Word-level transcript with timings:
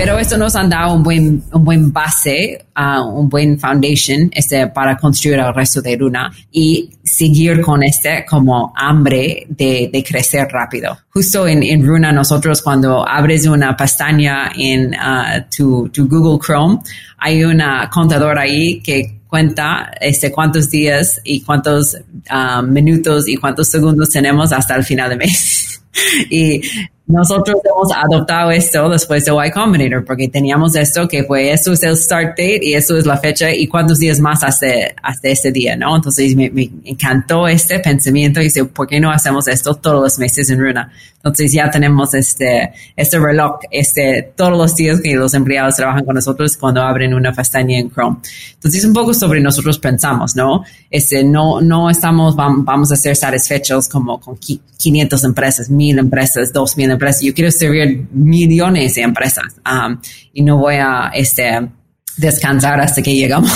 Pero 0.00 0.18
eso 0.18 0.38
nos 0.38 0.56
han 0.56 0.70
dado 0.70 0.94
un 0.94 1.02
buen, 1.02 1.42
un 1.52 1.62
buen 1.62 1.92
base, 1.92 2.64
uh, 2.74 3.04
un 3.06 3.28
buen 3.28 3.58
foundation 3.58 4.30
este, 4.32 4.66
para 4.68 4.96
construir 4.96 5.38
el 5.38 5.54
resto 5.54 5.82
de 5.82 5.94
Runa 5.94 6.32
y 6.50 6.88
seguir 7.04 7.60
con 7.60 7.82
este 7.82 8.24
como 8.26 8.72
hambre 8.74 9.46
de, 9.50 9.90
de 9.92 10.02
crecer 10.02 10.48
rápido. 10.50 10.96
Justo 11.10 11.46
en, 11.46 11.62
en, 11.62 11.86
Runa 11.86 12.12
nosotros 12.12 12.62
cuando 12.62 13.06
abres 13.06 13.46
una 13.46 13.76
pestaña 13.76 14.50
en 14.56 14.94
uh, 14.94 15.44
tu, 15.54 15.90
tu 15.90 16.08
Google 16.08 16.38
Chrome, 16.42 16.78
hay 17.18 17.44
una 17.44 17.90
contadora 17.90 18.40
ahí 18.40 18.80
que 18.80 19.20
cuenta 19.26 19.90
este, 20.00 20.32
cuántos 20.32 20.70
días 20.70 21.20
y 21.24 21.42
cuántos 21.42 21.94
uh, 22.30 22.62
minutos 22.62 23.28
y 23.28 23.36
cuántos 23.36 23.68
segundos 23.68 24.08
tenemos 24.08 24.50
hasta 24.50 24.76
el 24.76 24.82
final 24.82 25.10
del 25.10 25.18
mes. 25.18 25.82
y 26.30 26.62
nosotros 27.10 27.56
hemos 27.64 27.92
adoptado 27.92 28.50
esto 28.50 28.88
después 28.88 29.24
de 29.24 29.32
Y 29.32 29.50
Combinator 29.50 30.04
porque 30.04 30.28
teníamos 30.28 30.76
esto 30.76 31.08
que 31.08 31.24
fue, 31.24 31.52
esto 31.52 31.72
es 31.72 31.82
el 31.82 31.96
start 31.96 32.30
date 32.30 32.60
y 32.62 32.74
esto 32.74 32.96
es 32.96 33.06
la 33.06 33.16
fecha 33.16 33.52
y 33.52 33.66
cuántos 33.66 33.98
días 33.98 34.20
más 34.20 34.42
hasta, 34.44 34.66
hasta 35.02 35.28
ese 35.28 35.50
día, 35.50 35.76
¿no? 35.76 35.96
Entonces 35.96 36.34
me, 36.36 36.50
me 36.50 36.70
encantó 36.84 37.48
este 37.48 37.80
pensamiento 37.80 38.40
y 38.40 38.44
dice, 38.44 38.64
¿por 38.64 38.86
qué 38.86 39.00
no 39.00 39.10
hacemos 39.10 39.48
esto 39.48 39.74
todos 39.74 40.02
los 40.02 40.18
meses 40.18 40.48
en 40.50 40.60
Runa? 40.60 40.90
Entonces 41.22 41.52
ya 41.52 41.70
tenemos 41.70 42.14
este, 42.14 42.72
este 42.96 43.18
reloj, 43.18 43.58
este, 43.70 44.32
todos 44.34 44.56
los 44.56 44.74
días 44.74 45.02
que 45.02 45.14
los 45.14 45.34
empleados 45.34 45.76
trabajan 45.76 46.04
con 46.06 46.14
nosotros 46.14 46.56
cuando 46.56 46.80
abren 46.80 47.12
una 47.12 47.30
pestaña 47.32 47.78
en 47.78 47.90
Chrome. 47.90 48.16
Entonces 48.54 48.84
un 48.86 48.94
poco 48.94 49.12
sobre 49.12 49.40
nosotros 49.40 49.78
pensamos, 49.78 50.34
¿no? 50.34 50.64
Este, 50.90 51.22
no, 51.22 51.60
no 51.60 51.90
estamos, 51.90 52.34
vamos 52.34 52.90
a 52.90 52.96
ser 52.96 53.16
satisfechos 53.16 53.86
como 53.86 54.18
con 54.18 54.38
500 54.38 55.24
empresas, 55.24 55.68
1000 55.68 55.98
empresas, 55.98 56.52
2000 56.54 56.92
empresas. 56.92 56.99
Yo 57.22 57.32
quiero 57.34 57.50
servir 57.50 58.06
millones 58.12 58.94
de 58.94 59.02
empresas 59.02 59.60
um, 59.64 59.98
y 60.32 60.42
no 60.42 60.58
voy 60.58 60.74
a, 60.74 61.10
este, 61.14 61.68
descansar 62.16 62.78
hasta 62.80 63.02
que 63.02 63.14
llegamos, 63.14 63.50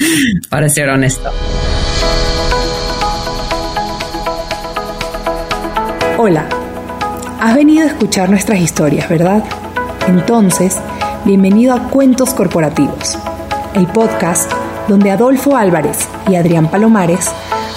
para 0.48 0.68
ser 0.68 0.88
honesto. 0.88 1.30
Hola. 6.16 6.48
Has 7.40 7.54
venido 7.54 7.84
a 7.84 7.86
escuchar 7.86 8.28
nuestras 8.28 8.60
historias, 8.60 9.08
¿verdad? 9.08 9.42
Entonces, 10.08 10.76
bienvenido 11.24 11.74
a 11.74 11.88
Cuentos 11.88 12.34
Corporativos, 12.34 13.18
el 13.74 13.86
podcast 13.86 14.50
donde 14.88 15.10
Adolfo 15.10 15.56
Álvarez 15.56 16.08
y 16.28 16.34
Adrián 16.34 16.70
Palomares 16.70 17.30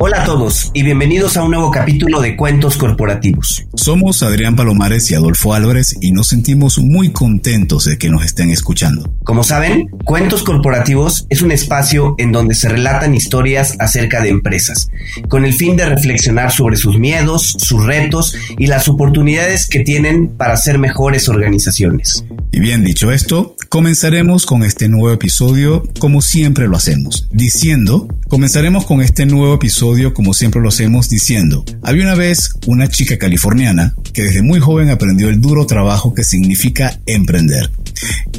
Hola 0.00 0.22
a 0.22 0.24
todos 0.24 0.72
y 0.74 0.82
bienvenidos 0.82 1.36
a 1.36 1.44
un 1.44 1.52
nuevo 1.52 1.70
capítulo 1.70 2.20
de 2.20 2.36
Cuentos 2.36 2.76
Corporativos. 2.76 3.64
Somos 3.74 4.24
Adrián 4.24 4.56
Palomares 4.56 5.08
y 5.10 5.14
Adolfo 5.14 5.54
Álvarez 5.54 5.94
y 6.00 6.10
nos 6.10 6.28
sentimos 6.28 6.78
muy 6.78 7.12
contentos 7.12 7.84
de 7.84 7.96
que 7.96 8.08
nos 8.08 8.24
estén 8.24 8.50
escuchando. 8.50 9.14
Como 9.22 9.44
saben, 9.44 9.88
Cuentos 10.04 10.42
Corporativos 10.42 11.26
es 11.30 11.42
un 11.42 11.52
espacio 11.52 12.16
en 12.18 12.32
donde 12.32 12.56
se 12.56 12.68
relatan 12.68 13.14
historias 13.14 13.76
acerca 13.78 14.20
de 14.20 14.30
empresas, 14.30 14.88
con 15.28 15.44
el 15.44 15.52
fin 15.52 15.76
de 15.76 15.86
reflexionar 15.86 16.50
sobre 16.50 16.76
sus 16.76 16.98
miedos, 16.98 17.54
sus 17.58 17.84
retos 17.84 18.34
y 18.58 18.66
las 18.66 18.88
oportunidades 18.88 19.68
que 19.68 19.80
tienen 19.80 20.28
para 20.36 20.56
ser 20.56 20.78
mejores 20.78 21.28
organizaciones. 21.28 22.24
Y 22.50 22.60
bien 22.60 22.84
dicho 22.84 23.12
esto, 23.12 23.56
comenzaremos 23.68 24.44
con 24.46 24.64
este 24.64 24.88
nuevo 24.88 25.12
episodio 25.12 25.84
como 25.98 26.20
siempre 26.20 26.68
lo 26.68 26.76
hacemos, 26.76 27.28
diciendo, 27.32 28.08
comenzaremos 28.28 28.86
con 28.86 29.00
este 29.00 29.26
nuevo 29.26 29.54
episodio 29.54 29.83
como 30.14 30.32
siempre 30.32 30.62
lo 30.62 30.70
hacemos 30.70 31.10
diciendo, 31.10 31.62
había 31.82 32.04
una 32.04 32.14
vez 32.14 32.54
una 32.66 32.88
chica 32.88 33.18
californiana 33.18 33.94
que 34.14 34.22
desde 34.22 34.40
muy 34.40 34.58
joven 34.58 34.88
aprendió 34.88 35.28
el 35.28 35.42
duro 35.42 35.66
trabajo 35.66 36.14
que 36.14 36.24
significa 36.24 36.98
emprender. 37.04 37.70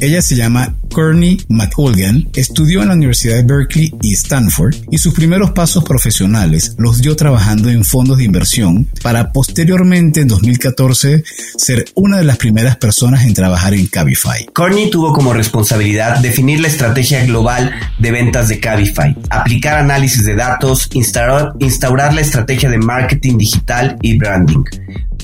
Ella 0.00 0.20
se 0.22 0.36
llama 0.36 0.74
Courtney 0.92 1.38
McColgan, 1.48 2.28
estudió 2.34 2.82
en 2.82 2.88
la 2.88 2.94
Universidad 2.94 3.36
de 3.36 3.42
Berkeley 3.42 3.92
y 4.02 4.12
Stanford 4.14 4.74
y 4.90 4.98
sus 4.98 5.14
primeros 5.14 5.52
pasos 5.52 5.84
profesionales 5.84 6.74
los 6.78 7.00
dio 7.00 7.16
trabajando 7.16 7.70
en 7.70 7.84
fondos 7.84 8.18
de 8.18 8.24
inversión 8.24 8.88
para 9.02 9.32
posteriormente 9.32 10.20
en 10.20 10.28
2014 10.28 11.24
ser 11.56 11.84
una 11.94 12.18
de 12.18 12.24
las 12.24 12.36
primeras 12.36 12.76
personas 12.76 13.24
en 13.24 13.34
trabajar 13.34 13.74
en 13.74 13.86
Cabify. 13.86 14.46
Courtney 14.54 14.90
tuvo 14.90 15.12
como 15.12 15.32
responsabilidad 15.32 16.18
definir 16.20 16.60
la 16.60 16.68
estrategia 16.68 17.24
global 17.24 17.72
de 17.98 18.10
ventas 18.10 18.48
de 18.48 18.60
Cabify, 18.60 19.16
aplicar 19.30 19.78
análisis 19.78 20.24
de 20.24 20.34
datos, 20.34 20.88
instaurar, 20.92 21.52
instaurar 21.58 22.14
la 22.14 22.20
estrategia 22.20 22.70
de 22.70 22.78
marketing 22.78 23.38
digital 23.38 23.96
y 24.02 24.18
branding 24.18 24.64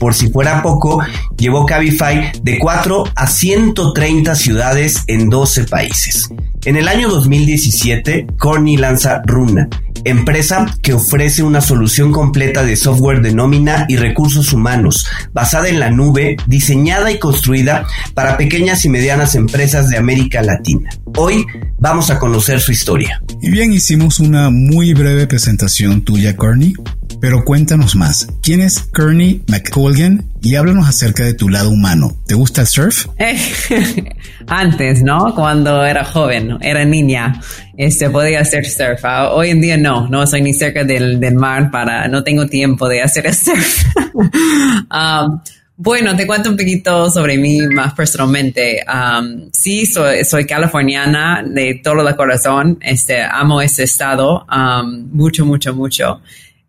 por 0.03 0.15
si 0.15 0.31
fuera 0.31 0.65
poco, 0.65 1.01
llevó 1.39 1.65
Cabify 1.65 2.33
de 2.43 2.59
4 2.59 3.05
a 3.15 3.27
130 3.29 4.35
ciudades 4.35 5.05
en 5.07 5.31
12 5.31 5.63
países. 5.67 6.29
En 6.65 6.75
el 6.75 6.89
año 6.89 7.09
2017, 7.09 8.27
Corny 8.37 8.77
lanza 8.77 9.23
Runa, 9.25 9.69
empresa 10.05 10.67
que 10.83 10.93
ofrece 10.93 11.45
una 11.45 11.61
solución 11.61 12.11
completa 12.11 12.65
de 12.65 12.75
software 12.75 13.23
de 13.23 13.33
nómina 13.33 13.87
y 13.89 13.95
recursos 13.95 14.53
humanos, 14.53 15.07
basada 15.33 15.69
en 15.69 15.79
la 15.79 15.93
nube, 15.93 16.37
diseñada 16.49 17.13
y 17.13 17.21
construida 17.21 17.87
para 18.15 18.37
pequeñas 18.37 18.85
y 18.85 18.89
medianas 18.89 19.37
empresas 19.37 19.89
de 19.89 19.99
América 19.99 20.43
Latina. 20.43 20.91
Hoy 21.17 21.47
vamos 21.79 22.11
a 22.11 22.19
conocer 22.19 22.59
su 22.59 22.73
historia. 22.73 23.23
Y 23.41 23.51
bien, 23.51 23.73
hicimos 23.73 24.19
una 24.19 24.51
muy 24.51 24.95
breve 24.95 25.29
presentación 25.29 26.03
tuya, 26.03 26.37
Corny, 26.37 26.75
pero 27.23 27.45
cuéntanos 27.45 27.95
más. 27.95 28.27
¿Quién 28.43 28.61
es 28.61 28.81
Kearney 28.81 29.45
McColgan? 29.47 30.25
Y 30.43 30.57
háblanos 30.57 30.89
acerca 30.89 31.23
de 31.23 31.35
tu 31.35 31.49
lado 31.49 31.71
humano. 31.71 32.17
¿Te 32.27 32.35
gusta 32.35 32.63
el 32.63 32.67
surf? 32.67 33.07
Antes, 34.49 35.05
¿no? 35.05 35.33
Cuando 35.33 35.85
era 35.85 36.05
joven, 36.05 36.59
era 36.61 36.85
niña, 36.85 37.41
este, 37.77 38.11
podía 38.11 38.41
hacer 38.41 38.67
surf. 38.67 39.05
Ah, 39.05 39.31
hoy 39.31 39.51
en 39.51 39.61
día 39.61 39.77
no, 39.77 40.09
no 40.09 40.27
soy 40.27 40.43
ni 40.43 40.53
cerca 40.53 40.83
del, 40.83 41.21
del 41.21 41.37
mar 41.37 41.71
para, 41.71 42.09
no 42.09 42.25
tengo 42.25 42.49
tiempo 42.49 42.89
de 42.89 43.03
hacer 43.03 43.33
surf. 43.33 43.85
um, 44.05 45.41
bueno, 45.77 46.17
te 46.17 46.27
cuento 46.27 46.51
un 46.51 46.57
poquito 46.57 47.09
sobre 47.09 47.39
mí 47.39 47.61
más 47.69 47.95
personalmente. 47.95 48.85
Um, 48.85 49.49
sí, 49.53 49.87
soy, 49.87 50.25
soy, 50.25 50.45
californiana 50.45 51.45
de 51.47 51.81
todo 51.85 52.07
el 52.07 52.17
corazón. 52.17 52.79
Este, 52.81 53.23
amo 53.23 53.63
ese 53.63 53.85
estado 53.85 54.45
um, 54.45 55.09
mucho, 55.13 55.47
mucho, 55.47 55.73
mucho. 55.73 56.21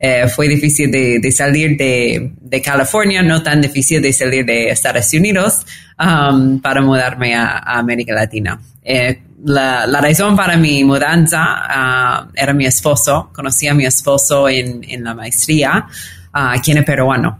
Eh, 0.05 0.27
fue 0.27 0.49
difícil 0.49 0.91
de, 0.91 1.31
salir 1.31 1.77
de, 1.77 2.61
California, 2.61 3.23
no 3.23 3.41
tan 3.41 3.61
difícil 3.61 4.01
de 4.01 4.11
salir 4.11 4.45
de 4.45 4.67
Estados 4.67 5.13
Unidos 5.13 5.65
um, 5.97 6.59
para 6.59 6.81
mudarme 6.81 7.33
a, 7.33 7.59
América 7.59 8.13
Latina. 8.13 8.59
Eh, 8.83 9.21
la, 9.45 9.85
razón 10.01 10.35
para 10.35 10.57
mi 10.57 10.83
mudanza 10.83 11.39
uh, 11.41 12.31
era 12.35 12.51
mi 12.51 12.65
esposo. 12.65 13.29
Conocí 13.33 13.65
a 13.69 13.73
mi 13.73 13.85
esposo 13.85 14.49
en, 14.49 14.83
la 15.05 15.13
maestría, 15.13 15.87
uh, 16.35 16.59
quien 16.61 16.79
es 16.79 16.83
peruano. 16.83 17.39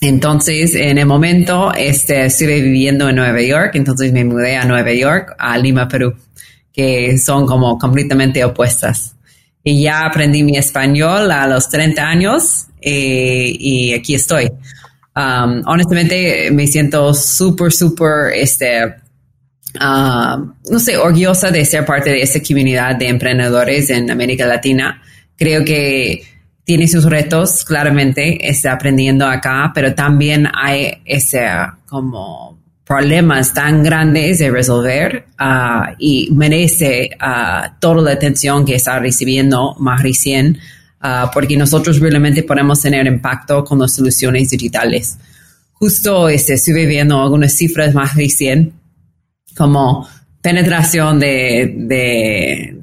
Entonces, 0.00 0.74
en 0.76 0.96
el 0.96 1.04
momento, 1.04 1.70
este, 1.74 2.24
estuve 2.24 2.62
viviendo 2.62 3.10
en 3.10 3.16
Nueva 3.16 3.42
York, 3.42 3.72
entonces 3.74 4.10
me 4.10 4.24
mudé 4.24 4.56
a 4.56 4.64
Nueva 4.64 4.94
York, 4.94 5.34
a 5.38 5.58
Lima, 5.58 5.86
Perú, 5.86 6.14
que 6.72 7.18
son 7.18 7.44
como 7.44 7.78
completamente 7.78 8.42
opuestas 8.42 9.14
y 9.64 9.82
ya 9.82 10.04
aprendí 10.04 10.42
mi 10.42 10.58
español 10.58 11.32
a 11.32 11.46
los 11.46 11.70
30 11.70 12.02
años 12.02 12.66
eh, 12.80 13.56
y 13.58 13.94
aquí 13.94 14.14
estoy. 14.14 14.52
Um, 15.16 15.62
honestamente, 15.66 16.50
me 16.52 16.66
siento 16.66 17.14
súper, 17.14 17.72
súper, 17.72 18.34
este, 18.34 18.84
um, 19.80 20.54
no 20.70 20.78
sé, 20.78 20.98
orgullosa 20.98 21.50
de 21.50 21.64
ser 21.64 21.86
parte 21.86 22.10
de 22.10 22.20
esta 22.20 22.42
comunidad 22.42 22.96
de 22.96 23.08
emprendedores 23.08 23.88
en 23.88 24.10
América 24.10 24.44
Latina. 24.44 25.00
Creo 25.36 25.64
que 25.64 26.22
tiene 26.64 26.86
sus 26.86 27.04
retos, 27.04 27.64
claramente, 27.64 28.46
está 28.48 28.72
aprendiendo 28.72 29.26
acá, 29.26 29.72
pero 29.74 29.94
también 29.94 30.46
hay 30.52 31.00
ese 31.06 31.46
como 31.86 32.58
problemas 32.86 33.54
tan 33.54 33.82
grandes 33.82 34.38
de 34.38 34.50
resolver 34.50 35.26
uh, 35.40 35.94
y 35.98 36.28
merece 36.32 37.10
uh, 37.20 37.70
toda 37.80 38.02
la 38.02 38.12
atención 38.12 38.64
que 38.64 38.74
está 38.74 38.98
recibiendo 38.98 39.74
más 39.78 40.02
recién, 40.02 40.58
uh, 41.02 41.30
porque 41.32 41.56
nosotros 41.56 41.98
realmente 41.98 42.42
podemos 42.42 42.80
tener 42.80 43.06
impacto 43.06 43.64
con 43.64 43.78
las 43.78 43.94
soluciones 43.94 44.50
digitales. 44.50 45.16
Justo 45.72 46.28
este, 46.28 46.54
estuve 46.54 46.86
viendo 46.86 47.20
algunas 47.20 47.54
cifras 47.54 47.94
más 47.94 48.14
recién, 48.14 48.74
como 49.56 50.06
penetración 50.42 51.18
de, 51.18 52.76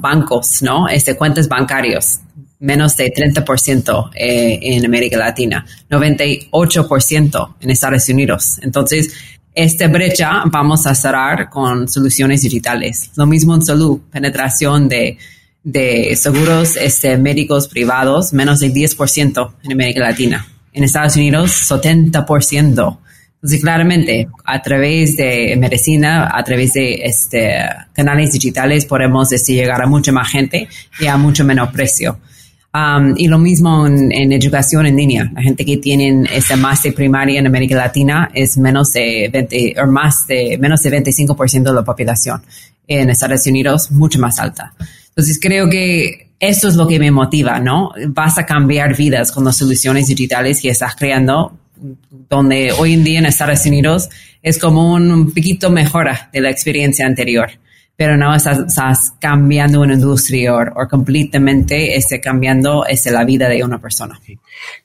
bancos, 0.00 0.62
¿no? 0.62 0.88
Este, 0.88 1.16
cuentas 1.16 1.48
bancarios, 1.48 2.18
menos 2.60 2.96
de 2.96 3.12
30% 3.12 4.10
eh, 4.14 4.58
en 4.62 4.84
América 4.84 5.16
Latina, 5.16 5.64
98% 5.90 7.54
en 7.60 7.70
Estados 7.70 8.08
Unidos. 8.08 8.58
Entonces, 8.62 9.12
esta 9.54 9.88
brecha 9.88 10.42
vamos 10.46 10.86
a 10.86 10.94
cerrar 10.94 11.50
con 11.50 11.88
soluciones 11.88 12.42
digitales. 12.42 13.10
Lo 13.16 13.26
mismo 13.26 13.54
en 13.54 13.62
salud, 13.62 14.00
penetración 14.10 14.88
de, 14.88 15.18
de 15.62 16.14
seguros 16.16 16.76
este, 16.76 17.16
médicos 17.16 17.68
privados, 17.68 18.32
menos 18.32 18.60
del 18.60 18.72
10% 18.72 19.54
en 19.64 19.72
América 19.72 20.00
Latina. 20.00 20.46
En 20.72 20.84
Estados 20.84 21.16
Unidos, 21.16 21.50
70%. 21.68 22.98
Entonces, 23.40 23.60
claramente, 23.60 24.28
a 24.44 24.62
través 24.62 25.16
de 25.16 25.56
medicina, 25.56 26.30
a 26.32 26.42
través 26.42 26.74
de 26.74 26.94
este, 27.04 27.58
canales 27.92 28.32
digitales, 28.32 28.84
podemos 28.84 29.30
este, 29.32 29.54
llegar 29.54 29.80
a 29.80 29.86
mucha 29.86 30.10
más 30.12 30.28
gente 30.28 30.68
y 31.00 31.06
a 31.06 31.16
mucho 31.16 31.44
menos 31.44 31.70
precio. 31.70 32.18
Um, 32.74 33.14
y 33.16 33.28
lo 33.28 33.38
mismo 33.38 33.86
en, 33.86 34.32
educación 34.32 34.86
en 34.86 34.96
línea. 34.96 35.30
La 35.34 35.42
gente 35.42 35.64
que 35.64 35.78
tiene 35.78 36.24
ese 36.32 36.54
máster 36.56 36.94
primaria 36.94 37.40
en 37.40 37.46
América 37.46 37.76
Latina 37.76 38.30
es 38.34 38.58
menos 38.58 38.92
de 38.92 39.30
20, 39.32 39.74
o 39.82 39.86
más 39.86 40.26
de, 40.26 40.58
menos 40.58 40.82
de 40.82 40.90
25% 40.90 41.62
de 41.62 41.72
la 41.72 41.82
población. 41.82 42.42
En 42.86 43.10
Estados 43.10 43.46
Unidos, 43.46 43.90
mucho 43.90 44.18
más 44.18 44.38
alta. 44.38 44.74
Entonces, 45.08 45.38
creo 45.40 45.68
que 45.68 46.28
esto 46.38 46.68
es 46.68 46.76
lo 46.76 46.86
que 46.86 46.98
me 46.98 47.10
motiva, 47.10 47.58
¿no? 47.58 47.92
Vas 48.08 48.38
a 48.38 48.46
cambiar 48.46 48.96
vidas 48.96 49.32
con 49.32 49.44
las 49.44 49.56
soluciones 49.56 50.06
digitales 50.06 50.60
que 50.60 50.68
estás 50.68 50.94
creando 50.94 51.58
donde 52.28 52.72
hoy 52.72 52.94
en 52.94 53.04
día 53.04 53.18
en 53.18 53.26
Estados 53.26 53.64
Unidos 53.66 54.08
es 54.42 54.58
como 54.58 54.92
un 54.94 55.32
poquito 55.32 55.70
mejora 55.70 56.28
de 56.32 56.40
la 56.40 56.50
experiencia 56.50 57.06
anterior, 57.06 57.50
pero 57.98 58.16
no 58.16 58.32
estás, 58.32 59.14
cambiando 59.18 59.80
una 59.80 59.94
industria 59.94 60.54
o, 60.54 60.88
completamente 60.88 61.96
este, 61.96 62.20
cambiando 62.20 62.86
este, 62.86 63.10
la 63.10 63.24
vida 63.24 63.48
de 63.48 63.64
una 63.64 63.80
persona. 63.80 64.20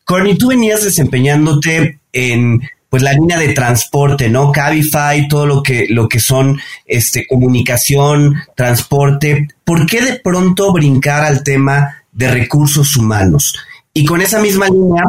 Corny, 0.04 0.36
tú 0.36 0.48
venías 0.48 0.84
desempeñándote 0.84 2.00
en 2.12 2.60
pues 2.90 3.04
la 3.04 3.14
línea 3.14 3.38
de 3.38 3.54
transporte, 3.54 4.30
¿no? 4.30 4.52
Cabify, 4.52 5.28
todo 5.28 5.46
lo 5.46 5.62
que, 5.62 5.86
lo 5.90 6.10
que 6.10 6.20
son 6.20 6.60
este, 6.88 7.28
comunicación, 7.28 8.36
transporte. 8.56 9.48
¿Por 9.64 9.86
qué 9.86 10.02
de 10.02 10.16
pronto 10.16 10.74
brincar 10.74 11.24
al 11.24 11.44
tema 11.44 12.04
de 12.12 12.32
recursos 12.32 12.98
humanos? 12.98 13.54
Y 13.94 14.06
con 14.06 14.22
esa 14.22 14.40
misma 14.40 14.70
línea, 14.70 15.04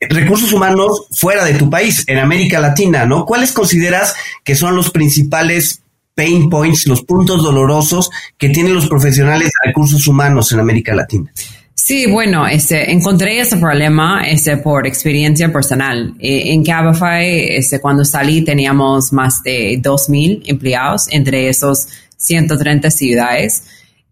recursos 0.00 0.52
humanos 0.52 1.06
fuera 1.12 1.44
de 1.44 1.54
tu 1.54 1.70
país, 1.70 2.02
en 2.08 2.18
América 2.18 2.58
Latina, 2.58 3.04
¿no? 3.04 3.24
¿Cuáles 3.26 3.52
consideras 3.52 4.16
que 4.42 4.56
son 4.56 4.74
los 4.74 4.90
principales 4.90 5.83
pain 6.14 6.48
points, 6.48 6.86
los 6.86 7.02
puntos 7.02 7.42
dolorosos 7.42 8.10
que 8.38 8.48
tienen 8.50 8.74
los 8.74 8.88
profesionales 8.88 9.48
de 9.48 9.68
recursos 9.68 10.06
humanos 10.06 10.52
en 10.52 10.60
América 10.60 10.94
Latina? 10.94 11.30
Sí, 11.74 12.06
bueno, 12.06 12.46
este, 12.46 12.92
encontré 12.92 13.40
ese 13.40 13.56
problema 13.56 14.22
este, 14.26 14.56
por 14.56 14.86
experiencia 14.86 15.52
personal. 15.52 16.14
E, 16.20 16.52
en 16.52 16.64
Cabify, 16.64 17.56
este, 17.56 17.80
cuando 17.80 18.04
salí, 18.04 18.42
teníamos 18.42 19.12
más 19.12 19.42
de 19.42 19.80
2.000 19.82 20.42
empleados 20.46 21.08
entre 21.10 21.48
esos 21.48 21.88
130 22.16 22.90
ciudades 22.90 23.64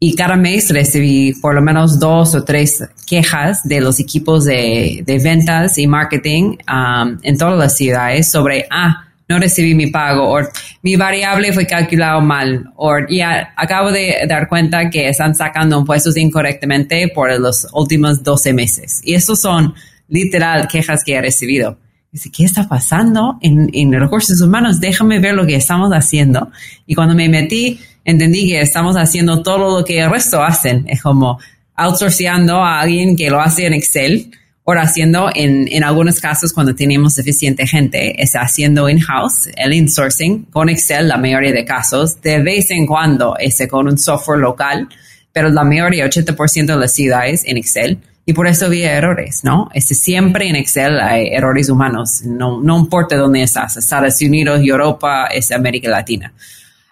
y 0.04 0.16
cada 0.16 0.34
mes 0.34 0.68
recibí 0.70 1.32
por 1.34 1.54
lo 1.54 1.62
menos 1.62 2.00
dos 2.00 2.34
o 2.34 2.42
tres 2.42 2.82
quejas 3.06 3.62
de 3.62 3.80
los 3.80 4.00
equipos 4.00 4.44
de, 4.44 5.04
ventas 5.22 5.78
y 5.78 5.86
marketing 5.86 6.56
um, 6.68 7.18
en 7.22 7.38
todas 7.38 7.56
las 7.56 7.76
ciudades 7.76 8.28
sobre, 8.28 8.66
ah, 8.68 9.11
no 9.28 9.38
recibí 9.38 9.74
mi 9.74 9.88
pago 9.88 10.36
o 10.36 10.40
mi 10.82 10.96
variable 10.96 11.52
fue 11.52 11.66
calculado 11.66 12.20
mal 12.20 12.70
o 12.76 12.92
ya 13.08 13.52
acabo 13.56 13.90
de 13.92 14.16
dar 14.28 14.48
cuenta 14.48 14.90
que 14.90 15.08
están 15.08 15.34
sacando 15.34 15.78
impuestos 15.78 16.16
incorrectamente 16.16 17.08
por 17.14 17.38
los 17.38 17.66
últimos 17.72 18.22
12 18.22 18.52
meses. 18.52 19.00
Y 19.04 19.14
esos 19.14 19.40
son 19.40 19.74
literal 20.08 20.68
quejas 20.68 21.02
que 21.04 21.14
he 21.14 21.20
recibido. 21.20 21.78
Dice, 22.10 22.30
¿qué 22.30 22.44
está 22.44 22.68
pasando 22.68 23.38
en, 23.40 23.70
en 23.72 23.92
recursos 23.92 24.40
humanos? 24.42 24.80
Déjame 24.80 25.18
ver 25.18 25.34
lo 25.34 25.46
que 25.46 25.56
estamos 25.56 25.90
haciendo. 25.92 26.50
Y 26.86 26.94
cuando 26.94 27.14
me 27.14 27.28
metí, 27.28 27.80
entendí 28.04 28.48
que 28.48 28.60
estamos 28.60 28.96
haciendo 28.96 29.42
todo 29.42 29.78
lo 29.78 29.84
que 29.84 30.00
el 30.00 30.10
resto 30.10 30.42
hacen. 30.42 30.84
Es 30.88 31.00
como 31.00 31.38
outsourceando 31.74 32.62
a 32.62 32.80
alguien 32.80 33.16
que 33.16 33.30
lo 33.30 33.40
hace 33.40 33.66
en 33.66 33.72
Excel 33.72 34.30
o 34.64 34.72
haciendo 34.72 35.30
en, 35.34 35.66
en 35.68 35.84
algunos 35.84 36.20
casos 36.20 36.52
cuando 36.52 36.74
tenemos 36.74 37.14
suficiente 37.14 37.66
gente, 37.66 38.22
está 38.22 38.42
haciendo 38.42 38.88
in-house, 38.88 39.48
el 39.56 39.72
insourcing 39.72 40.44
con 40.46 40.68
Excel 40.68 41.08
la 41.08 41.16
mayoría 41.16 41.52
de 41.52 41.64
casos, 41.64 42.20
de 42.22 42.40
vez 42.42 42.70
en 42.70 42.86
cuando 42.86 43.36
ese 43.38 43.66
con 43.66 43.88
un 43.88 43.98
software 43.98 44.38
local, 44.38 44.88
pero 45.32 45.48
la 45.48 45.64
mayoría, 45.64 46.06
80% 46.06 46.66
de 46.66 46.76
las 46.76 46.92
ciudades 46.92 47.42
en 47.44 47.56
Excel. 47.56 47.98
Y 48.24 48.34
por 48.34 48.46
eso 48.46 48.66
había 48.66 48.92
errores, 48.92 49.42
¿no? 49.42 49.68
Este, 49.74 49.96
siempre 49.96 50.48
en 50.48 50.54
Excel 50.54 51.00
hay 51.00 51.28
errores 51.32 51.68
humanos, 51.68 52.22
no, 52.24 52.60
no 52.62 52.78
importa 52.78 53.16
dónde 53.16 53.42
estás, 53.42 53.76
Estados 53.76 54.22
Unidos, 54.22 54.60
Europa, 54.62 55.26
es 55.26 55.50
América 55.50 55.90
Latina. 55.90 56.32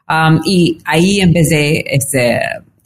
Um, 0.09 0.41
y 0.45 0.79
ahí 0.85 1.21
empecé 1.21 1.85
este, 1.87 2.41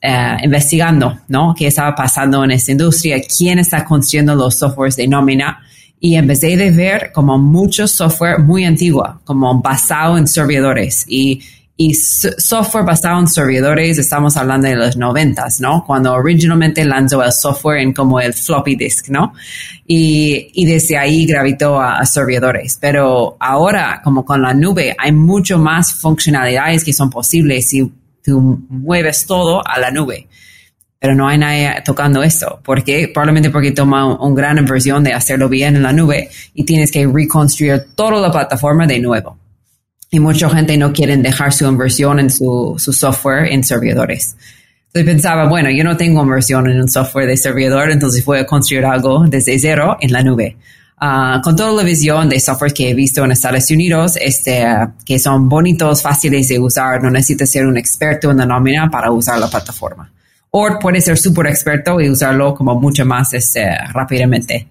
uh, 0.05 0.45
investigando, 0.45 1.19
¿no? 1.29 1.55
¿Qué 1.57 1.69
estaba 1.69 1.95
pasando 1.95 2.45
en 2.45 2.51
esta 2.51 2.73
industria? 2.73 3.21
¿Quién 3.21 3.59
está 3.59 3.85
construyendo 3.85 4.35
los 4.35 4.57
softwares 4.57 4.97
de 4.97 5.09
nómina? 5.09 5.61
Y 5.99 6.17
empecé 6.17 6.53
a 6.55 6.71
ver 6.71 7.13
como 7.13 7.39
mucho 7.39 7.89
software 7.89 8.39
muy 8.41 8.65
antiguo, 8.65 9.21
como 9.25 9.61
basado 9.63 10.19
en 10.19 10.27
servidores. 10.27 11.07
Y 11.09 11.41
software 11.77 12.85
basado 12.85 13.19
en 13.19 13.27
servidores, 13.27 13.99
estamos 13.99 14.37
hablando 14.37 14.69
de 14.69 14.77
los 14.77 14.97
noventas, 14.97 15.61
¿no? 15.61 15.85
Cuando 15.85 16.13
originalmente 16.13 16.85
lanzó 16.85 17.23
el 17.23 17.33
software 17.33 17.79
en 17.79 17.93
como 17.93 18.21
el 18.21 18.33
floppy 18.33 18.77
disk, 18.77 19.09
¿no? 19.09 19.33
Y, 19.87 20.51
y 20.55 20.67
desde 20.67 20.97
ahí 20.97 21.27
gravitó 21.27 21.81
a, 21.81 22.05
servidores. 22.07 22.79
Pero 22.81 23.37
ahora, 23.41 24.01
como 24.05 24.25
con 24.25 24.43
la 24.43 24.55
nube, 24.55 24.95
hay 24.97 25.11
mucho 25.11 25.59
más 25.59 25.93
funcionalidades 25.93 26.85
que 26.85 26.93
son 26.93 27.11
posibles 27.11 27.69
si 27.69 27.91
tú 28.25 28.65
mueves 28.69 29.27
todo 29.27 29.63
a 29.67 29.79
la 29.79 29.91
nube. 29.91 30.27
Pero 30.99 31.15
no 31.15 31.29
hay 31.29 31.37
nadie 31.37 31.83
tocando 31.85 32.23
esto. 32.23 32.61
¿Por 32.65 32.83
qué? 32.83 33.11
Probablemente 33.13 33.51
porque 33.51 33.73
toma 33.73 34.19
una 34.19 34.35
gran 34.35 34.57
inversión 34.59 35.05
de 35.05 35.13
hacerlo 35.13 35.51
bien 35.51 35.77
en 35.77 35.83
la 35.83 35.93
nube 35.93 36.31
y 36.55 36.65
tienes 36.65 36.91
que 36.91 37.07
reconstruir 37.07 37.89
toda 37.95 38.21
la 38.21 38.33
plataforma 38.33 38.87
de 38.87 39.01
nuevo 39.01 39.39
y 40.15 40.21
mucha 40.21 40.49
gente 40.49 40.77
no 40.77 40.93
quiere 40.93 41.17
dejar 41.17 41.53
su 41.53 41.67
inversión 41.67 42.21
en 42.21 42.31
su, 42.31 42.77
software 42.79 43.53
en 43.53 43.65
servidores. 43.65 44.37
Entonces 44.87 45.13
pensaba, 45.13 45.49
bueno, 45.49 45.71
yo 45.71 45.83
no 45.83 45.97
tengo 45.97 46.23
inversión 46.23 46.71
en 46.71 46.81
un 46.81 46.89
software 46.89 47.27
de 47.27 47.37
servidor, 47.37 47.91
entonces 47.91 48.25
voy 48.25 48.39
a 48.39 48.47
construir 48.47 48.85
algo 48.85 49.25
desde 49.27 49.59
cero 49.59 49.97
en 50.01 50.13
la 50.13 50.23
nube. 50.23 50.57
Ah, 51.07 51.43
con 51.45 51.55
toda 51.55 51.71
la 51.71 51.83
visión 51.83 52.31
de 52.31 52.41
software 52.41 52.73
que 52.73 52.89
he 52.89 52.95
visto 52.95 53.23
en 53.23 53.33
Estados 53.33 53.71
Unidos, 53.71 54.17
este, 54.19 54.65
que 55.05 55.19
son 55.19 55.51
bonitos, 55.51 56.01
fáciles 56.01 56.49
de 56.49 56.59
usar, 56.59 57.03
no 57.03 57.11
necesitas 57.11 57.51
ser 57.51 57.67
un 57.67 57.77
experto 57.77 58.31
en 58.31 58.39
la 58.39 58.47
nómina 58.47 58.89
para 58.89 59.11
usar 59.11 59.39
la 59.39 59.51
plataforma. 59.51 60.11
O 60.53 60.67
puedes 60.81 61.05
ser 61.05 61.19
súper 61.19 61.49
experto 61.49 62.01
y 62.01 62.09
usarlo 62.09 62.55
como 62.55 62.81
mucho 62.81 63.05
más 63.05 63.35
este, 63.35 63.77
rápidamente. 63.93 64.69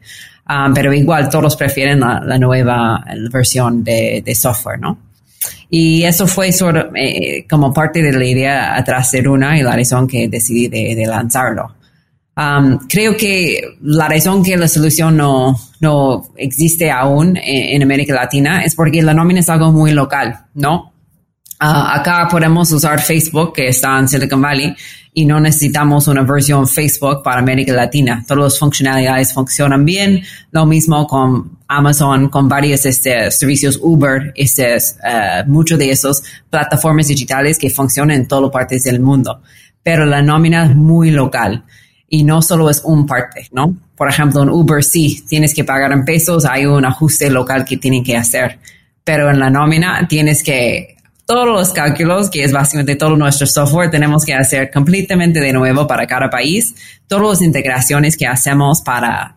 Ah, 0.48 0.72
pero 0.74 0.92
igual 0.92 1.30
todos 1.30 1.56
prefieren 1.56 2.00
la, 2.00 2.40
nueva 2.40 3.06
versión 3.32 3.84
de, 3.84 4.34
software, 4.34 4.80
¿no? 4.80 4.98
Y 5.70 6.02
eso 6.02 6.26
fue 6.26 6.50
eh, 6.50 7.46
como 7.48 7.72
parte 7.72 8.02
de 8.02 8.12
la 8.12 8.26
idea 8.26 8.76
atrás 8.76 9.12
de 9.12 9.22
Runa 9.22 9.56
y 9.60 9.62
la 9.62 9.76
razón 9.76 10.08
que 10.08 10.28
decidí 10.28 10.68
de, 10.68 11.06
lanzarlo. 11.06 11.76
Um, 12.36 12.80
creo 12.90 13.16
que 13.16 13.62
la 13.82 14.08
razón 14.08 14.44
que 14.44 14.58
la 14.58 14.68
solución 14.68 15.16
no, 15.16 15.56
no 15.80 16.30
existe 16.36 16.90
aún 16.90 17.38
en, 17.38 17.76
en, 17.76 17.84
América 17.84 18.16
Latina 18.16 18.64
es 18.64 18.74
porque 18.74 19.04
la 19.04 19.14
nómina 19.14 19.42
es 19.42 19.50
algo 19.50 19.72
muy 19.72 19.92
local, 19.92 20.48
¿no? 20.56 20.94
Ah, 21.60 21.96
acá 21.96 22.28
podemos 22.30 22.72
usar 22.72 23.00
Facebook, 23.00 23.54
que 23.54 23.68
está 23.68 23.98
en 24.00 24.08
Silicon 24.08 24.42
Valley, 24.42 24.76
y 25.14 25.26
no 25.26 25.40
necesitamos 25.40 26.08
una 26.08 26.24
versión 26.24 26.68
Facebook 26.68 27.22
para 27.24 27.40
América 27.40 27.72
Latina. 27.72 28.24
Todas 28.28 28.44
las 28.44 28.60
funcionalidades 28.60 29.32
funcionan 29.32 29.86
bien. 29.86 30.24
Lo 30.52 30.66
mismo 30.66 31.08
con 31.08 31.60
Amazon, 31.68 32.30
con 32.30 32.50
varios 32.50 32.86
este, 32.86 33.30
servicios 33.32 33.80
Uber, 33.82 34.34
este, 34.36 34.76
uh, 34.76 35.50
muchos 35.50 35.78
de 35.80 35.92
esos 35.92 36.24
plataformas 36.50 37.08
digitales 37.08 37.60
que 37.60 37.70
funcionan 37.70 38.18
en 38.18 38.28
todas 38.28 38.52
partes 38.52 38.84
del 38.84 39.00
mundo. 39.00 39.42
Pero 39.84 40.06
la 40.06 40.22
nómina 40.22 40.66
es 40.66 40.76
muy 40.76 41.12
local 41.12 41.64
y 42.14 42.24
no 42.24 42.44
solo 42.44 42.70
es 42.70 42.84
un 42.86 43.08
parte, 43.08 43.48
¿no? 43.54 43.76
Por 43.96 44.08
ejemplo, 44.08 44.44
en 44.44 44.50
Uber 44.50 44.84
sí, 44.84 45.26
tienes 45.28 45.52
que 45.52 45.64
pagar 45.64 45.92
en 45.92 46.06
pesos, 46.06 46.46
hay 46.46 46.68
un 46.68 46.86
ajuste 46.86 47.32
local 47.32 47.66
que 47.66 47.78
tienen 47.78 48.04
que 48.04 48.16
hacer. 48.16 48.60
Pero 49.04 49.32
en 49.32 49.40
la 49.40 49.50
nómina 49.50 50.08
tienes 50.08 50.44
que 50.44 50.96
todos 51.26 51.48
los 51.48 51.74
cálculos, 51.74 52.30
que 52.30 52.44
es 52.44 52.52
básicamente 52.52 52.98
todo 52.98 53.16
nuestro 53.16 53.48
software, 53.48 53.90
tenemos 53.90 54.26
que 54.26 54.36
hacer 54.36 54.70
completamente 54.70 55.40
de 55.40 55.54
nuevo 55.54 55.88
para 55.88 56.06
cada 56.06 56.30
país. 56.30 56.76
Todas 57.08 57.30
las 57.30 57.42
integraciones 57.42 58.16
que 58.16 58.28
hacemos 58.28 58.82
para 58.82 59.36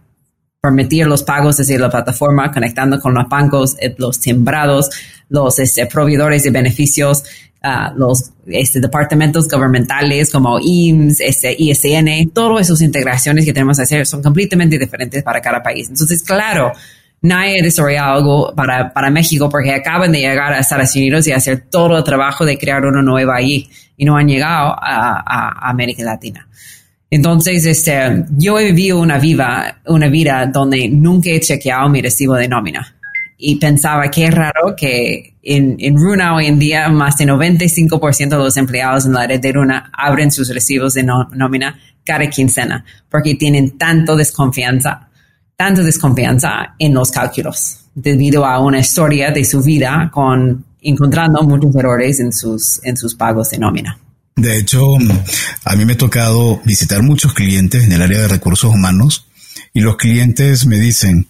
permitir 0.60 1.06
los 1.06 1.22
pagos 1.22 1.56
desde 1.56 1.78
la 1.78 1.88
plataforma, 1.88 2.52
conectando 2.52 3.00
con 3.00 3.14
los 3.14 3.26
bancos, 3.26 3.74
eh, 3.80 3.94
los 3.96 4.18
sembrados, 4.18 4.90
los 5.30 5.58
este, 5.58 5.86
proveedores 5.86 6.42
de 6.42 6.50
beneficios, 6.50 7.24
ah, 7.66 7.92
los 7.96 8.32
este, 8.46 8.80
departamentos 8.80 9.48
gubernamentales 9.48 10.30
como 10.30 10.58
IMSS, 10.60 11.20
este, 11.20 11.56
ISN, 11.58 12.30
todas 12.32 12.66
esas 12.66 12.80
integraciones 12.82 13.44
que 13.44 13.52
tenemos 13.52 13.76
que 13.76 13.82
hacer 13.82 14.06
son 14.06 14.22
completamente 14.22 14.78
diferentes 14.78 15.22
para 15.22 15.40
cada 15.40 15.62
país. 15.62 15.88
Entonces, 15.88 16.22
claro, 16.22 16.72
nadie 17.22 17.60
ha 17.60 17.62
desarrollado 17.62 18.12
algo 18.12 18.54
para, 18.54 18.92
para 18.92 19.10
México 19.10 19.48
porque 19.48 19.72
acaban 19.72 20.12
de 20.12 20.20
llegar 20.20 20.52
a 20.52 20.60
Estados 20.60 20.94
Unidos 20.94 21.26
y 21.26 21.32
hacer 21.32 21.66
todo 21.70 21.98
el 21.98 22.04
trabajo 22.04 22.44
de 22.44 22.56
crear 22.58 22.84
uno 22.84 23.02
nuevo 23.02 23.32
allí 23.32 23.68
y 23.96 24.04
no 24.04 24.16
han 24.16 24.28
llegado 24.28 24.68
a, 24.70 25.22
a 25.26 25.70
América 25.70 26.02
Latina. 26.04 26.46
Entonces, 27.10 27.64
este, 27.64 28.24
yo 28.36 28.58
he 28.58 28.64
vivido 28.66 29.00
una 29.00 29.18
vida, 29.18 29.80
una 29.86 30.08
vida 30.08 30.46
donde 30.46 30.88
nunca 30.88 31.30
he 31.30 31.40
chequeado 31.40 31.88
mi 31.88 32.02
recibo 32.02 32.34
de 32.34 32.48
nómina. 32.48 32.95
Y 33.38 33.56
pensaba 33.56 34.10
que 34.10 34.30
raro 34.30 34.74
que 34.76 35.34
en, 35.42 35.76
en 35.78 35.96
Runa 35.96 36.34
hoy 36.34 36.46
en 36.46 36.58
día 36.58 36.88
más 36.88 37.18
de 37.18 37.26
95% 37.26 38.28
de 38.28 38.36
los 38.36 38.56
empleados 38.56 39.06
en 39.06 39.12
la 39.12 39.26
red 39.26 39.40
de 39.40 39.52
Runa 39.52 39.90
abren 39.92 40.30
sus 40.30 40.48
recibos 40.52 40.94
de 40.94 41.04
nómina 41.04 41.78
cada 42.04 42.28
quincena 42.30 42.84
porque 43.10 43.34
tienen 43.34 43.76
tanto 43.76 44.16
desconfianza, 44.16 45.08
tanta 45.56 45.82
desconfianza 45.82 46.74
en 46.78 46.94
los 46.94 47.10
cálculos 47.10 47.80
debido 47.94 48.44
a 48.44 48.60
una 48.60 48.78
historia 48.78 49.30
de 49.30 49.44
su 49.44 49.62
vida 49.62 50.10
con 50.12 50.64
encontrando 50.82 51.42
muchos 51.42 51.74
errores 51.74 52.20
en 52.20 52.32
sus, 52.32 52.80
en 52.84 52.96
sus 52.96 53.14
pagos 53.14 53.50
de 53.50 53.58
nómina. 53.58 53.98
De 54.36 54.58
hecho, 54.58 54.82
a 55.64 55.76
mí 55.76 55.84
me 55.84 55.94
ha 55.94 55.98
tocado 55.98 56.60
visitar 56.64 57.02
muchos 57.02 57.32
clientes 57.32 57.84
en 57.84 57.92
el 57.92 58.02
área 58.02 58.20
de 58.20 58.28
recursos 58.28 58.72
humanos 58.72 59.26
y 59.72 59.80
los 59.80 59.96
clientes 59.96 60.66
me 60.66 60.78
dicen, 60.78 61.26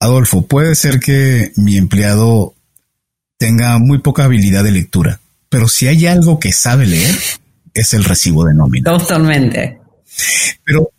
Adolfo, 0.00 0.46
puede 0.46 0.74
ser 0.74 1.00
que 1.00 1.52
mi 1.56 1.76
empleado 1.76 2.54
tenga 3.36 3.78
muy 3.78 3.98
poca 3.98 4.24
habilidad 4.24 4.64
de 4.64 4.72
lectura, 4.72 5.20
pero 5.48 5.68
si 5.68 5.86
hay 5.88 6.06
algo 6.06 6.38
que 6.38 6.52
sabe 6.52 6.86
leer, 6.86 7.14
es 7.74 7.94
el 7.94 8.04
recibo 8.04 8.44
de 8.44 8.54
nómina. 8.54 8.90
Totalmente. 8.90 9.78
Pero 10.64 10.90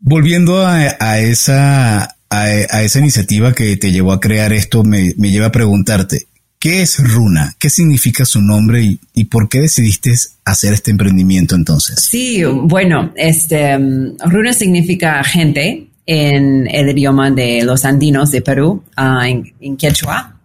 volviendo 0.00 0.66
a, 0.66 1.20
esa, 1.20 2.16
a, 2.30 2.82
esa 2.82 2.98
iniciativa 2.98 3.54
que 3.54 3.76
te 3.76 3.92
llevó 3.92 4.12
a 4.12 4.20
crear 4.20 4.52
esto, 4.52 4.84
me, 4.84 5.14
me 5.16 5.30
lleva 5.30 5.46
a 5.46 5.52
preguntarte, 5.52 6.26
¿Qué 6.62 6.80
es 6.80 6.96
Runa? 7.12 7.56
¿Qué 7.58 7.68
significa 7.68 8.24
su 8.24 8.40
nombre 8.40 8.96
y, 9.14 9.24
por 9.24 9.48
qué 9.48 9.58
decidiste 9.58 10.14
hacer 10.44 10.72
este 10.72 10.92
emprendimiento 10.92 11.56
entonces? 11.56 11.98
Sí, 11.98 12.44
bueno, 12.44 13.12
este 13.16 13.76
Runa 14.24 14.52
significa 14.52 15.24
gente 15.24 15.88
en 16.06 16.68
el 16.68 16.90
idioma 16.90 17.30
de 17.30 17.62
los 17.64 17.84
andinos 17.84 18.30
de 18.30 18.42
Perú, 18.42 18.82
ah, 18.96 19.28
en, 19.28 19.76
quechua. 19.76 20.36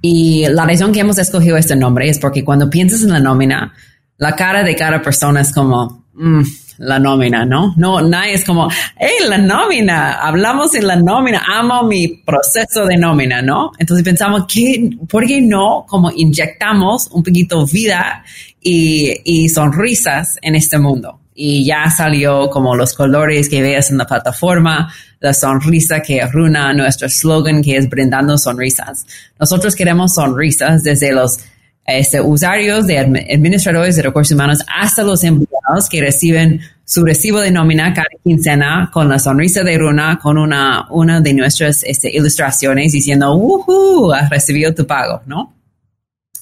Y 0.00 0.46
la 0.48 0.64
razón 0.64 0.92
que 0.92 1.00
hemos 1.00 1.18
escogido 1.18 1.56
este 1.56 1.76
nombre 1.76 2.08
es 2.08 2.18
porque 2.18 2.44
cuando 2.44 2.70
piensas 2.70 3.02
en 3.02 3.10
la 3.10 3.20
nómina, 3.20 3.74
la 4.16 4.34
cara 4.36 4.62
de 4.62 4.76
cada 4.76 5.02
persona 5.02 5.40
es 5.40 5.52
como, 5.52 6.06
mm, 6.14 6.42
la 6.78 6.98
nómina, 6.98 7.44
¿no? 7.44 7.74
No, 7.76 8.00
nadie 8.00 8.34
es 8.34 8.44
como, 8.44 8.68
hey, 8.96 9.26
la 9.28 9.36
nómina, 9.36 10.14
hablamos 10.14 10.74
en 10.74 10.86
la 10.86 10.96
nómina, 10.96 11.42
amo 11.46 11.82
mi 11.84 12.08
proceso 12.08 12.86
de 12.86 12.96
nómina, 12.96 13.42
¿no? 13.42 13.72
Entonces 13.78 14.02
pensamos, 14.02 14.46
¿qué, 14.52 14.90
¿por 15.08 15.26
qué 15.26 15.42
no 15.42 15.84
como 15.86 16.10
inyectamos 16.10 17.08
un 17.12 17.22
poquito 17.22 17.66
vida 17.66 18.24
y, 18.62 19.12
y 19.24 19.48
sonrisas 19.50 20.38
en 20.40 20.54
este 20.54 20.78
mundo? 20.78 21.20
Y 21.42 21.64
ya 21.64 21.88
salió 21.88 22.50
como 22.50 22.76
los 22.76 22.92
colores 22.92 23.48
que 23.48 23.62
veas 23.62 23.90
en 23.90 23.96
la 23.96 24.06
plataforma, 24.06 24.92
la 25.20 25.32
sonrisa 25.32 26.02
que 26.02 26.20
arruna 26.20 26.74
nuestro 26.74 27.08
slogan 27.08 27.62
que 27.62 27.78
es 27.78 27.88
brindando 27.88 28.36
sonrisas. 28.36 29.06
Nosotros 29.38 29.74
queremos 29.74 30.12
sonrisas 30.12 30.82
desde 30.82 31.12
los 31.12 31.38
este, 31.86 32.20
usuarios 32.20 32.86
de 32.86 32.98
administradores 32.98 33.96
de 33.96 34.02
recursos 34.02 34.34
humanos 34.34 34.58
hasta 34.68 35.02
los 35.02 35.24
empleados 35.24 35.88
que 35.88 36.02
reciben 36.02 36.60
su 36.84 37.06
recibo 37.06 37.40
de 37.40 37.50
nómina 37.50 37.94
cada 37.94 38.08
quincena 38.22 38.90
con 38.92 39.08
la 39.08 39.18
sonrisa 39.18 39.62
de 39.64 39.78
Runa, 39.78 40.18
con 40.22 40.36
una, 40.36 40.88
una 40.90 41.22
de 41.22 41.32
nuestras 41.32 41.84
este, 41.84 42.14
ilustraciones 42.14 42.92
diciendo, 42.92 43.34
¡Woohoo! 43.34 44.12
Has 44.12 44.28
recibido 44.28 44.74
tu 44.74 44.86
pago, 44.86 45.22
¿no? 45.24 45.54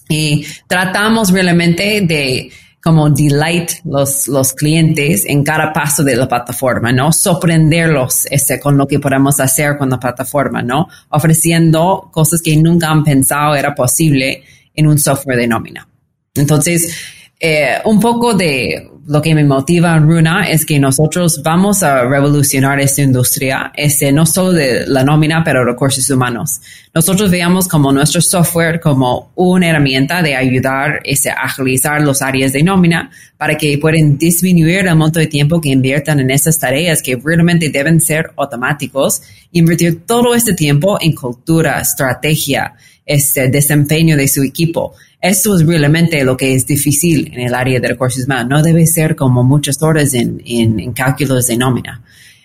Y 0.09 0.45
tratamos 0.67 1.31
realmente 1.31 2.01
de 2.01 2.51
como 2.89 3.11
delight 3.11 3.71
los, 3.85 4.29
los 4.29 4.55
clientes 4.55 5.25
en 5.27 5.45
cada 5.45 5.75
paso 5.75 6.03
de 6.03 6.17
la 6.17 6.27
plataforma, 6.27 6.91
¿no? 6.91 7.13
Sorprenderlos 7.13 8.25
este, 8.31 8.59
con 8.59 8.79
lo 8.79 8.87
que 8.87 8.99
podemos 8.99 9.39
hacer 9.41 9.77
con 9.77 9.91
la 9.91 10.01
plataforma, 10.01 10.63
¿no? 10.63 10.89
Ofreciendo 11.11 12.09
cosas 12.11 12.41
que 12.41 12.57
nunca 12.57 12.89
han 12.89 13.05
pensado 13.05 13.55
era 13.55 13.75
posible 13.75 14.43
en 14.75 14.87
un 14.87 14.99
software 14.99 15.37
de 15.37 15.47
nómina. 15.47 15.87
Entonces, 16.35 16.97
eh, 17.41 17.79
un 17.85 18.01
poco 18.01 18.35
de 18.35 18.91
lo 19.09 19.23
que 19.23 19.35
me 19.35 19.43
motiva 19.43 19.97
en 19.97 20.07
Runa 20.07 20.51
es 20.51 20.67
que 20.67 20.79
nosotros 20.79 21.41
vamos 21.43 21.83
a 21.83 22.05
revolucionar 22.07 22.79
esta 22.79 23.01
industria, 23.01 23.73
este, 23.75 24.13
no 24.13 24.27
solo 24.27 24.53
de 24.53 24.87
la 24.87 25.03
nómina, 25.03 25.43
pero 25.43 25.65
recursos 25.65 26.11
humanos. 26.11 26.61
Nosotros 26.93 27.31
veamos 27.31 27.69
como 27.69 27.91
nuestro 27.91 28.21
software 28.21 28.81
como 28.81 29.31
una 29.37 29.69
herramienta 29.69 30.21
de 30.21 30.37
ayudar 30.37 31.01
este, 31.05 31.31
a 31.31 31.45
agilizar 31.45 32.03
los 32.03 32.21
áreas 32.21 32.53
de 32.53 32.63
nómina 32.63 33.11
para 33.39 33.57
que 33.57 33.79
puedan 33.79 34.19
disminuir 34.19 34.87
el 34.87 34.97
monto 34.97 35.21
de 35.21 35.27
tiempo 35.27 35.59
que 35.59 35.71
inviertan 35.71 36.21
en 36.21 36.31
estas 36.31 36.59
tareas 36.59 37.01
que 37.01 37.17
realmente 37.17 37.71
deben 37.71 38.03
ser 38.03 38.33
automáticos, 38.37 39.23
invertir 39.53 40.05
todo 40.05 40.35
este 40.35 40.53
tiempo 40.53 40.99
en 41.01 41.15
cultura, 41.15 41.81
estrategia, 41.81 42.75
este 43.09 43.49
desempeño 43.49 44.17
de 44.17 44.29
su 44.29 44.43
equipo. 44.43 44.95
Esto 45.21 45.59
es 45.59 45.67
realmente 45.67 46.23
lo 46.23 46.37
que 46.37 46.55
es 46.55 46.67
difícil 46.67 47.33
en 47.33 47.41
el 47.41 47.55
área 47.55 47.81
de 47.81 47.89
recursos 47.89 48.25
humanos. 48.25 48.51
No 48.51 48.63
debe 48.63 48.87
ser 48.87 49.17
como 49.17 49.43
muchas 49.43 49.83
horas 49.83 50.15
en, 50.15 50.41
en, 50.45 50.93
cálculos 50.93 51.49
de 51.49 51.57
nómina. 51.57 52.03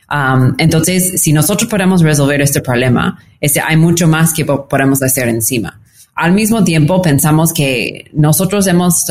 Um, 0.09 0.55
entonces, 0.57 1.21
si 1.21 1.33
nosotros 1.33 1.69
podemos 1.69 2.01
resolver 2.01 2.41
este 2.41 2.61
problema, 2.61 3.19
este, 3.39 3.59
hay 3.59 3.77
mucho 3.77 4.07
más 4.07 4.33
que 4.33 4.45
podemos 4.45 5.03
hacer 5.03 5.27
encima. 5.27 5.79
Al 6.15 6.31
mismo 6.31 6.63
tiempo, 6.63 7.01
pensamos 7.01 7.53
que 7.53 8.09
nosotros 8.13 8.65
hemos 8.67 9.05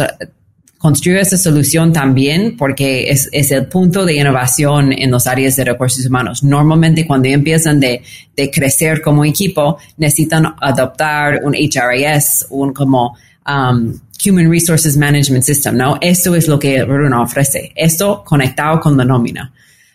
construir 0.83 1.19
esa 1.19 1.39
solución 1.39 1.93
también 1.93 2.57
porque 2.57 3.09
es, 3.09 3.31
el 3.33 3.67
punto 3.67 4.05
de 4.05 4.17
innovación 4.17 4.93
en 4.93 5.13
los 5.13 5.29
áreas 5.29 5.55
de 5.55 5.65
recursos 5.65 6.05
humanos. 6.05 6.43
Normalmente 6.43 7.07
cuando 7.07 7.29
empiezan 7.29 7.79
de, 7.79 8.03
de 8.37 8.51
crecer 8.51 9.01
como 9.01 9.25
equipo, 9.25 9.79
necesitan 9.97 10.45
adoptar 10.61 11.41
un 11.45 11.55
HRIS, 11.55 12.47
un 12.51 12.73
como 12.73 13.17
um, 13.47 13.95
Human 14.27 14.51
Resources 14.51 14.97
Management 14.97 15.45
System, 15.45 15.77
¿no? 15.77 15.99
Esto 16.01 16.35
es 16.35 16.49
lo 16.49 16.59
que 16.59 16.85
Runa 16.85 17.23
ofrece. 17.23 17.71
Esto 17.77 18.25
conectado 18.25 18.81
con 18.81 18.97
la 18.97 19.05
nómina. 19.05 19.53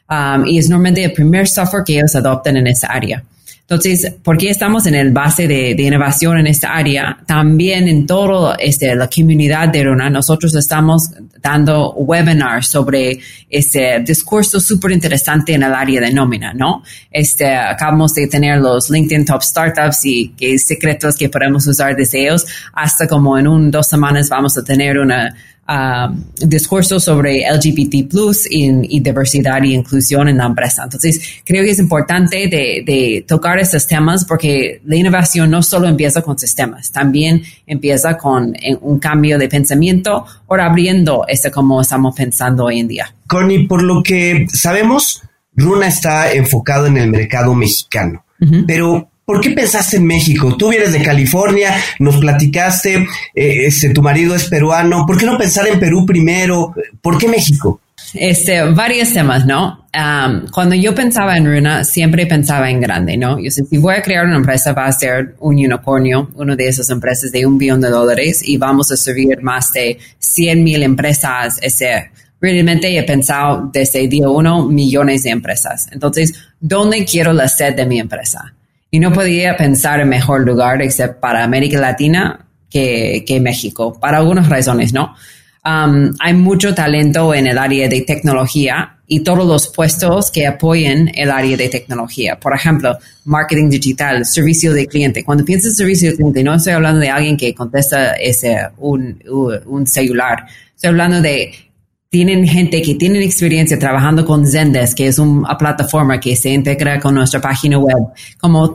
Um, 0.09 0.45
y 0.45 0.57
es 0.57 0.69
normalmente 0.69 1.03
el 1.03 1.11
primer 1.11 1.49
software 1.49 1.83
que 1.85 1.97
ellos 1.97 2.15
adoptan 2.15 2.55
en 2.55 2.67
esa 2.67 2.87
área. 2.87 3.21
Entonces, 3.69 4.13
porque 4.23 4.49
estamos 4.49 4.85
en 4.85 4.95
el 4.95 5.11
base 5.11 5.45
de, 5.45 5.71
innovación 5.71 6.37
en 6.37 6.47
esta 6.47 6.73
área, 6.73 7.17
también 7.25 7.89
en 7.89 8.05
toda 8.05 8.55
este, 8.55 8.95
la 8.95 9.09
comunidad 9.09 9.67
de 9.67 9.83
Runa, 9.83 10.09
nosotros 10.09 10.55
estamos 10.55 11.09
dando 11.41 11.91
webinars 11.91 12.69
sobre 12.69 13.19
este 13.49 13.99
discurso 13.99 14.61
súper 14.61 14.93
interesante 14.93 15.53
en 15.53 15.63
el 15.63 15.73
área 15.73 15.99
de 15.99 16.13
nómina, 16.13 16.53
¿no? 16.53 16.81
Este, 17.11 17.53
acabamos 17.53 18.13
de 18.13 18.27
tener 18.27 18.61
los 18.61 18.89
LinkedIn 18.89 19.25
Top 19.25 19.43
Startups 19.43 20.05
y 20.05 20.29
que 20.29 20.57
secretos 20.57 21.17
que 21.17 21.27
podemos 21.27 21.67
usar 21.67 21.93
desde 21.93 22.21
ellos, 22.21 22.45
hasta 22.71 23.05
como 23.05 23.37
en 23.37 23.49
un 23.49 23.69
dos 23.69 23.87
semanas 23.87 24.29
vamos 24.29 24.57
a 24.57 24.63
tener 24.63 24.97
una 24.97 25.35
Um, 25.69 26.23
discurso 26.47 26.97
sobre 26.97 27.41
LGBT 27.41 28.09
plus 28.09 28.47
y, 28.49 29.01
diversidad 29.01 29.61
y 29.63 29.73
inclusión 29.73 30.29
en 30.29 30.37
la 30.37 30.45
empresa. 30.45 30.83
Entonces, 30.85 31.41
creo 31.43 31.61
que 31.61 31.71
es 31.71 31.79
importante 31.79 32.47
de, 32.47 33.25
tocar 33.27 33.59
estos 33.59 33.85
temas 33.85 34.23
porque 34.23 34.79
la 34.85 34.95
innovación 34.95 35.51
no 35.51 35.61
solo 35.61 35.89
empieza 35.89 36.21
con 36.21 36.39
sistemas, 36.39 36.89
también 36.89 37.43
empieza 37.65 38.17
con 38.17 38.53
un 38.79 38.99
cambio 38.99 39.37
de 39.37 39.49
pensamiento 39.49 40.25
o 40.45 40.55
abriendo 40.55 41.25
este 41.27 41.51
como 41.51 41.81
estamos 41.81 42.15
pensando 42.15 42.63
hoy 42.63 42.79
en 42.79 42.87
día. 42.87 43.13
Connie, 43.27 43.67
por 43.67 43.83
lo 43.83 44.01
que 44.01 44.47
sabemos, 44.53 45.21
Runa 45.53 45.87
está 45.87 46.31
enfocado 46.31 46.85
en 46.85 46.95
el 46.95 47.11
mercado 47.11 47.53
mexicano, 47.53 48.23
pero 48.65 49.09
¿Por 49.27 49.41
qué 49.41 49.49
pensaste 49.49 49.97
en 49.97 50.05
México? 50.05 50.55
Tú 50.55 50.69
vienes 50.69 50.93
de 50.93 51.01
California, 51.01 51.75
nos 51.99 52.15
platicaste, 52.15 53.05
eh, 53.35 53.65
este, 53.65 53.89
tu 53.89 54.01
marido 54.01 54.33
es 54.33 54.45
peruano. 54.45 55.05
¿Por 55.05 55.17
qué 55.17 55.25
no 55.25 55.37
pensar 55.37 55.67
en 55.67 55.81
Perú 55.81 56.05
primero? 56.05 56.73
¿Por 57.01 57.17
qué 57.17 57.27
México? 57.27 57.81
Este, 58.13 58.63
varios 58.71 59.11
temas, 59.11 59.45
¿no? 59.45 59.85
cuando 60.53 60.75
yo 60.75 60.95
pensaba 60.95 61.35
en 61.35 61.45
Runa, 61.45 61.83
siempre 61.83 62.25
pensaba 62.25 62.69
en 62.69 62.79
grande, 62.79 63.17
¿no? 63.17 63.37
Yo 63.37 63.51
sé, 63.51 63.65
si 63.65 63.77
voy 63.79 63.95
a 63.95 64.01
crear 64.01 64.25
una 64.25 64.37
empresa, 64.37 64.71
va 64.71 64.85
a 64.85 64.91
ser 64.93 65.35
un 65.39 65.55
unicornio, 65.55 66.29
una 66.35 66.55
de 66.55 66.67
esas 66.67 66.89
empresas 66.89 67.29
de 67.31 67.45
un 67.45 67.57
billón 67.57 67.81
de 67.81 67.89
dólares 67.89 68.41
y 68.47 68.57
vamos 68.57 68.91
a 68.91 68.95
servir 68.95 69.41
más 69.41 69.73
de 69.73 69.97
100 70.19 70.63
mil 70.63 70.83
empresas. 70.83 71.57
Ese, 71.61 72.11
realmente 72.39 72.97
he 72.97 73.03
pensado 73.03 73.69
desde 73.73 74.07
día 74.07 74.29
uno 74.29 74.67
millones 74.67 75.23
de 75.23 75.31
empresas. 75.31 75.87
Entonces, 75.91 76.33
¿dónde 76.61 77.03
quiero 77.03 77.33
la 77.33 77.49
sed 77.49 77.75
de 77.75 77.85
mi 77.85 77.99
empresa? 77.99 78.53
Y 78.97 78.99
no 78.99 79.13
podía 79.13 79.55
pensar 79.55 79.99
en 79.99 80.09
mejor 80.09 80.43
lugar 80.43 80.81
excepto 80.81 81.19
para 81.19 81.43
América 81.43 81.79
Latina 81.79 82.47
que, 82.67 83.23
que 83.27 83.39
México, 83.39 83.95
para 83.99 84.17
algunas 84.17 84.49
razones, 84.49 84.91
¿no? 84.91 85.13
Um, 85.63 86.15
hay 86.19 86.33
mucho 86.33 86.73
talento 86.73 87.31
en 87.31 87.45
el 87.45 87.59
área 87.59 87.87
de 87.87 88.01
tecnología 88.01 88.97
y 89.05 89.19
todos 89.19 89.45
los 89.45 89.67
puestos 89.67 90.31
que 90.31 90.47
apoyen 90.47 91.11
el 91.13 91.29
área 91.29 91.55
de 91.55 91.69
tecnología. 91.69 92.39
Por 92.39 92.55
ejemplo, 92.55 92.97
marketing 93.25 93.69
digital, 93.69 94.25
servicio 94.25 94.73
de 94.73 94.87
cliente. 94.87 95.23
Cuando 95.23 95.45
piensas 95.45 95.73
en 95.73 95.75
servicio 95.75 96.09
de 96.09 96.15
cliente, 96.15 96.43
no 96.43 96.55
estoy 96.55 96.73
hablando 96.73 96.99
de 96.99 97.11
alguien 97.11 97.37
que 97.37 97.53
contesta 97.53 98.13
ese, 98.13 98.57
un, 98.77 99.23
un 99.67 99.85
celular. 99.85 100.47
Estoy 100.73 100.87
hablando 100.87 101.21
de 101.21 101.53
tienen 102.17 102.47
gente 102.47 102.81
que 102.81 102.95
tienen 102.95 103.21
experiencia 103.21 103.77
trabajando 103.77 104.25
con 104.25 104.47
Zendesk, 104.47 104.97
que 104.97 105.05
es 105.05 105.19
una 105.19 105.55
plataforma 105.55 106.19
que 106.19 106.35
se 106.35 106.49
integra 106.49 106.99
con 106.99 107.13
nuestra 107.13 107.39
página 107.39 107.77
web. 107.77 108.07
Como 108.39 108.73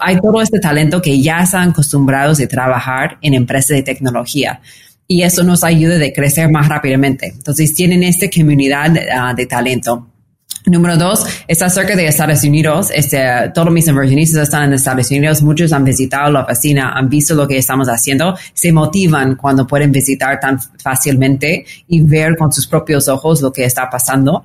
hay 0.00 0.20
todo 0.20 0.40
este 0.40 0.60
talento 0.60 1.02
que 1.02 1.20
ya 1.20 1.40
están 1.40 1.70
acostumbrados 1.70 2.40
a 2.40 2.46
trabajar 2.46 3.18
en 3.20 3.34
empresas 3.34 3.70
de 3.70 3.82
tecnología 3.82 4.60
y 5.08 5.22
eso 5.22 5.42
nos 5.42 5.64
ayuda 5.64 5.96
a 5.96 6.12
crecer 6.12 6.48
más 6.52 6.68
rápidamente. 6.68 7.32
Entonces 7.36 7.74
tienen 7.74 8.04
esta 8.04 8.30
comunidad 8.30 8.96
ah, 9.12 9.34
de 9.34 9.46
talento. 9.46 10.13
Número 10.66 10.96
dos, 10.96 11.26
está 11.46 11.68
cerca 11.68 11.94
de 11.94 12.06
Estados 12.06 12.42
Unidos. 12.42 12.90
Este, 12.94 13.22
todos 13.54 13.70
mis 13.70 13.86
inversionistas 13.86 14.44
están 14.44 14.64
en 14.64 14.72
Estados 14.72 15.10
Unidos. 15.10 15.42
Muchos 15.42 15.74
han 15.74 15.84
visitado 15.84 16.32
la 16.32 16.40
oficina, 16.40 16.92
han 16.94 17.10
visto 17.10 17.34
lo 17.34 17.46
que 17.46 17.58
estamos 17.58 17.86
haciendo. 17.88 18.34
Se 18.54 18.72
motivan 18.72 19.36
cuando 19.36 19.66
pueden 19.66 19.92
visitar 19.92 20.40
tan 20.40 20.58
fácilmente 20.82 21.66
y 21.86 22.00
ver 22.00 22.36
con 22.38 22.50
sus 22.50 22.66
propios 22.66 23.08
ojos 23.08 23.42
lo 23.42 23.52
que 23.52 23.66
está 23.66 23.90
pasando. 23.90 24.44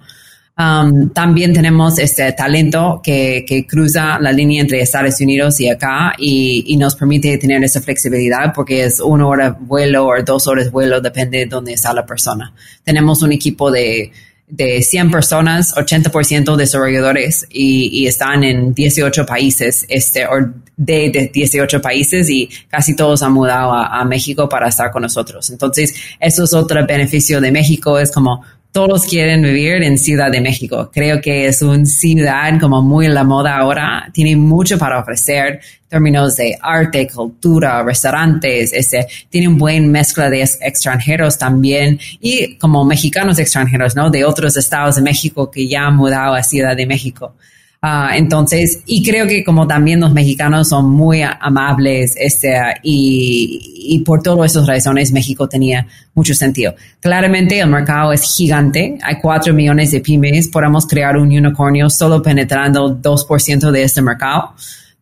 Um, 0.57 1.11
también 1.11 1.53
tenemos 1.53 1.97
este 1.99 2.33
talento 2.33 2.99
que, 3.01 3.45
que, 3.47 3.65
cruza 3.65 4.19
la 4.19 4.33
línea 4.33 4.61
entre 4.61 4.81
Estados 4.81 5.21
Unidos 5.21 5.61
y 5.61 5.69
acá 5.69 6.11
y, 6.17 6.65
y, 6.67 6.75
nos 6.75 6.97
permite 6.97 7.38
tener 7.38 7.63
esa 7.63 7.79
flexibilidad 7.79 8.51
porque 8.53 8.83
es 8.83 8.99
una 8.99 9.25
hora 9.25 9.57
vuelo 9.57 10.07
o 10.07 10.21
dos 10.21 10.47
horas 10.47 10.69
vuelo, 10.69 10.99
depende 10.99 11.38
de 11.38 11.45
dónde 11.45 11.71
está 11.71 11.93
la 11.93 12.05
persona. 12.05 12.53
Tenemos 12.83 13.21
un 13.21 13.31
equipo 13.31 13.71
de, 13.71 14.11
de 14.50 14.82
100 14.82 15.12
personas, 15.12 15.74
80% 15.75 16.56
desarrolladores 16.56 17.46
y, 17.50 18.01
y, 18.01 18.08
están 18.08 18.44
en 18.44 18.74
18 18.74 19.25
países, 19.25 19.86
este, 19.88 20.25
o 20.25 20.32
de, 20.75 21.10
de, 21.12 21.29
18 21.32 21.82
países 21.82 22.29
y 22.29 22.50
casi 22.68 22.96
todos 22.96 23.22
han 23.22 23.32
mudado 23.34 23.72
a, 23.74 24.00
a 24.00 24.06
México 24.06 24.50
para 24.50 24.70
estar 24.70 24.91
con 24.91 25.03
nosotros. 25.03 25.50
Entonces, 25.51 25.94
eso 26.20 26.44
es 26.44 26.53
otro 26.53 26.86
beneficio 26.86 27.39
de 27.39 27.51
México, 27.51 28.00
es 28.00 28.12
como 28.12 28.44
todos 28.71 29.05
quieren 29.05 29.41
vivir 29.41 29.81
en 29.83 29.97
Ciudad 29.97 30.31
de 30.31 30.41
México. 30.41 30.91
Creo 30.93 31.19
que 31.21 31.47
es 31.47 31.61
una 31.61 31.85
ciudad 31.85 32.59
como 32.59 32.81
muy 32.81 33.07
la 33.07 33.23
moda 33.23 33.57
ahora. 33.57 34.09
Tiene 34.13 34.35
mucho 34.35 34.77
para 34.77 34.99
ofrecer 34.99 35.59
términos 35.88 36.38
de 36.38 36.55
arte, 36.61 37.07
cultura, 37.07 37.81
restaurantes. 37.83 38.71
Este, 38.71 39.07
tiene 39.29 39.47
un 39.47 39.57
buen 39.57 39.91
mezcla 39.91 40.29
de 40.29 40.43
extranjeros 40.43 41.38
también 41.38 41.99
y 42.19 42.57
como 42.57 42.85
mexicanos 42.85 43.39
extranjeros, 43.39 43.95
¿no? 43.95 44.11
De 44.11 44.23
otros 44.23 44.55
estados 44.55 44.95
de 44.97 45.01
México 45.01 45.49
que 45.49 45.67
ya 45.67 45.88
han 45.88 45.95
mudado 45.95 46.35
a 46.35 46.43
Ciudad 46.43 46.77
de 46.77 46.85
México. 46.85 47.33
Uh, 47.81 48.13
entonces, 48.13 48.83
y 48.86 49.01
creo 49.01 49.25
que 49.25 49.41
como 49.41 49.65
también 49.65 50.01
los 50.01 50.12
mexicanos 50.12 50.67
son 50.67 50.89
muy 50.89 51.21
amables, 51.21 52.13
este, 52.17 52.53
y, 52.83 53.95
y, 53.95 54.00
por 54.00 54.21
todas 54.21 54.51
esas 54.51 54.67
razones 54.67 55.13
México 55.13 55.48
tenía 55.48 55.88
mucho 56.13 56.33
sentido. 56.33 56.75
Claramente 57.00 57.57
el 57.57 57.69
mercado 57.69 58.12
es 58.12 58.36
gigante, 58.36 58.98
hay 59.01 59.15
cuatro 59.21 59.53
millones 59.53 59.91
de 59.91 60.01
pymes, 60.01 60.50
podemos 60.50 60.86
crear 60.88 61.15
un 61.15 61.27
unicornio 61.29 61.89
solo 61.89 62.21
penetrando 62.21 63.01
2% 63.01 63.71
de 63.71 63.83
este 63.83 64.01
mercado. 64.01 64.55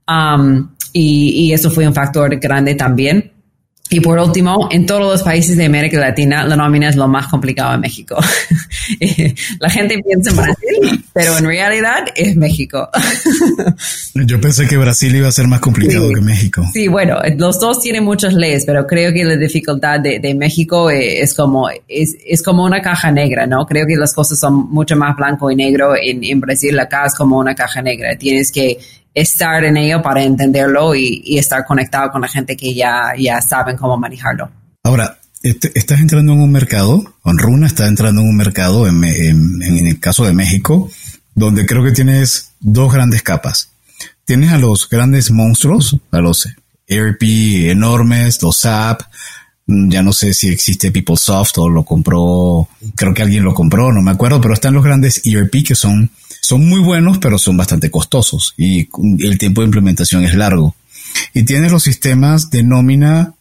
Um, 0.08 0.70
y, 0.94 1.48
y 1.48 1.54
eso 1.54 1.72
fue 1.72 1.88
un 1.88 1.96
factor 1.96 2.36
grande 2.38 2.76
también. 2.76 3.32
Y 3.90 4.02
por 4.02 4.20
último, 4.20 4.68
en 4.72 4.86
todos 4.86 5.02
los 5.02 5.24
países 5.24 5.56
de 5.56 5.66
América 5.66 6.00
Latina, 6.00 6.46
la 6.46 6.56
nómina 6.56 6.90
es 6.90 6.96
lo 6.96 7.08
más 7.08 7.28
complicado 7.28 7.74
en 7.76 7.82
México. 7.82 8.18
la 9.60 9.70
gente 9.70 10.02
piensa 10.04 10.32
en 10.32 10.36
Brasil, 10.36 11.06
pero 11.14 11.38
en 11.38 11.46
realidad 11.46 12.06
es 12.16 12.36
México. 12.36 12.90
Yo 14.14 14.42
pensé 14.42 14.68
que 14.68 14.78
Brasil 14.78 15.16
iba 15.16 15.30
a 15.30 15.32
ser 15.32 15.48
más 15.48 15.62
complicado 15.62 16.10
que 16.10 16.22
México. 16.22 16.66
Sí, 16.74 16.88
bueno, 16.88 17.18
los 17.38 17.60
dos 17.60 17.82
tienen 17.82 18.04
muchas 18.04 18.34
leyes, 18.34 18.64
pero 18.66 18.86
creo 18.86 19.14
que 19.14 19.24
la 19.24 19.38
dificultad 19.38 20.02
de, 20.02 20.20
de 20.20 20.36
México 20.36 20.90
es 20.90 21.34
como, 21.34 21.70
es, 21.88 22.18
es, 22.26 22.44
como 22.44 22.66
una 22.66 22.82
caja 22.82 23.12
negra, 23.12 23.48
¿no? 23.48 23.66
Creo 23.66 23.86
que 23.88 23.96
las 23.96 24.14
cosas 24.14 24.38
son 24.40 24.70
mucho 24.70 24.98
más 24.98 25.16
blanco 25.16 25.50
y 25.50 25.56
negro. 25.56 25.96
En, 25.96 26.24
en 26.24 26.42
Brasil 26.42 26.78
acá 26.80 27.06
es 27.06 27.16
como 27.16 27.38
una 27.38 27.56
caja 27.56 27.82
negra. 27.82 28.18
Tienes 28.18 28.52
que 28.52 28.78
estar 29.14 29.64
en 29.64 29.78
ello 29.78 30.02
para 30.02 30.24
entenderlo 30.24 30.96
y, 30.96 31.38
estar 31.38 31.66
conectado 31.66 32.12
con 32.12 32.22
la 32.22 32.28
gente 32.28 32.56
que 32.56 32.74
ya, 32.74 33.14
ya 33.18 33.42
saben 33.42 33.78
cómo 33.78 33.98
manejarlo. 33.98 34.50
Ahora, 34.84 35.20
este, 35.44 35.72
estás 35.76 36.00
entrando 36.00 36.34
en 36.34 36.40
un 36.40 36.52
mercado, 36.52 37.04
con 37.22 37.38
Runa 37.38 37.68
está 37.68 37.88
entrando 37.88 38.22
en 38.22 38.28
un 38.28 38.36
mercado, 38.36 38.88
en, 38.88 39.04
en, 39.04 39.88
el 39.88 40.00
caso 40.00 40.26
de 40.26 40.34
México, 40.34 40.90
donde 41.36 41.66
creo 41.66 41.84
que 41.84 41.92
tienes 41.92 42.52
dos 42.60 42.94
grandes 42.94 43.22
capas. 43.22 43.72
Tienes 44.26 44.52
a 44.52 44.58
los 44.58 44.90
grandes 44.90 45.32
monstruos, 45.32 45.98
a 46.12 46.20
los 46.20 46.48
ERP 46.88 47.24
enormes, 47.70 48.42
los 48.42 48.58
SAP, 48.58 49.02
mm, 49.68 49.90
ya 49.90 50.02
no 50.02 50.14
sé 50.14 50.34
si 50.34 50.50
existe 50.50 50.92
PeopleSoft 50.92 51.58
o 51.60 51.70
lo 51.70 51.84
compró, 51.84 52.68
creo 52.96 53.14
que 53.14 53.22
alguien 53.22 53.44
lo 53.44 53.54
compró, 53.54 53.92
no 53.92 54.02
me 54.02 54.12
acuerdo, 54.12 54.42
pero 54.42 54.54
están 54.54 54.74
los 54.74 54.84
grandes 54.84 55.22
ERP 55.26 55.64
que 55.66 55.76
son 55.76 56.10
son 56.42 56.68
muy 56.68 56.80
buenos, 56.80 57.18
pero 57.18 57.38
son 57.38 57.58
bastante 57.58 57.92
costosos 57.92 58.54
y 58.58 58.90
el 59.20 59.38
tiempo 59.38 59.62
de 59.62 59.66
implementación 59.66 60.24
es 60.24 60.36
largo. 60.36 60.76
Y 61.34 61.44
tienes 61.44 61.72
los 61.72 61.84
sistemas 61.84 62.50
de 62.50 62.64
nómina 62.64 63.34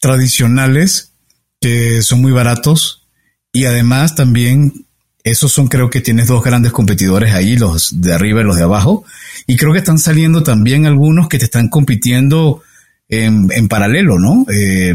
tradicionales 0.00 1.12
que 1.60 2.02
son 2.02 2.20
muy 2.20 2.32
baratos 2.32 3.06
y 3.52 3.64
además 3.64 4.14
también 4.14 4.86
esos 5.24 5.52
son 5.52 5.68
creo 5.68 5.90
que 5.90 6.00
tienes 6.00 6.28
dos 6.28 6.42
grandes 6.42 6.72
competidores 6.72 7.34
ahí, 7.34 7.56
los 7.56 8.00
de 8.00 8.14
arriba 8.14 8.40
y 8.40 8.44
los 8.44 8.56
de 8.56 8.62
abajo. 8.62 9.04
Y 9.46 9.56
creo 9.56 9.72
que 9.72 9.78
están 9.78 9.98
saliendo 9.98 10.42
también 10.42 10.86
algunos 10.86 11.28
que 11.28 11.38
te 11.38 11.44
están 11.46 11.68
compitiendo 11.68 12.62
en, 13.08 13.68
paralelo, 13.68 14.18
¿no? 14.18 14.46
Eh, 14.52 14.94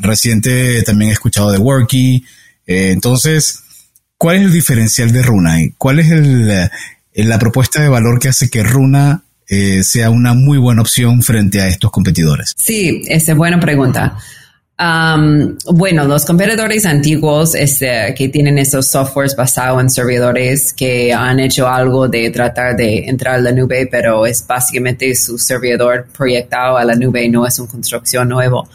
reciente 0.00 0.82
también 0.82 1.10
he 1.10 1.14
escuchado 1.14 1.50
de 1.50 1.58
Worky. 1.58 2.24
Eh, 2.66 2.90
entonces, 2.92 3.63
¿Cuál 4.18 4.36
es 4.36 4.42
el 4.42 4.52
diferencial 4.52 5.12
de 5.12 5.22
Runa? 5.22 5.56
¿Cuál 5.76 5.98
es 5.98 6.10
eh, 6.10 6.70
la 7.24 7.38
propuesta 7.38 7.82
de 7.82 7.88
valor 7.88 8.18
que 8.18 8.28
hace 8.28 8.48
que 8.48 8.62
Runa 8.62 9.22
eh, 9.48 9.82
sea 9.82 10.10
una 10.10 10.34
muy 10.34 10.58
buena 10.58 10.82
opción 10.82 11.22
frente 11.22 11.60
a 11.60 11.68
estos 11.68 11.90
competidores? 11.90 12.54
Sí, 12.56 13.02
esa 13.08 13.32
es 13.32 13.38
buena 13.38 13.60
pregunta. 13.60 14.16
bueno, 14.76 16.04
los 16.04 16.24
competidores 16.24 16.86
antiguos 16.86 17.54
este, 17.54 18.14
que 18.16 18.28
tienen 18.28 18.58
esos 18.58 18.88
softwares 18.88 19.36
basados 19.36 19.80
en 19.80 19.90
servidores 19.90 20.72
que 20.72 21.12
han 21.12 21.40
hecho 21.40 21.68
algo 21.68 22.08
de 22.08 22.30
tratar 22.30 22.76
de 22.76 23.04
entrar 23.06 23.36
a 23.36 23.40
la 23.40 23.52
nube, 23.52 23.88
pero 23.90 24.26
es 24.26 24.46
básicamente 24.46 25.14
su 25.14 25.38
servidor 25.38 26.06
proyectado 26.16 26.76
a 26.76 26.84
la 26.84 26.94
nube, 26.94 27.28
no 27.28 27.46
es 27.46 27.58
una 27.58 27.70
construcción 27.70 28.28
nuevo 28.28 28.68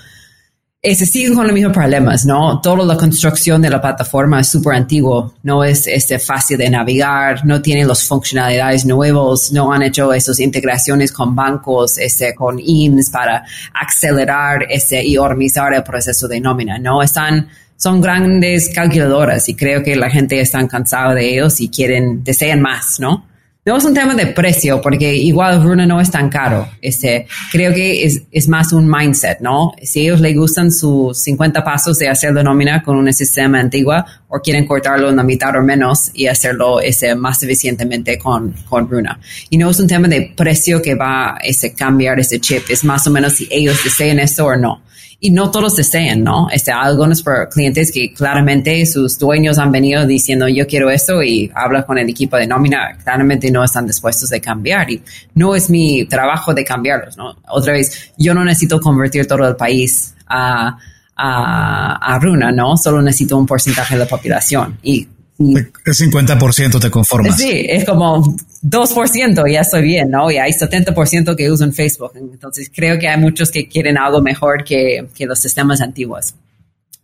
ese 0.81 1.05
siguen 1.05 1.35
con 1.35 1.45
los 1.45 1.53
mismos 1.53 1.73
problemas, 1.73 2.25
¿no? 2.25 2.61
Toda 2.61 2.85
la 2.85 2.95
construcción 2.95 3.61
de 3.61 3.69
la 3.69 3.81
plataforma 3.81 4.39
es 4.39 4.47
súper 4.47 4.75
antiguo, 4.75 5.33
no 5.43 5.61
es 5.61 5.85
este, 5.87 6.19
fácil 6.19 6.57
de 6.57 6.69
navegar, 6.69 7.45
no 7.45 7.61
tiene 7.61 7.83
las 7.83 8.07
funcionalidades 8.07 8.85
nuevas, 8.85 9.51
no 9.51 9.73
han 9.73 9.83
hecho 9.83 10.13
esas 10.13 10.39
integraciones 10.39 11.11
con 11.11 11.35
bancos, 11.35 11.97
este, 11.97 12.33
con 12.33 12.59
IMSS 12.59 13.09
para 13.09 13.43
acelerar 13.73 14.67
este, 14.69 15.05
y 15.05 15.17
organizar 15.17 15.73
el 15.73 15.83
proceso 15.83 16.29
de 16.29 16.39
nómina, 16.39 16.79
¿no? 16.79 17.03
Están, 17.03 17.49
son 17.75 17.99
grandes 17.99 18.69
calculadoras 18.73 19.49
y 19.49 19.55
creo 19.55 19.83
que 19.83 19.97
la 19.97 20.09
gente 20.09 20.39
está 20.39 20.65
cansada 20.65 21.13
de 21.13 21.29
ellos 21.29 21.59
y 21.59 21.67
quieren, 21.67 22.23
desean 22.23 22.61
más, 22.61 23.01
¿no? 23.01 23.28
No 23.69 23.77
es 23.77 23.85
un 23.85 23.93
tema 23.93 24.15
de 24.15 24.25
precio, 24.25 24.81
porque 24.81 25.15
igual 25.15 25.61
Runa 25.61 25.85
no 25.85 26.01
es 26.01 26.09
tan 26.09 26.27
caro. 26.27 26.67
Este, 26.81 27.27
creo 27.51 27.71
que 27.71 28.03
es, 28.03 28.23
es 28.31 28.47
más 28.47 28.73
un 28.73 28.89
mindset, 28.89 29.41
¿no? 29.41 29.73
Si 29.83 30.01
ellos 30.01 30.21
les 30.21 30.35
gustan 30.35 30.71
sus 30.71 31.15
50 31.19 31.63
pasos 31.63 31.99
de 31.99 32.09
hacer 32.09 32.33
la 32.33 32.41
nómina 32.41 32.81
con 32.81 32.97
un 32.97 33.13
sistema 33.13 33.59
antiguo 33.59 33.93
o 34.27 34.39
quieren 34.39 34.65
cortarlo 34.65 35.09
en 35.09 35.17
la 35.17 35.23
mitad 35.23 35.55
o 35.55 35.61
menos 35.61 36.09
y 36.15 36.25
hacerlo 36.25 36.81
ese, 36.81 37.13
más 37.13 37.43
eficientemente 37.43 38.17
con, 38.17 38.55
con 38.67 38.89
Runa. 38.89 39.19
Y 39.51 39.57
no 39.59 39.69
es 39.69 39.79
un 39.79 39.85
tema 39.85 40.07
de 40.07 40.33
precio 40.35 40.81
que 40.81 40.95
va 40.95 41.35
a 41.35 41.37
ese, 41.43 41.75
cambiar 41.75 42.19
ese 42.19 42.39
chip, 42.39 42.63
es 42.71 42.83
más 42.83 43.05
o 43.05 43.11
menos 43.11 43.33
si 43.33 43.47
ellos 43.51 43.83
desean 43.83 44.17
esto 44.17 44.47
o 44.47 44.55
no 44.55 44.81
y 45.21 45.31
no 45.31 45.51
todos 45.51 45.75
desean, 45.75 46.23
¿no? 46.23 46.47
Este, 46.49 46.71
algunos 46.71 47.23
clientes 47.51 47.91
que 47.91 48.13
claramente 48.13 48.85
sus 48.85 49.19
dueños 49.19 49.57
han 49.57 49.71
venido 49.71 50.05
diciendo 50.05 50.47
yo 50.47 50.65
quiero 50.65 50.89
esto 50.89 51.21
y 51.21 51.51
habla 51.53 51.85
con 51.85 51.97
el 51.97 52.09
equipo 52.09 52.37
de 52.37 52.47
nómina, 52.47 52.97
claramente 53.03 53.51
no 53.51 53.63
están 53.63 53.85
dispuestos 53.85 54.31
a 54.31 54.39
cambiar 54.39 54.89
y 54.89 55.01
no 55.35 55.55
es 55.55 55.69
mi 55.69 56.05
trabajo 56.05 56.53
de 56.53 56.63
cambiarlos, 56.63 57.17
¿no? 57.17 57.35
Otra 57.49 57.73
vez, 57.73 58.13
yo 58.17 58.33
no 58.33 58.45
necesito 58.45 58.79
convertir 58.79 59.27
todo 59.27 59.45
el 59.47 59.57
país 59.57 60.15
a, 60.27 60.77
a, 61.15 62.15
a 62.15 62.19
Runa, 62.19 62.51
¿no? 62.51 62.77
Solo 62.77 63.01
necesito 63.01 63.37
un 63.37 63.45
porcentaje 63.45 63.95
de 63.95 63.99
la 63.99 64.07
población 64.07 64.77
y 64.81 65.05
el 65.39 65.93
50% 65.93 66.81
te 66.81 66.91
conformas. 66.91 67.37
Sí, 67.37 67.65
es 67.69 67.85
como 67.85 68.35
2%, 68.61 69.51
ya 69.51 69.61
estoy 69.61 69.83
bien, 69.83 70.11
¿no? 70.11 70.29
Y 70.29 70.37
hay 70.37 70.51
70% 70.51 71.35
que 71.35 71.49
usan 71.49 71.73
Facebook. 71.73 72.11
Entonces 72.15 72.69
creo 72.73 72.99
que 72.99 73.07
hay 73.07 73.19
muchos 73.19 73.49
que 73.49 73.67
quieren 73.69 73.97
algo 73.97 74.21
mejor 74.21 74.63
que, 74.65 75.07
que 75.15 75.25
los 75.25 75.39
sistemas 75.39 75.79
antiguos. 75.79 76.33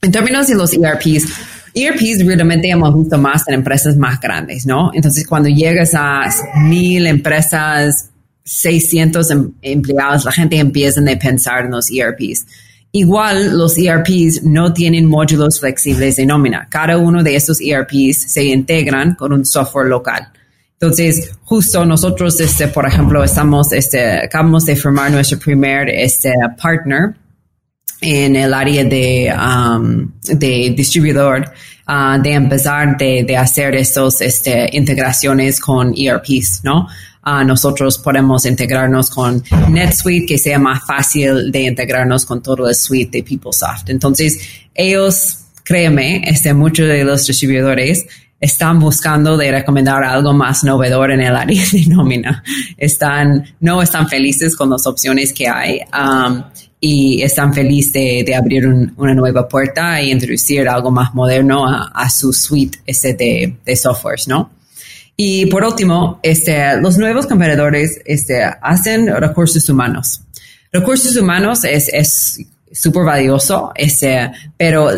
En 0.02 0.12
términos 0.12 0.48
de 0.48 0.56
los 0.56 0.74
ERPs, 0.74 1.26
ERPs 1.74 2.26
realmente 2.26 2.70
hemos 2.70 2.96
visto 2.96 3.18
más 3.18 3.48
en 3.48 3.56
empresas 3.56 3.96
más 3.96 4.20
grandes, 4.20 4.66
¿no? 4.66 4.92
Entonces 4.94 5.26
cuando 5.26 5.50
llegas 5.50 5.94
a 5.94 6.30
mil 6.58 7.08
empresas, 7.08 8.10
600 8.44 9.32
em, 9.32 9.52
empleados, 9.62 10.26
la 10.26 10.32
gente 10.32 10.58
empieza 10.58 11.02
a 11.02 11.20
pensar 11.20 11.66
en 11.66 11.72
los 11.72 11.90
ERPs. 11.90 12.46
Igual 12.98 13.58
los 13.58 13.78
ERPs 13.78 14.44
no 14.44 14.72
tienen 14.72 15.06
módulos 15.06 15.60
flexibles 15.60 16.16
de 16.16 16.26
nómina. 16.26 16.66
Cada 16.70 16.98
uno 16.98 17.24
de 17.24 17.36
estos 17.36 17.60
ERPs 17.60 18.32
se 18.32 18.46
integran 18.46 19.16
con 19.16 19.34
un 19.34 19.44
software 19.44 19.88
local. 19.88 20.30
Entonces, 20.80 21.32
justo 21.44 21.86
nosotros, 21.86 22.40
este, 22.40 22.70
por 22.70 22.88
ejemplo, 22.88 23.22
estamos, 23.22 23.74
este, 23.74 24.24
acabamos 24.24 24.66
de 24.66 24.78
formar 24.78 25.12
nuestro 25.12 25.38
primer 25.38 25.90
este, 25.90 26.32
partner 26.62 27.16
en 28.00 28.38
el 28.38 28.54
área 28.54 28.86
de, 28.86 29.30
um, 29.38 30.10
de 30.22 30.74
distribuidor, 30.78 31.52
uh, 31.90 32.22
de 32.22 32.32
empezar 32.32 32.96
de, 32.96 33.26
de 33.26 33.36
hacer 33.36 33.76
estos 33.76 34.22
este, 34.22 34.70
integraciones 34.72 35.60
con 35.60 35.94
ERPs, 35.98 36.62
¿no? 36.64 36.88
Nosotros 37.26 37.98
podemos 37.98 38.46
integrarnos 38.46 39.10
con 39.10 39.44
NetSuite, 39.70 40.26
que 40.26 40.38
sea 40.38 40.60
más 40.60 40.86
fácil 40.86 41.52
de 41.52 41.64
integrarnos 41.64 42.26
con 42.26 42.42
todo 42.42 42.70
el 42.70 42.76
suite 42.76 43.18
de 43.18 43.24
PeopleSoft. 43.24 43.90
Entonces, 43.90 44.38
ellos, 44.74 45.40
créeme, 45.64 46.22
este, 46.26 46.54
muchos 46.54 46.88
de 46.88 47.04
los 47.04 47.26
distribuidores 47.26 48.06
están 48.40 48.80
buscando 48.80 49.38
de 49.38 49.52
recomendar 49.52 50.04
algo 50.04 50.34
más 50.34 50.64
novedor 50.64 51.12
en 51.12 51.22
el 51.22 51.36
área 51.36 51.64
de 51.72 51.86
nómina. 51.88 52.44
Están, 52.78 53.44
no 53.60 53.82
están 53.82 54.08
felices 54.08 54.56
con 54.56 54.70
las 54.70 54.86
opciones 54.86 55.34
que 55.34 55.48
hay. 55.48 55.80
Um, 55.94 56.44
y 56.80 57.24
están 57.24 57.52
felices 57.52 57.94
de, 58.26 58.36
abrir 58.36 58.68
una 58.68 59.16
nueva 59.16 59.48
puerta 59.48 60.00
e 60.00 60.12
introducir 60.12 60.68
algo 60.70 60.92
más 60.92 61.16
moderno 61.16 61.66
a, 61.68 62.10
su 62.12 62.32
suite 62.32 62.78
este 62.86 63.16
de, 63.16 63.58
de 63.66 63.76
softwares, 63.76 64.28
¿no? 64.28 64.52
Y 65.18 65.46
por 65.46 65.64
último, 65.64 66.20
este, 66.24 66.80
los 66.82 66.98
nuevos 66.98 67.26
competidores 67.26 68.02
este, 68.06 68.44
hacen 68.44 69.08
recursos 69.08 69.68
humanos. 69.70 70.22
Recursos 70.72 71.16
humanos 71.16 71.64
es 71.64 72.40
súper 72.72 73.04
valioso, 73.04 73.72
este, 73.76 74.32
pero 74.58 74.90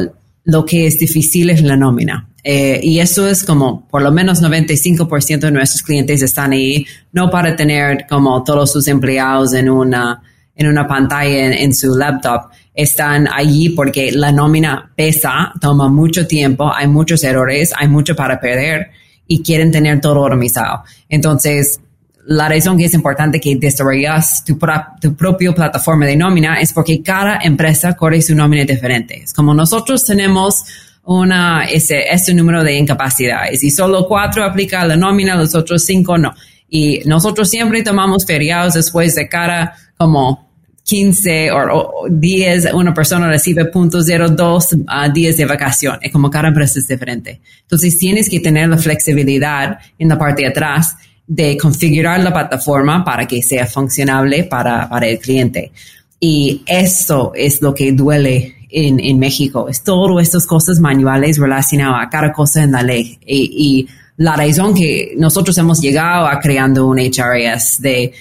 lo 0.46 0.66
que 0.66 0.88
es 0.88 0.98
difícil 0.98 1.50
es 1.50 1.62
la 1.62 1.76
nómina. 1.76 2.28
Eh, 2.44 2.80
y 2.82 3.00
eso 3.00 3.28
es 3.28 3.44
como 3.44 3.86
por 3.90 4.02
lo 4.02 4.10
menos 4.10 4.42
95% 4.42 5.40
de 5.40 5.52
nuestros 5.52 5.84
clientes 5.84 6.22
están 6.22 6.54
ahí, 6.54 6.86
no 7.12 7.30
para 7.30 7.56
tener 7.58 8.06
como 8.08 8.42
todos 8.46 8.72
sus 8.72 8.88
empleados 8.88 9.54
en 9.54 9.70
una, 9.70 10.22
en 10.56 10.68
una 10.68 10.88
pantalla 10.88 11.54
en, 11.54 11.74
su 11.74 11.94
laptop. 11.96 12.50
Están 12.74 13.28
allí 13.28 13.70
porque 13.70 14.14
la 14.14 14.32
nómina 14.32 14.90
pesa, 14.96 15.52
toma 15.60 15.90
mucho 15.90 16.26
tiempo, 16.26 16.72
hay 16.74 16.88
muchos 16.88 17.24
errores, 17.26 17.74
hay 17.78 17.90
mucho 17.90 18.16
para 18.16 18.40
perder 18.40 18.92
y 19.28 19.44
quieren 19.44 19.72
tener 19.72 20.02
todo 20.02 20.22
organizado. 20.22 20.84
Entonces, 21.10 21.80
la 22.28 22.50
razón 22.50 22.78
que 22.78 22.86
es 22.86 22.94
importante 22.94 23.40
que 23.40 23.56
desarrollas 23.56 24.44
tu, 24.44 24.60
tu 25.02 25.16
propia 25.16 25.54
plataforma 25.54 26.06
de 26.06 26.18
nómina 26.18 26.60
es 26.60 26.74
porque 26.74 27.02
cada 27.02 27.40
empresa 27.42 27.96
corre 27.96 28.22
su 28.22 28.36
nómina 28.36 28.66
diferente. 28.66 29.24
Es 29.24 29.34
como 29.34 29.54
nosotros 29.54 30.06
tenemos 30.06 30.66
una, 31.06 31.64
ese, 31.64 32.04
ese 32.10 32.34
número 32.34 32.64
de 32.64 32.76
incapacidades 32.76 33.64
y 33.64 33.72
solo 33.72 34.06
cuatro 34.08 34.44
aplica 34.44 34.86
la 34.86 34.98
nómina, 34.98 35.36
los 35.36 35.56
otros 35.56 35.86
cinco 35.86 36.18
no. 36.18 36.34
Y 36.70 37.00
nosotros 37.06 37.50
siempre 37.50 37.82
tomamos 37.82 38.26
feriados 38.26 38.74
después 38.74 39.16
de 39.16 39.30
cada 39.30 39.74
como 39.98 40.47
15 40.88 41.52
o, 41.52 42.06
10, 42.10 42.74
una 42.74 42.94
persona 42.94 43.28
recibe 43.28 43.70
.02 43.70 44.86
a 44.88 45.10
días 45.10 45.36
de 45.36 45.46
vacación. 45.46 46.00
Es 46.02 46.14
como 46.14 46.30
cada 46.30 46.48
empresa 46.48 46.80
es 46.80 46.88
diferente. 46.88 47.42
Entonces 47.64 48.00
tienes 48.00 48.30
que 48.30 48.40
tener 48.40 48.70
la 48.70 48.78
flexibilidad 48.78 49.80
en 50.00 50.08
la 50.08 50.18
parte 50.18 50.44
de 50.44 50.48
atrás 50.48 50.96
de 51.28 51.58
configurar 51.58 52.22
la 52.22 52.32
plataforma 52.32 53.04
para 53.04 53.28
que 53.28 53.44
sea 53.44 53.66
funcionable 53.66 54.46
para, 54.46 54.88
para 54.88 55.08
el 55.08 55.20
cliente. 55.20 55.74
Y 56.22 56.64
eso 56.66 57.34
es 57.36 57.62
lo 57.62 57.74
que 57.74 57.92
duele 57.92 58.56
en, 58.70 59.02
en 59.02 59.20
México. 59.20 59.68
Es 59.68 59.84
todo 59.84 60.22
estas 60.22 60.46
cosas 60.46 60.80
manuales 60.80 61.38
relacionadas 61.38 62.08
a 62.08 62.10
cada 62.10 62.32
cosa 62.32 62.64
en 62.64 62.72
la 62.72 62.82
ley. 62.82 63.20
Y, 63.26 63.52
y 63.58 63.88
la 64.16 64.38
razón 64.38 64.74
que 64.74 65.16
nosotros 65.18 65.58
hemos 65.58 65.82
llegado 65.82 66.28
a 66.28 66.40
creando 66.40 66.88
un 66.88 66.98
HRS 66.98 67.82
de 67.82 68.14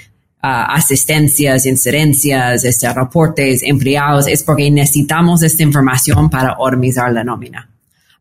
asistencias, 0.65 1.67
incidencias, 1.67 2.65
este, 2.65 2.93
reportes, 2.93 3.63
empleados, 3.63 4.27
es 4.27 4.43
porque 4.43 4.71
necesitamos 4.71 5.43
esta 5.43 5.63
información 5.63 6.31
para 6.31 6.57
organizar 6.59 7.13
la 7.13 7.25
nómina. 7.25 7.69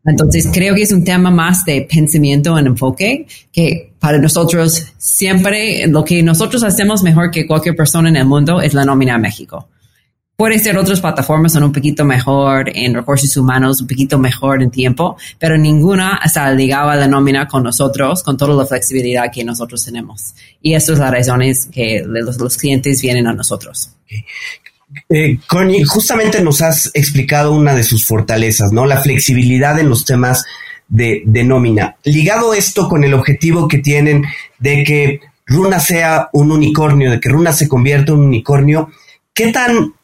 Entonces, 0.04 0.48
creo 0.52 0.74
que 0.74 0.82
es 0.82 0.92
un 0.92 1.02
tema 1.02 1.30
más 1.30 1.64
de 1.64 1.86
pensamiento 1.90 2.56
en 2.58 2.68
enfoque, 2.68 3.26
que 3.52 3.92
para 3.98 4.18
nosotros 4.18 4.86
siempre 4.98 5.86
lo 5.88 6.04
que 6.04 6.22
nosotros 6.22 6.62
hacemos 6.62 7.02
mejor 7.02 7.30
que 7.32 7.46
cualquier 7.46 7.74
persona 7.74 8.08
en 8.08 8.16
el 8.16 8.24
mundo 8.24 8.60
es 8.60 8.72
la 8.72 8.84
nómina 8.84 9.16
a 9.16 9.18
México. 9.18 9.68
Puede 10.36 10.58
ser 10.58 10.76
otras 10.76 11.00
plataformas 11.00 11.54
son 11.54 11.62
un 11.62 11.72
poquito 11.72 12.04
mejor 12.04 12.70
en 12.76 12.92
recursos 12.92 13.34
humanos, 13.38 13.80
un 13.80 13.86
poquito 13.86 14.18
mejor 14.18 14.62
en 14.62 14.70
tiempo, 14.70 15.16
pero 15.38 15.56
ninguna 15.56 16.20
está 16.22 16.52
ligada 16.52 16.92
a 16.92 16.96
la 16.96 17.08
nómina 17.08 17.48
con 17.48 17.62
nosotros, 17.62 18.22
con 18.22 18.36
toda 18.36 18.54
la 18.54 18.66
flexibilidad 18.66 19.32
que 19.32 19.44
nosotros 19.44 19.82
tenemos. 19.82 20.34
Y 20.60 20.74
eso 20.74 20.92
es 20.92 20.98
la 20.98 21.10
razón 21.10 21.40
es 21.40 21.68
que 21.72 22.04
los, 22.04 22.58
clientes 22.58 23.00
vienen 23.00 23.26
a 23.26 23.32
nosotros. 23.32 23.92
Eh, 25.08 25.38
Connie, 25.46 25.84
justamente 25.84 26.42
nos 26.42 26.60
has 26.60 26.90
explicado 26.92 27.54
una 27.54 27.74
de 27.74 27.82
sus 27.82 28.04
fortalezas, 28.04 28.72
¿no? 28.72 28.84
La 28.84 29.00
flexibilidad 29.00 29.80
en 29.80 29.88
los 29.88 30.04
temas 30.04 30.44
de, 30.86 31.22
de 31.24 31.44
nómina. 31.44 31.96
Ligado 32.04 32.52
esto 32.52 32.90
con 32.90 33.04
el 33.04 33.14
objetivo 33.14 33.68
que 33.68 33.78
tienen 33.78 34.26
de 34.58 34.84
que 34.84 35.20
Runa 35.46 35.80
sea 35.80 36.28
un 36.34 36.52
unicornio, 36.52 37.10
de 37.10 37.20
que 37.20 37.30
Runa 37.30 37.54
se 37.54 37.68
convierta 37.68 38.12
en 38.12 38.18
un 38.18 38.26
unicornio, 38.26 38.90
¿qué 39.32 39.50
tan 39.50 39.94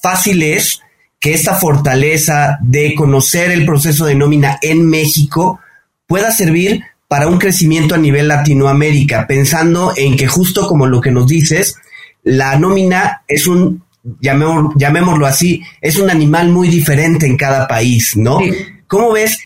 fácil 0.00 0.42
es 0.42 0.80
que 1.20 1.34
esta 1.34 1.54
fortaleza 1.54 2.58
de 2.62 2.94
conocer 2.94 3.50
el 3.50 3.66
proceso 3.66 4.06
de 4.06 4.14
nómina 4.14 4.58
en 4.62 4.86
México 4.86 5.60
pueda 6.06 6.30
servir 6.30 6.82
para 7.08 7.26
un 7.26 7.38
crecimiento 7.38 7.94
a 7.94 7.98
nivel 7.98 8.28
Latinoamérica, 8.28 9.26
pensando 9.26 9.92
en 9.96 10.16
que 10.16 10.26
justo 10.26 10.66
como 10.66 10.86
lo 10.86 11.00
que 11.00 11.10
nos 11.10 11.26
dices, 11.26 11.76
la 12.22 12.58
nómina 12.58 13.22
es 13.26 13.46
un, 13.46 13.82
llamémoslo 14.20 15.26
así, 15.26 15.62
es 15.80 15.98
un 15.98 16.10
animal 16.10 16.50
muy 16.50 16.68
diferente 16.68 17.26
en 17.26 17.36
cada 17.36 17.66
país, 17.66 18.16
¿no? 18.16 18.38
¿Cómo 18.86 19.12
ves, 19.12 19.38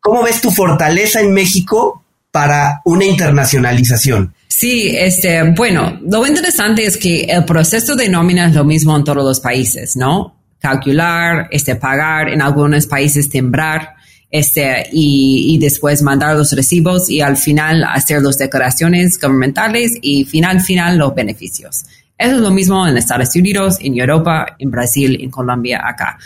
cómo 0.00 0.22
ves 0.22 0.40
tu 0.40 0.50
fortaleza 0.50 1.20
en 1.20 1.32
México 1.32 2.04
para 2.36 2.82
una 2.84 3.06
internacionalización? 3.06 4.34
Sí, 4.46 4.94
este, 4.94 5.42
bueno, 5.52 5.98
lo 6.02 6.26
interesante 6.26 6.84
es 6.84 6.98
que 6.98 7.22
el 7.22 7.46
proceso 7.46 7.96
de 7.96 8.10
nómina 8.10 8.48
es 8.48 8.54
lo 8.54 8.62
mismo 8.62 8.94
en 8.94 9.04
todos 9.04 9.24
los 9.24 9.40
países, 9.40 9.96
¿no? 9.96 10.36
Calcular, 10.60 11.48
este, 11.50 11.76
pagar, 11.76 12.28
en 12.28 12.42
algunos 12.42 12.86
países 12.86 13.30
tembrar, 13.30 13.94
este, 14.30 14.86
y, 14.92 15.54
y 15.54 15.58
después 15.58 16.02
mandar 16.02 16.36
los 16.36 16.52
recibos 16.52 17.08
y 17.08 17.22
al 17.22 17.38
final 17.38 17.84
hacer 17.84 18.20
las 18.20 18.36
declaraciones 18.36 19.16
gubernamentales 19.18 19.92
y 20.02 20.26
final, 20.26 20.60
final 20.60 20.98
los 20.98 21.14
beneficios. 21.14 21.84
Eso 22.18 22.34
es 22.34 22.40
lo 22.42 22.50
mismo 22.50 22.86
en 22.86 22.98
Estados 22.98 23.34
Unidos, 23.34 23.78
en 23.80 23.98
Europa, 23.98 24.56
en 24.58 24.70
Brasil, 24.70 25.16
en 25.22 25.30
Colombia, 25.30 25.80
acá. 25.82 26.18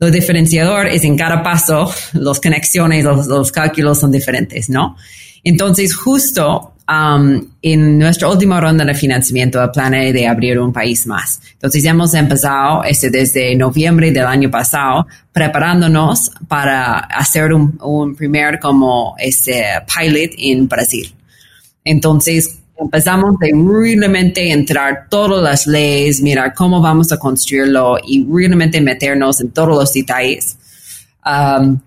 Lo 0.00 0.10
diferenciador 0.10 0.88
es 0.88 1.04
en 1.04 1.16
cada 1.16 1.40
paso, 1.40 1.88
las 2.14 2.40
conexiones, 2.40 3.04
los, 3.04 3.28
los 3.28 3.52
cálculos 3.52 4.00
son 4.00 4.10
diferentes, 4.10 4.68
¿no? 4.68 4.96
Entonces, 5.44 5.94
justo 5.94 6.72
Um, 6.88 7.40
en 7.62 7.96
nuestra 7.96 8.28
última 8.28 8.60
ronda 8.60 8.84
de 8.84 8.94
financiamiento, 8.94 9.62
el 9.62 9.70
plan 9.70 9.92
de 9.92 10.26
abrir 10.26 10.58
un 10.58 10.72
país 10.72 11.06
más. 11.06 11.40
Entonces, 11.52 11.84
hemos 11.84 12.12
empezado 12.12 12.82
este, 12.82 13.08
desde 13.08 13.54
noviembre 13.54 14.10
del 14.10 14.26
año 14.26 14.50
pasado 14.50 15.06
preparándonos 15.32 16.32
para 16.48 16.98
hacer 16.98 17.52
un, 17.52 17.78
un 17.82 18.16
primer 18.16 18.58
como 18.58 19.14
este 19.18 19.64
pilot 19.86 20.32
en 20.36 20.68
Brasil. 20.68 21.14
Entonces, 21.84 22.58
empezamos 22.76 23.38
de 23.38 23.52
realmente 23.54 24.50
entrar 24.50 25.06
todas 25.08 25.40
las 25.42 25.66
leyes, 25.68 26.20
mirar 26.20 26.52
cómo 26.52 26.80
vamos 26.80 27.12
a 27.12 27.16
construirlo 27.16 27.96
y 28.04 28.26
realmente 28.28 28.80
meternos 28.80 29.40
en 29.40 29.50
todos 29.50 29.68
los 29.68 29.92
detalles. 29.92 30.58
Um, 31.24 31.78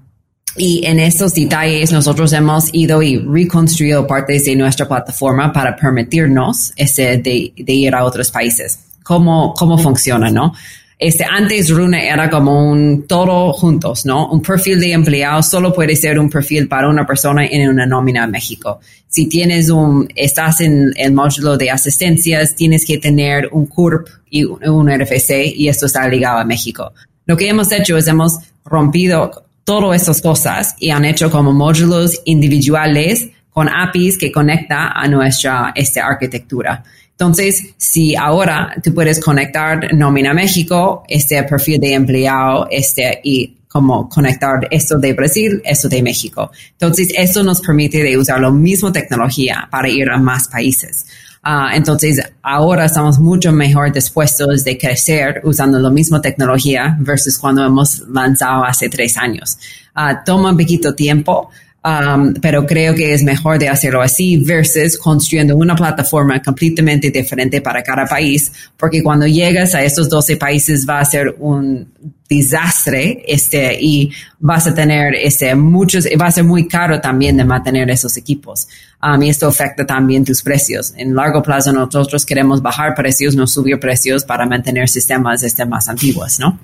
y 0.58 0.86
en 0.86 1.00
estos 1.00 1.34
detalles 1.34 1.92
nosotros 1.92 2.32
hemos 2.34 2.70
ido 2.74 3.02
y 3.02 3.18
reconstruido 3.18 4.08
partes 4.08 4.46
de 4.46 4.56
nuestra 4.56 4.88
plataforma 4.88 5.52
para 5.52 5.76
permitirnos 5.76 6.72
ese 6.76 7.18
de, 7.18 7.54
ir 7.56 7.94
a 7.94 8.04
otros 8.04 8.32
países. 8.32 8.80
¿Cómo, 9.04 9.54
cómo 9.54 9.78
funciona, 9.78 10.32
no? 10.32 10.54
Este, 10.98 11.26
antes 11.26 11.70
Runa 11.70 12.02
era 12.02 12.30
como 12.30 12.72
un 12.72 13.06
todo 13.06 13.52
juntos, 13.52 14.06
¿no? 14.06 14.30
Un 14.30 14.42
perfil 14.42 14.80
de 14.80 14.94
empleado 14.94 15.44
solo 15.44 15.74
puede 15.74 15.96
ser 15.96 16.18
un 16.18 16.30
perfil 16.30 16.70
para 16.70 16.88
una 16.88 17.06
persona 17.06 17.46
en 17.46 17.70
una 17.70 17.86
nómina 17.86 18.24
en 18.24 18.32
México. 18.32 18.80
Si 19.08 19.28
tienes 19.28 19.70
un, 19.70 20.08
estás 20.16 20.62
en 20.62 20.94
el 20.96 21.14
módulo 21.14 21.58
de 21.58 21.70
asistencias, 21.70 22.56
tienes 22.56 22.86
que 22.86 22.98
tener 22.98 23.50
un 23.52 23.66
CURP 23.66 24.08
y 24.30 24.46
un 24.46 24.90
RFC 24.90 25.54
y 25.54 25.68
esto 25.68 25.86
está 25.86 26.08
ligado 26.08 26.40
a 26.40 26.46
México. 26.46 26.94
Lo 27.26 27.36
que 27.36 27.50
hemos 27.50 27.72
hecho 27.74 27.98
es 27.98 28.08
hemos 28.08 28.38
rompido 28.64 29.45
todas 29.66 30.00
estas 30.00 30.22
cosas 30.22 30.76
y 30.80 30.92
han 30.92 31.04
hecho 31.04 31.30
como 31.30 31.52
módulos 31.52 32.22
individuales 32.24 33.28
con 33.50 33.68
APIs 33.68 34.18
que 34.18 34.32
conecta 34.32 34.92
a 34.92 35.08
nuestra 35.08 35.74
esta 35.76 36.06
arquitectura. 36.06 36.84
Entonces, 37.12 37.74
si 37.78 38.16
ahora 38.16 38.76
tú 38.84 38.94
puedes 38.94 39.20
conectar 39.22 39.94
Nómina 39.94 40.34
México, 40.34 41.04
este 41.08 41.42
perfil 41.44 41.80
de 41.80 41.94
empleado, 41.94 42.68
este, 42.70 43.22
y 43.24 43.56
como 43.70 44.10
conectar 44.10 44.68
esto 44.70 45.00
de 45.00 45.14
Brasil, 45.14 45.62
esto 45.64 45.88
de 45.88 46.04
México. 46.04 46.52
Entonces, 46.72 47.14
esto 47.18 47.44
nos 47.44 47.62
permite 47.62 48.04
de 48.04 48.18
usar 48.18 48.42
la 48.42 48.52
misma 48.52 48.92
tecnología 48.92 49.68
para 49.72 49.90
ir 49.90 50.10
a 50.10 50.18
más 50.18 50.50
países. 50.50 51.06
Uh, 51.46 51.70
entonces, 51.76 52.20
ahora 52.42 52.86
estamos 52.86 53.20
mucho 53.20 53.52
mejor 53.52 53.92
dispuestos 53.92 54.64
de 54.64 54.80
crecer 54.80 55.42
usando 55.44 55.78
la 55.78 55.92
misma 55.92 56.20
tecnología 56.20 56.98
versus 57.00 57.38
cuando 57.38 57.64
hemos 57.64 58.00
lanzado 58.10 58.64
hace 58.64 58.90
tres 58.90 59.16
años. 59.16 59.60
Uh, 59.96 60.16
toma 60.26 60.50
un 60.50 60.58
poquito 60.58 60.96
tiempo, 60.96 61.52
Um, 61.86 62.34
pero 62.42 62.66
creo 62.66 62.96
que 62.96 63.14
es 63.14 63.22
mejor 63.22 63.60
de 63.60 63.70
hacerlo 63.70 64.02
así 64.02 64.38
versus 64.38 64.98
construyendo 64.98 65.56
una 65.56 65.76
plataforma 65.76 66.42
completamente 66.42 67.12
diferente 67.12 67.62
para 67.62 67.84
cada 67.84 68.08
país, 68.08 68.52
porque 68.76 69.04
cuando 69.04 69.28
llegas 69.28 69.76
a 69.76 69.84
estos 69.84 70.10
12 70.10 70.38
países 70.38 70.84
va 70.90 71.00
a 71.00 71.06
ser 71.06 71.36
un 71.38 71.88
desastre 72.28 73.24
este, 73.28 73.78
y 73.80 74.12
vas 74.40 74.66
a 74.66 74.74
tener 74.74 75.14
este, 75.14 75.54
muchos, 75.54 76.08
va 76.20 76.26
a 76.26 76.32
ser 76.32 76.44
muy 76.44 76.68
caro 76.68 77.00
también 77.00 77.38
de 77.38 77.46
mantener 77.46 77.88
esos 77.92 78.18
equipos. 78.18 78.68
Um, 79.04 79.22
y 79.22 79.30
esto 79.30 79.48
afecta 79.48 79.86
también 79.86 80.26
tus 80.26 80.42
precios. 80.42 80.92
En 80.98 81.14
largo 81.14 81.44
plazo 81.44 81.72
nosotros 81.72 82.26
queremos 82.26 82.64
bajar 82.64 82.96
precios, 82.96 83.36
no 83.36 83.46
subir 83.46 83.80
precios 83.80 84.24
para 84.24 84.48
mantener 84.48 84.90
sistemas 84.90 85.44
este, 85.44 85.64
más 85.66 85.88
antiguos, 85.88 86.40
¿no? 86.40 86.58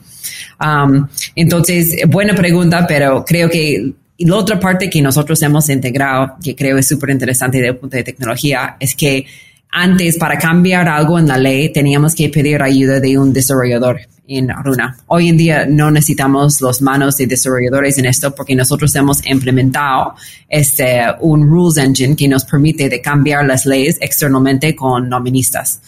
Um, 0.59 1.07
entonces, 1.35 1.95
buena 2.07 2.33
pregunta, 2.33 2.87
pero 2.87 3.23
creo 3.23 3.47
que 3.47 4.00
y 4.21 4.25
la 4.25 4.35
otra 4.35 4.59
parte 4.59 4.87
que 4.87 5.01
nosotros 5.01 5.41
hemos 5.41 5.67
integrado, 5.69 6.35
que 6.43 6.55
creo 6.55 6.77
es 6.77 6.87
súper 6.87 7.09
interesante 7.09 7.57
desde 7.57 7.69
el 7.69 7.77
punto 7.77 7.97
de 7.97 8.03
tecnología, 8.03 8.77
es 8.79 8.93
que 8.93 9.25
antes 9.71 10.15
para 10.17 10.37
cambiar 10.37 10.87
algo 10.87 11.17
en 11.17 11.27
la 11.27 11.39
ley 11.39 11.73
teníamos 11.73 12.13
que 12.13 12.29
pedir 12.29 12.61
ayuda 12.61 12.99
de 12.99 13.17
un 13.17 13.33
desarrollador 13.33 13.99
en 14.27 14.49
Runa. 14.63 14.95
Hoy 15.07 15.29
en 15.29 15.37
día 15.37 15.65
no 15.65 15.89
necesitamos 15.89 16.61
los 16.61 16.83
manos 16.83 17.17
de 17.17 17.25
desarrolladores 17.25 17.97
en 17.97 18.05
esto 18.05 18.35
porque 18.35 18.55
nosotros 18.55 18.93
hemos 18.93 19.25
implementado 19.25 20.13
este 20.47 21.01
un 21.21 21.49
rules 21.49 21.77
engine 21.77 22.15
que 22.15 22.27
nos 22.27 22.45
permite 22.45 22.89
de 22.89 23.01
cambiar 23.01 23.43
las 23.47 23.65
leyes 23.65 23.97
externamente 24.01 24.75
con 24.75 25.09
noministas. 25.09 25.81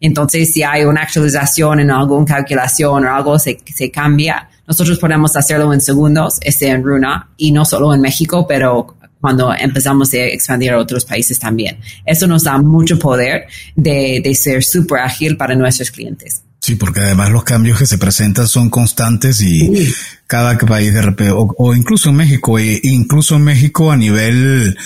Entonces, 0.00 0.52
si 0.52 0.62
hay 0.62 0.84
una 0.84 1.02
actualización 1.02 1.80
en 1.80 1.90
alguna 1.90 2.24
calculación 2.24 3.04
o 3.04 3.12
algo 3.12 3.36
se, 3.40 3.58
se 3.74 3.90
cambia, 3.90 4.48
nosotros 4.70 5.00
podemos 5.00 5.34
hacerlo 5.34 5.74
en 5.74 5.80
segundos, 5.80 6.38
este 6.42 6.68
en 6.68 6.84
Runa, 6.84 7.28
y 7.36 7.50
no 7.50 7.64
solo 7.64 7.92
en 7.92 8.00
México, 8.00 8.46
pero 8.46 8.96
cuando 9.20 9.52
empezamos 9.52 10.14
a 10.14 10.18
expandir 10.18 10.70
a 10.70 10.78
otros 10.78 11.04
países 11.04 11.40
también. 11.40 11.80
Eso 12.06 12.28
nos 12.28 12.44
da 12.44 12.56
mucho 12.56 12.96
poder 12.96 13.48
de, 13.74 14.20
de 14.22 14.34
ser 14.36 14.62
súper 14.62 15.00
ágil 15.00 15.36
para 15.36 15.56
nuestros 15.56 15.90
clientes. 15.90 16.44
Sí, 16.60 16.74
porque 16.74 17.00
además 17.00 17.30
los 17.30 17.42
cambios 17.42 17.78
que 17.78 17.86
se 17.86 17.96
presentan 17.96 18.46
son 18.46 18.68
constantes 18.68 19.40
y 19.40 19.90
cada 20.26 20.58
país 20.58 20.92
de 20.92 21.00
repente, 21.00 21.32
o, 21.34 21.74
incluso 21.74 22.10
en 22.10 22.16
México, 22.16 22.58
e 22.58 22.78
incluso 22.84 23.36
en 23.36 23.42
México 23.42 23.90
a 23.90 23.96
nivel 23.96 24.76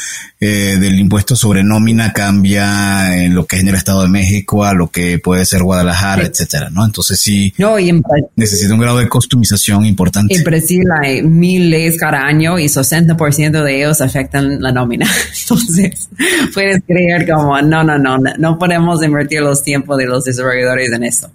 eh, 0.41 0.77
del 0.81 0.99
impuesto 1.01 1.35
sobre 1.35 1.65
nómina 1.65 2.13
cambia 2.13 3.23
en 3.25 3.35
lo 3.35 3.45
que 3.45 3.57
es 3.57 3.63
en 3.63 3.69
el 3.69 3.75
Estado 3.75 4.03
de 4.03 4.09
México 4.09 4.65
a 4.65 4.73
lo 4.73 4.89
que 4.89 5.19
puede 5.19 5.45
ser 5.45 5.65
Guadalajara, 5.65 6.23
etcétera, 6.23 6.71
¿no? 6.71 6.85
Entonces 6.85 7.21
sí 7.21 7.53
no, 7.59 7.79
y 7.79 7.93
necesita 8.37 8.73
un 8.73 8.81
grado 8.81 8.99
de 8.99 9.09
customización 9.09 9.85
importante. 9.85 10.35
En 10.35 10.45
Brasil 10.45 10.85
hay 11.03 11.23
mil 11.23 11.71
leyes 11.71 11.99
cada 11.99 12.25
año 12.25 12.59
y 12.59 12.67
60% 12.67 13.65
de 13.65 13.77
ellos 13.77 14.01
afectan 14.01 14.63
la 14.63 14.71
nómina. 14.71 15.07
Entonces 15.43 16.09
puedes 16.55 16.83
creer 16.87 17.29
como, 17.29 17.61
no, 17.63 17.83
no, 17.83 17.99
no, 17.99 18.17
no 18.39 18.59
podemos 18.59 19.03
invertir 19.03 19.41
los 19.41 19.65
tiempos 19.65 19.99
de 19.99 20.07
los 20.07 20.25
desarrolladores 20.25 20.93
en 20.93 21.03
eso. 21.03 21.31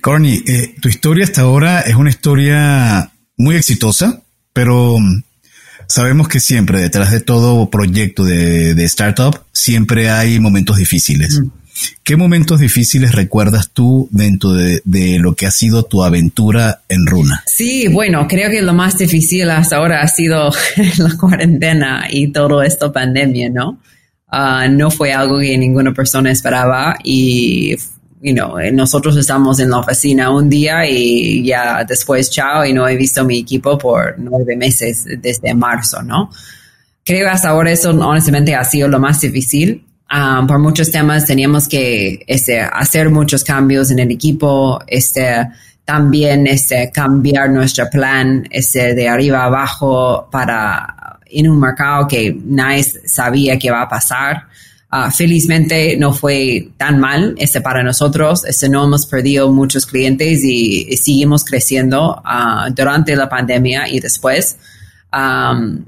Corny, 0.00 0.42
eh, 0.46 0.74
tu 0.80 0.88
historia 0.88 1.24
hasta 1.24 1.42
ahora 1.42 1.80
es 1.80 1.94
una 1.94 2.10
historia 2.10 3.10
muy 3.36 3.56
exitosa, 3.56 4.22
pero 4.52 4.98
mm, 4.98 5.22
sabemos 5.86 6.28
que 6.28 6.40
siempre 6.40 6.80
detrás 6.80 7.10
de 7.10 7.20
todo 7.20 7.68
proyecto 7.70 8.24
de, 8.24 8.72
startup 8.84 9.40
siempre 9.52 10.10
hay 10.10 10.40
momentos 10.40 10.76
difíciles. 10.76 11.40
Mm. 11.40 11.48
¿Qué 12.04 12.16
momentos 12.16 12.60
difíciles 12.60 13.12
recuerdas 13.12 13.70
tú 13.72 14.08
dentro 14.10 14.52
de, 14.52 14.82
lo 15.18 15.34
que 15.34 15.46
ha 15.46 15.50
sido 15.50 15.84
tu 15.84 16.02
aventura 16.02 16.82
en 16.88 17.06
Runa? 17.06 17.42
Sí, 17.46 17.88
bueno, 17.88 18.26
creo 18.28 18.50
que 18.50 18.60
lo 18.60 18.74
más 18.74 18.98
difícil 18.98 19.48
hasta 19.50 19.76
ahora 19.76 20.02
ha 20.02 20.08
sido 20.08 20.50
la 20.98 21.16
cuarentena 21.16 22.06
y 22.10 22.32
todo 22.32 22.62
esto 22.62 22.92
pandemia, 22.92 23.48
¿no? 23.48 23.78
Ah, 24.28 24.68
no 24.68 24.90
fue 24.90 25.12
algo 25.12 25.38
que 25.38 25.56
ninguna 25.56 25.92
persona 25.92 26.30
esperaba 26.30 26.96
y 27.02 27.76
you 28.20 28.34
know, 28.34 28.56
nosotros 28.72 29.16
estamos 29.16 29.60
en 29.60 29.70
la 29.70 29.78
oficina 29.78 30.30
un 30.30 30.48
día 30.48 30.88
y 30.88 31.44
ya 31.44 31.84
después 31.84 32.30
chao 32.30 32.64
y 32.64 32.72
no 32.72 32.86
he 32.86 32.96
visto 32.96 33.24
mi 33.24 33.38
equipo 33.38 33.78
por 33.78 34.14
nueve 34.18 34.56
meses 34.56 35.06
desde 35.18 35.54
marzo, 35.54 36.02
¿no? 36.02 36.30
Creo 37.04 37.26
que 37.26 37.30
hasta 37.30 37.48
ahora 37.48 37.72
eso 37.72 37.90
honestamente 37.90 38.54
ha 38.54 38.64
sido 38.64 38.88
lo 38.88 39.00
más 39.00 39.20
difícil. 39.20 39.86
Um, 40.12 40.46
por 40.46 40.58
muchos 40.58 40.90
temas 40.90 41.24
teníamos 41.24 41.68
que 41.68 42.24
este, 42.26 42.60
hacer 42.60 43.10
muchos 43.10 43.44
cambios 43.44 43.90
en 43.90 44.00
el 44.00 44.10
equipo, 44.10 44.80
este, 44.86 45.48
también 45.84 46.46
este, 46.46 46.90
cambiar 46.92 47.50
nuestro 47.50 47.88
plan 47.90 48.42
de 48.42 49.08
arriba 49.08 49.40
a 49.40 49.44
abajo 49.44 50.28
para 50.30 51.18
en 51.26 51.48
un 51.48 51.60
mercado 51.60 52.08
que 52.08 52.36
nadie 52.44 52.82
sabía 52.82 53.58
qué 53.58 53.70
va 53.70 53.82
a 53.82 53.88
pasar. 53.88 54.46
Ah, 54.92 55.12
felizmente 55.12 55.96
no 55.96 56.12
fue 56.12 56.70
tan 56.76 56.98
mal 56.98 57.36
este 57.38 57.60
para 57.60 57.84
nosotros. 57.84 58.44
Este, 58.44 58.68
no 58.68 58.84
hemos 58.84 59.06
perdido 59.06 59.52
muchos 59.52 59.86
clientes 59.86 60.42
y, 60.42 60.96
seguimos 60.96 61.44
creciendo 61.44 62.20
ah, 62.24 62.68
durante 62.74 63.14
la 63.14 63.28
pandemia 63.28 63.88
y 63.88 64.00
después. 64.00 64.56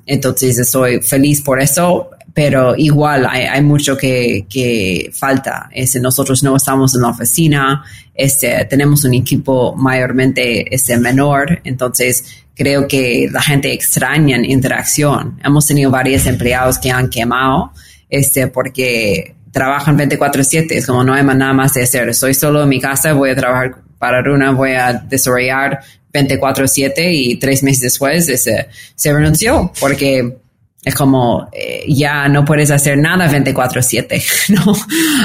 entonces 0.07 0.59
estoy 0.59 1.01
feliz 1.03 1.41
por 1.43 1.61
eso, 1.61 2.11
pero 2.33 2.77
igual 2.77 3.27
hay, 3.29 3.61
mucho 3.63 3.97
que, 3.97 4.47
que, 4.49 5.11
falta. 5.13 5.69
Este, 5.73 6.01
nosotros 6.01 6.43
no 6.45 6.57
estamos 6.57 6.95
en 6.95 7.03
la 7.03 7.09
oficina, 7.09 7.85
este, 8.15 8.65
tenemos 8.67 9.05
un 9.05 9.15
equipo 9.15 9.75
mayormente 9.75 10.73
este, 10.73 10.97
menor, 10.97 11.61
entonces 11.65 12.25
creo 12.55 12.87
que 12.87 13.29
la 13.33 13.43
gente 13.43 13.73
extraña 13.73 14.39
interacción. 14.39 15.41
Hemos 15.45 15.67
tenido 15.67 15.91
varios 15.91 16.25
empleados 16.27 16.79
que 16.79 16.91
han 16.91 17.09
quemado 17.09 17.73
este, 18.13 18.47
porque 18.49 19.35
trabajan 19.51 19.97
24/7, 19.97 20.77
es 20.77 20.87
como 20.87 21.03
no 21.03 21.15
hay 21.15 21.25
nada 21.25 21.55
más 21.55 21.73
de 21.73 21.83
hacer, 21.83 22.11
estoy 22.11 22.35
solo 22.35 22.63
en 22.63 22.69
mi 22.69 22.79
casa, 22.79 23.15
voy 23.15 23.31
a 23.31 23.35
trabajar 23.35 23.77
para 23.99 24.23
Runa, 24.23 24.51
voy 24.53 24.73
a 24.73 24.93
desarrollar 24.93 25.81
24/7 26.13 27.11
y 27.11 27.37
tres 27.37 27.63
meses 27.63 27.81
después 27.81 28.29
ese, 28.29 28.69
se 28.95 29.13
renunció 29.13 29.73
porque 29.81 30.37
es 30.85 30.95
como 30.95 31.49
eh, 31.53 31.85
ya 31.89 32.29
no 32.29 32.45
puedes 32.45 32.71
hacer 32.71 32.99
nada 32.99 33.31
24/7, 33.31 34.23
¿no? 34.51 34.73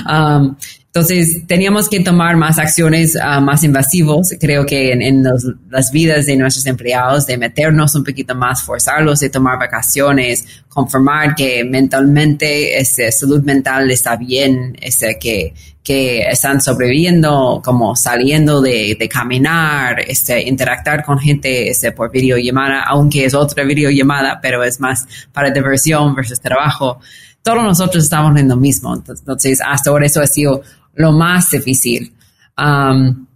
Um, 0.09 0.55
entonces, 0.97 1.45
teníamos 1.45 1.89
que 1.89 1.99
tomar 1.99 2.37
más 2.37 2.57
acciones 2.57 3.15
uh, 3.15 3.39
más 3.39 3.63
invasivos, 3.63 4.33
creo 4.39 4.65
que 4.65 4.93
en, 4.93 5.23
las 5.69 5.91
vidas 5.91 6.25
de 6.25 6.35
nuestros 6.35 6.65
empleados, 6.65 7.27
de 7.27 7.37
meternos 7.37 7.93
un 7.93 8.03
poquito 8.03 8.33
más, 8.33 8.63
forzarlos 8.63 9.19
de 9.19 9.29
tomar 9.29 9.59
vacaciones, 9.59 10.63
confirmar 10.67 11.35
que 11.35 11.63
mentalmente, 11.63 12.79
ese, 12.79 13.11
salud 13.11 13.43
mental 13.43 13.91
está 13.91 14.15
bien, 14.15 14.75
ese, 14.81 15.19
que, 15.19 15.53
que 15.83 16.21
están 16.21 16.61
sobreviviendo, 16.61 17.61
como 17.63 17.95
saliendo 17.95 18.59
de, 18.59 18.97
de 18.99 19.07
caminar, 19.07 19.99
este, 19.99 20.49
interactuar 20.49 21.05
con 21.05 21.19
gente 21.19 21.69
este, 21.69 21.91
por 21.91 22.09
videollamada, 22.09 22.85
aunque 22.87 23.25
es 23.25 23.35
otra 23.35 23.63
videollamada, 23.63 24.39
pero 24.41 24.63
es 24.63 24.79
más 24.79 25.05
para 25.31 25.51
diversión 25.51 26.15
versus 26.15 26.41
trabajo 26.41 26.99
todos 27.47 27.63
nosotros 27.63 28.03
estamos 28.03 28.37
en 28.37 28.49
lo 28.49 28.57
mismo. 28.57 28.93
Entonces, 28.93 29.61
hasta 29.65 29.89
ahora 29.89 30.05
eso 30.05 30.19
ha 30.19 30.27
sido 30.27 30.63
lo 30.97 31.11
más 31.11 31.49
difícil. 31.51 32.13
Um, 32.57 33.27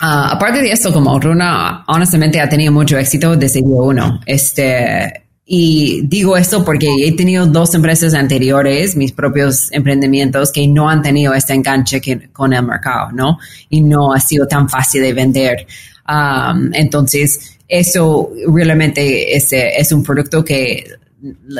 uh, 0.00 0.32
aparte 0.32 0.62
de 0.62 0.72
esto, 0.72 0.92
como 0.92 1.18
Runa, 1.20 1.84
honestamente 1.86 2.40
ha 2.40 2.48
tenido 2.48 2.72
mucho 2.72 2.98
éxito 2.98 3.36
desde 3.36 3.60
día 3.60 3.80
uno. 3.80 4.20
Este, 4.26 5.24
y 5.44 6.02
digo 6.06 6.36
esto 6.36 6.64
porque 6.64 6.88
he 7.04 7.12
tenido 7.16 7.46
dos 7.46 7.74
empresas 7.74 8.14
anteriores, 8.14 8.96
mis 8.96 9.12
propios 9.12 9.70
emprendimientos, 9.72 10.50
que 10.50 10.66
no 10.66 10.88
han 10.88 11.02
tenido 11.02 11.34
este 11.34 11.54
enganche 11.54 12.00
con 12.32 12.52
el 12.52 12.64
mercado, 12.64 13.12
¿no? 13.12 13.38
Y 13.70 13.82
no 13.82 14.12
ha 14.12 14.20
sido 14.20 14.46
tan 14.46 14.68
fácil 14.68 15.02
de 15.02 15.12
vender. 15.12 15.66
Um, 16.08 16.70
entonces, 16.72 17.58
eso 17.68 18.30
realmente 18.48 19.36
es, 19.36 19.48
es 19.52 19.92
un 19.92 20.02
producto 20.02 20.44
que 20.44 20.86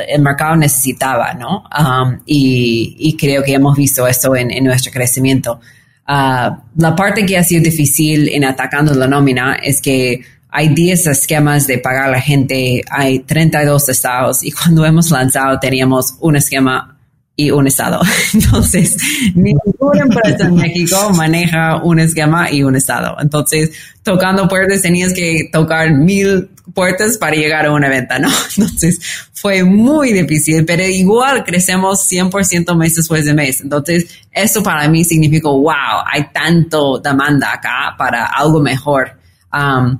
el 0.08 0.22
mercado 0.22 0.56
necesitaba, 0.56 1.34
¿no? 1.34 1.64
Um, 1.78 2.18
y, 2.26 3.16
creo 3.18 3.42
que 3.42 3.52
hemos 3.52 3.76
visto 3.76 4.06
esto 4.06 4.34
en, 4.36 4.64
nuestro 4.64 4.92
crecimiento. 4.92 5.60
Uh, 6.08 6.54
la 6.76 6.94
parte 6.94 7.26
que 7.26 7.36
ha 7.36 7.44
sido 7.44 7.62
difícil 7.62 8.28
en 8.28 8.44
atacando 8.44 8.94
la 8.94 9.06
nómina 9.06 9.56
es 9.62 9.80
que 9.80 10.22
hay 10.48 10.68
10 10.68 11.08
esquemas 11.08 11.66
de 11.66 11.78
pagar 11.78 12.04
a 12.04 12.12
la 12.12 12.20
gente, 12.20 12.82
hay 12.90 13.18
32 13.20 13.88
estados 13.88 14.42
y 14.42 14.52
cuando 14.52 14.86
hemos 14.86 15.10
lanzado 15.10 15.58
teníamos 15.58 16.14
un 16.20 16.36
esquema 16.36 16.96
y 17.36 17.50
un 17.50 17.66
estado. 17.66 18.00
Entonces, 18.34 18.96
ninguna 19.34 20.02
empresa 20.02 20.46
en 20.46 20.54
México 20.54 21.10
maneja 21.14 21.76
un 21.82 22.00
esquema 22.00 22.50
y 22.50 22.62
un 22.62 22.76
estado. 22.76 23.16
Entonces, 23.20 23.72
tocando 24.02 24.48
puertas 24.48 24.82
tenías 24.82 25.12
que 25.12 25.50
tocar 25.52 25.92
mil 25.92 26.48
puertas 26.74 27.18
para 27.18 27.36
llegar 27.36 27.66
a 27.66 27.72
una 27.72 27.88
venta, 27.88 28.18
¿no? 28.18 28.28
Entonces, 28.56 29.00
fue 29.32 29.62
muy 29.62 30.12
difícil, 30.12 30.64
pero 30.64 30.82
igual 30.84 31.44
crecemos 31.44 32.10
100% 32.10 32.76
mes 32.76 32.94
después 32.94 33.24
de 33.24 33.34
mes. 33.34 33.60
Entonces, 33.60 34.06
eso 34.32 34.62
para 34.62 34.88
mí 34.88 35.04
significó, 35.04 35.58
wow, 35.58 36.02
hay 36.10 36.28
tanto 36.32 36.98
demanda 36.98 37.52
acá 37.52 37.94
para 37.96 38.26
algo 38.26 38.60
mejor. 38.60 39.18
Um, 39.52 39.98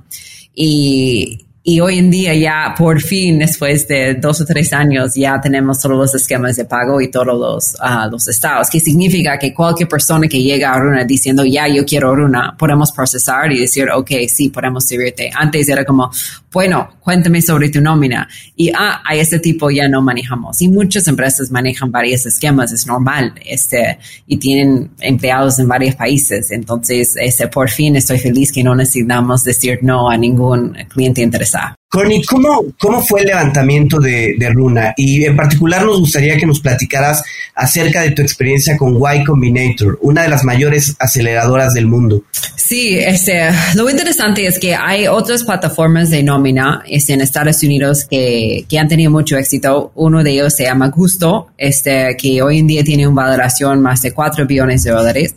y, 0.53 1.46
y 1.69 1.81
hoy 1.81 1.97
en 1.97 2.09
día 2.09 2.33
ya 2.33 2.73
por 2.77 3.01
fin, 3.01 3.39
después 3.39 3.89
de 3.89 4.13
dos 4.15 4.39
o 4.39 4.45
tres 4.45 4.71
años, 4.71 5.15
ya 5.15 5.41
tenemos 5.41 5.81
todos 5.81 5.97
los 5.97 6.15
esquemas 6.15 6.55
de 6.55 6.63
pago 6.63 7.01
y 7.01 7.11
todos 7.11 7.27
los, 7.27 7.73
uh, 7.73 8.09
los 8.09 8.25
estados, 8.29 8.69
que 8.69 8.79
significa 8.79 9.37
que 9.37 9.53
cualquier 9.53 9.89
persona 9.89 10.29
que 10.29 10.41
llega 10.41 10.73
a 10.73 10.79
Runa 10.79 11.03
diciendo, 11.03 11.43
ya, 11.43 11.67
yo 11.67 11.83
quiero 11.85 12.15
Runa, 12.15 12.55
podemos 12.57 12.93
procesar 12.93 13.51
y 13.51 13.59
decir, 13.59 13.89
ok, 13.93 14.11
sí, 14.29 14.47
podemos 14.47 14.85
servirte. 14.85 15.29
Antes 15.35 15.67
era 15.67 15.83
como, 15.83 16.09
bueno, 16.53 16.91
cuéntame 17.01 17.41
sobre 17.41 17.67
tu 17.67 17.81
nómina. 17.81 18.29
Y, 18.55 18.69
ah, 18.69 19.01
a 19.03 19.15
este 19.15 19.39
tipo 19.39 19.69
ya 19.69 19.89
no 19.89 20.01
manejamos. 20.01 20.61
Y 20.61 20.69
muchas 20.69 21.05
empresas 21.09 21.51
manejan 21.51 21.91
varios 21.91 22.25
esquemas, 22.25 22.71
es 22.71 22.87
normal, 22.87 23.33
este, 23.45 23.99
y 24.25 24.37
tienen 24.37 24.91
empleados 25.01 25.59
en 25.59 25.67
varios 25.67 25.95
países. 25.95 26.49
Entonces, 26.51 27.17
este, 27.17 27.49
por 27.49 27.69
fin 27.69 27.97
estoy 27.97 28.19
feliz 28.19 28.53
que 28.53 28.63
no 28.63 28.73
necesitamos 28.73 29.43
decir 29.43 29.79
no 29.81 30.09
a 30.09 30.15
ningún 30.15 30.73
cliente 30.87 31.21
interesado. 31.21 31.56
Connie, 31.89 32.21
¿cómo, 32.25 32.65
¿cómo 32.79 33.01
fue 33.01 33.21
el 33.21 33.27
levantamiento 33.27 33.99
de, 33.99 34.35
de, 34.37 34.49
Runa? 34.49 34.93
Y 34.97 35.23
en 35.23 35.37
particular 35.37 35.85
nos 35.85 36.01
gustaría 36.01 36.35
que 36.35 36.45
nos 36.45 36.59
platicaras 36.59 37.23
acerca 37.55 38.01
de 38.01 38.11
tu 38.11 38.21
experiencia 38.21 38.75
con 38.75 38.97
Y 38.97 39.23
Combinator, 39.23 39.97
una 40.01 40.23
de 40.23 40.29
las 40.29 40.43
mayores 40.43 40.95
aceleradoras 40.99 41.73
del 41.73 41.87
mundo. 41.87 42.23
Sí, 42.57 42.99
este, 42.99 43.49
lo 43.75 43.89
interesante 43.89 44.45
es 44.45 44.59
que 44.59 44.75
hay 44.75 45.07
otras 45.07 45.45
plataformas 45.45 46.09
de 46.09 46.23
nómina 46.23 46.83
este, 46.85 47.13
en 47.13 47.21
Estados 47.21 47.63
Unidos 47.63 48.05
que, 48.05 48.65
que, 48.67 48.77
han 48.77 48.89
tenido 48.89 49.09
mucho 49.09 49.37
éxito. 49.37 49.93
Uno 49.95 50.23
de 50.23 50.31
ellos 50.31 50.53
se 50.53 50.63
llama 50.63 50.89
Gusto, 50.89 51.47
este, 51.57 52.17
que 52.17 52.41
hoy 52.41 52.59
en 52.59 52.67
día 52.67 52.83
tiene 52.83 53.07
una 53.07 53.23
valoración 53.23 53.81
más 53.81 54.01
de 54.01 54.11
4 54.11 54.45
billones 54.45 54.83
de 54.83 54.91
dólares 54.91 55.35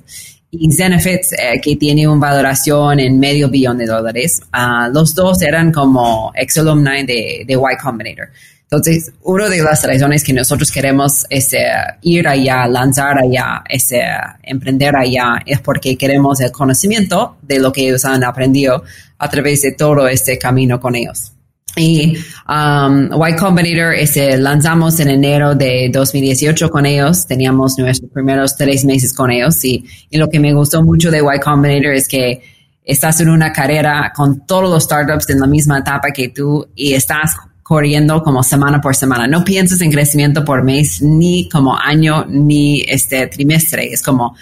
y 0.51 0.73
Zenefits, 0.73 1.33
eh, 1.33 1.61
que 1.63 1.77
tiene 1.77 2.09
una 2.09 2.21
valoración 2.21 2.99
en 3.01 3.19
medio 3.21 3.49
billón 3.49 3.79
de 3.79 3.87
dólares. 3.87 4.43
Uh, 4.53 4.93
los 4.93 5.15
dos 5.15 5.43
eran 5.43 5.73
como 5.73 6.33
ex-alumni 6.35 7.05
de, 7.05 7.45
de 7.47 7.55
Y 7.55 7.83
Combinator. 7.83 8.29
Entonces, 8.65 9.13
una 9.23 9.49
de 9.49 9.63
las 9.63 9.85
razones 9.85 10.23
que 10.23 10.33
nosotros 10.33 10.71
queremos 10.71 11.27
es, 11.29 11.53
eh, 11.55 11.67
ir 12.03 12.29
allá, 12.29 12.69
lanzar 12.69 13.19
allá, 13.19 13.65
es, 13.69 13.91
eh, 13.91 14.03
emprender 14.45 14.95
allá, 14.95 15.41
es 15.45 15.61
porque 15.61 15.97
queremos 15.97 16.41
el 16.41 16.53
conocimiento 16.53 17.37
de 17.43 17.59
lo 17.59 17.73
que 17.73 17.89
ellos 17.89 18.05
han 18.05 18.23
aprendido 18.23 18.85
a 19.19 19.29
través 19.29 19.63
de 19.63 19.73
todo 19.73 20.07
este 20.07 20.39
camino 20.39 20.79
con 20.79 20.95
ellos. 20.95 21.33
Y 21.77 22.17
um, 22.49 23.11
Y 23.13 23.37
Combinator 23.37 23.95
este, 23.95 24.37
lanzamos 24.37 24.99
en 25.01 25.09
enero 25.09 25.55
de 25.55 25.91
2018 25.93 26.71
con 26.71 26.87
ellos. 26.87 27.27
Teníamos 27.27 27.79
nuestros 27.79 28.11
primeros 28.11 28.57
tres 28.57 28.85
meses 28.85 29.13
con 29.15 29.31
ellos. 29.31 29.65
Y, 29.65 29.85
y 30.11 30.19
lo 30.19 30.29
que 30.29 30.41
me 30.41 30.53
gustó 30.53 30.83
mucho 30.83 31.11
de 31.11 31.19
Y 31.19 31.41
Combinator 31.41 31.95
es 31.95 32.09
que 32.09 32.43
estás 32.85 33.21
en 33.21 33.29
una 33.29 33.53
carrera 33.53 34.13
con 34.15 34.47
todos 34.47 34.71
los 34.71 34.85
startups 34.85 35.31
en 35.31 35.41
la 35.41 35.47
misma 35.47 35.79
etapa 35.79 36.11
que 36.11 36.31
tú 36.31 36.67
y 36.75 36.95
estás 36.95 37.37
corriendo 37.63 38.21
como 38.23 38.43
semana 38.43 38.81
por 38.81 38.97
semana. 38.97 39.29
No 39.29 39.45
piensas 39.45 39.81
en 39.81 39.93
crecimiento 39.93 40.45
por 40.45 40.65
mes, 40.65 41.01
ni 41.01 41.49
como 41.49 41.79
año, 41.79 42.27
ni 42.29 42.81
este 42.81 43.29
trimestre. 43.29 43.93
Es 43.93 44.03
como 44.03 44.35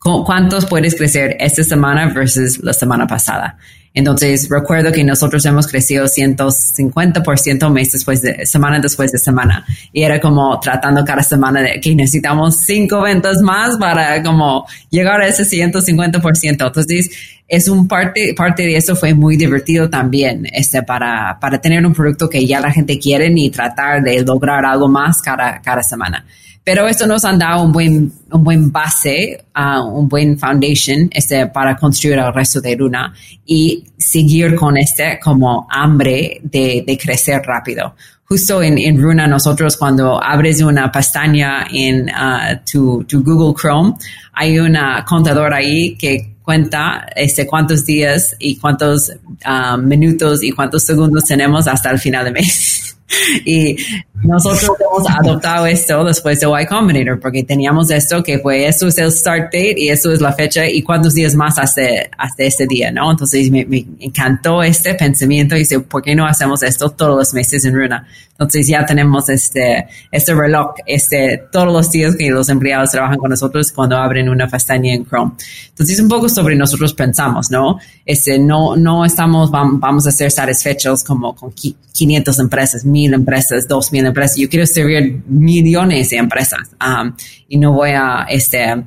cuántos 0.00 0.66
puedes 0.66 0.96
crecer 0.96 1.36
esta 1.38 1.62
semana 1.62 2.08
versus 2.12 2.58
la 2.58 2.72
semana 2.72 3.06
pasada. 3.06 3.56
Entonces, 3.94 4.48
recuerdo 4.48 4.90
que 4.90 5.04
nosotros 5.04 5.44
hemos 5.44 5.66
crecido 5.66 6.06
150% 6.06 7.70
mes 7.70 7.92
después 7.92 8.22
de, 8.22 8.46
semana 8.46 8.78
después 8.80 9.12
de 9.12 9.18
semana. 9.18 9.66
Y 9.92 10.02
era 10.02 10.18
como 10.18 10.58
tratando 10.60 11.04
cada 11.04 11.22
semana 11.22 11.60
de 11.60 11.80
que 11.80 11.94
necesitamos 11.94 12.56
cinco 12.56 13.02
ventas 13.02 13.42
más 13.42 13.76
para 13.76 14.22
como 14.22 14.66
llegar 14.90 15.20
a 15.20 15.26
ese 15.26 15.44
150%. 15.44 16.66
Entonces, 16.66 17.10
es 17.46 17.68
un 17.68 17.86
parte, 17.86 18.32
parte 18.34 18.62
de 18.62 18.76
eso 18.76 18.96
fue 18.96 19.12
muy 19.12 19.36
divertido 19.36 19.90
también, 19.90 20.46
este, 20.52 20.82
para, 20.82 21.38
para 21.38 21.60
tener 21.60 21.84
un 21.84 21.92
producto 21.92 22.30
que 22.30 22.46
ya 22.46 22.60
la 22.60 22.72
gente 22.72 22.98
quiere 22.98 23.30
y 23.34 23.50
tratar 23.50 24.02
de 24.02 24.22
lograr 24.22 24.64
algo 24.64 24.88
más 24.88 25.20
cada, 25.20 25.60
cada 25.60 25.82
semana. 25.82 26.24
Pero 26.64 26.86
eso 26.86 27.06
nos 27.06 27.24
han 27.24 27.38
dado 27.38 27.64
un 27.64 27.72
buen, 27.72 28.12
un 28.30 28.44
buen 28.44 28.70
base, 28.70 29.44
uh, 29.56 29.84
un 29.84 30.08
buen 30.08 30.38
foundation 30.38 31.08
este, 31.10 31.48
para 31.48 31.76
construir 31.76 32.18
el 32.18 32.32
resto 32.32 32.60
de 32.60 32.76
Runa 32.76 33.12
y 33.44 33.84
seguir 33.98 34.54
con 34.54 34.76
este 34.76 35.18
como 35.22 35.66
hambre 35.68 36.40
de, 36.44 36.84
de 36.86 36.98
crecer 36.98 37.42
rápido. 37.44 37.94
Justo 38.24 38.62
en, 38.62 38.78
en, 38.78 39.02
Runa 39.02 39.26
nosotros 39.26 39.76
cuando 39.76 40.22
abres 40.22 40.62
una 40.62 40.90
pestaña 40.90 41.66
en 41.70 42.08
uh, 42.08 42.60
tu, 42.70 43.04
tu, 43.04 43.22
Google 43.22 43.54
Chrome, 43.60 43.94
hay 44.32 44.58
una 44.58 45.04
contadora 45.04 45.56
ahí 45.56 45.96
que 45.96 46.36
cuenta 46.42 47.06
este, 47.14 47.46
cuántos 47.46 47.84
días 47.84 48.36
y 48.38 48.56
cuántos 48.56 49.10
uh, 49.10 49.76
minutos 49.78 50.42
y 50.42 50.52
cuántos 50.52 50.84
segundos 50.84 51.24
tenemos 51.24 51.66
hasta 51.66 51.90
el 51.90 51.98
final 51.98 52.24
de 52.24 52.30
mes. 52.30 52.96
y 53.44 53.76
nosotros 54.22 54.70
hemos 54.78 55.10
adoptado 55.10 55.66
esto 55.66 56.04
después 56.04 56.38
de 56.38 56.46
Y 56.46 56.66
Combinator 56.66 57.18
porque 57.18 57.42
teníamos 57.42 57.90
esto 57.90 58.22
que 58.22 58.38
fue, 58.38 58.66
eso 58.66 58.86
es 58.86 58.98
el 58.98 59.10
start 59.10 59.46
date 59.46 59.74
y 59.76 59.88
eso 59.88 60.12
es 60.12 60.20
la 60.20 60.32
fecha 60.32 60.68
y 60.68 60.82
cuántos 60.82 61.14
días 61.14 61.34
más 61.34 61.58
hasta, 61.58 61.82
hasta 62.16 62.44
este 62.44 62.66
día, 62.66 62.92
¿no? 62.92 63.10
Entonces 63.10 63.50
me, 63.50 63.66
encantó 63.98 64.62
este 64.62 64.94
pensamiento 64.94 65.56
y 65.56 65.60
dice, 65.60 65.80
¿por 65.80 66.02
qué 66.02 66.14
no 66.14 66.26
hacemos 66.26 66.62
esto 66.62 66.90
todos 66.90 67.16
los 67.16 67.34
meses 67.34 67.64
en 67.64 67.74
Runa? 67.74 68.06
Entonces 68.32 68.66
ya 68.66 68.86
tenemos 68.86 69.28
este, 69.28 69.86
este 70.10 70.34
reloj, 70.34 70.74
este, 70.86 71.44
todos 71.50 71.72
los 71.72 71.90
días 71.90 72.16
que 72.16 72.30
los 72.30 72.48
empleados 72.48 72.90
trabajan 72.90 73.18
con 73.18 73.30
nosotros 73.30 73.72
cuando 73.72 73.96
abren 73.96 74.28
una 74.28 74.46
pestaña 74.48 74.94
en 74.94 75.04
Chrome. 75.04 75.32
Entonces 75.68 75.98
un 76.00 76.08
poco 76.08 76.28
sobre 76.28 76.56
nosotros 76.56 76.94
pensamos, 76.94 77.50
¿no? 77.50 77.78
Este, 78.04 78.38
no, 78.38 78.76
no 78.76 79.04
estamos, 79.04 79.50
vamos 79.50 80.06
a 80.06 80.12
ser 80.12 80.30
satisfechos 80.30 81.02
como 81.04 81.34
con 81.34 81.52
500 81.52 82.38
empresas, 82.38 82.84
1000 82.84 83.01
empresas, 83.06 83.66
2000 83.68 84.06
empresas. 84.06 84.36
Yo 84.36 84.48
quiero 84.48 84.66
servir 84.66 85.22
millones 85.26 86.10
de 86.10 86.16
empresas 86.16 86.70
um, 86.80 87.14
y 87.48 87.58
no 87.58 87.72
voy 87.72 87.90
a, 87.90 88.26
este, 88.28 88.84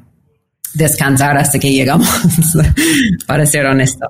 descansar 0.75 1.37
hasta 1.37 1.57
que 1.57 1.71
llegamos, 1.71 2.07
para 3.25 3.45
ser 3.45 3.65
honesto. 3.65 4.05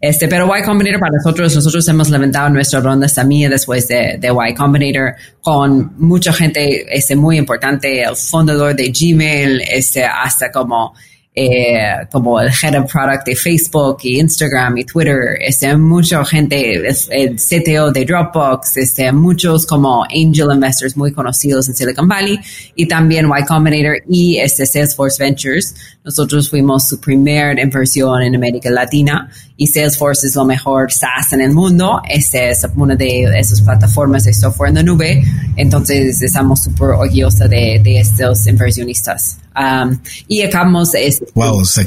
Este, 0.00 0.28
pero 0.28 0.48
Y 0.56 0.62
Combinator 0.62 1.00
para 1.00 1.12
nosotros, 1.16 1.54
nosotros 1.54 1.86
hemos 1.88 2.10
levantado 2.10 2.48
nuestra 2.50 2.80
ronda 2.80 3.06
también 3.08 3.50
después 3.50 3.86
de, 3.88 4.18
de 4.18 4.28
Y 4.28 4.54
Combinator 4.54 5.14
con 5.40 5.92
mucha 5.96 6.32
gente 6.32 6.86
este, 6.90 7.14
muy 7.14 7.38
importante, 7.38 8.02
el 8.02 8.16
fundador 8.16 8.74
de 8.74 8.92
Gmail, 8.92 9.62
este, 9.70 10.04
hasta 10.04 10.50
como 10.50 10.94
eh, 11.40 12.08
como 12.10 12.40
el 12.40 12.48
head 12.48 12.74
of 12.74 12.90
product 12.90 13.24
de 13.24 13.36
Facebook 13.36 13.98
y 14.02 14.18
Instagram 14.18 14.76
y 14.78 14.84
Twitter, 14.84 15.38
este, 15.40 15.76
mucha 15.76 16.24
gente, 16.24 16.82
el 17.10 17.36
CTO 17.36 17.92
de 17.92 18.04
Dropbox, 18.04 18.76
este, 18.78 19.12
muchos 19.12 19.64
como 19.64 20.02
angel 20.04 20.48
investors 20.52 20.96
muy 20.96 21.12
conocidos 21.12 21.68
en 21.68 21.76
Silicon 21.76 22.08
Valley 22.08 22.40
y 22.74 22.88
también 22.88 23.26
Y 23.26 23.44
Combinator 23.44 24.02
y 24.08 24.38
este 24.38 24.66
Salesforce 24.66 25.22
Ventures. 25.22 25.76
Nosotros 26.04 26.50
fuimos 26.50 26.88
su 26.88 26.98
primer 26.98 27.56
inversión 27.60 28.20
en 28.22 28.34
América 28.34 28.70
Latina 28.70 29.30
y 29.56 29.68
Salesforce 29.68 30.26
es 30.26 30.34
lo 30.34 30.44
mejor 30.44 30.90
SaaS 30.90 31.34
en 31.34 31.42
el 31.42 31.52
mundo. 31.52 32.02
Este 32.08 32.50
es 32.50 32.66
una 32.74 32.96
de 32.96 33.24
esas 33.38 33.62
plataformas 33.62 34.24
de 34.24 34.34
software 34.34 34.70
en 34.70 34.74
la 34.74 34.82
nube. 34.82 35.22
Entonces 35.54 36.20
estamos 36.20 36.64
súper 36.64 36.88
orgullosos 36.88 37.48
de, 37.48 37.80
de 37.82 38.00
estos 38.00 38.44
inversionistas. 38.48 39.38
Um, 39.58 39.98
y 40.28 40.42
acabamos 40.42 40.94
este, 40.94 41.26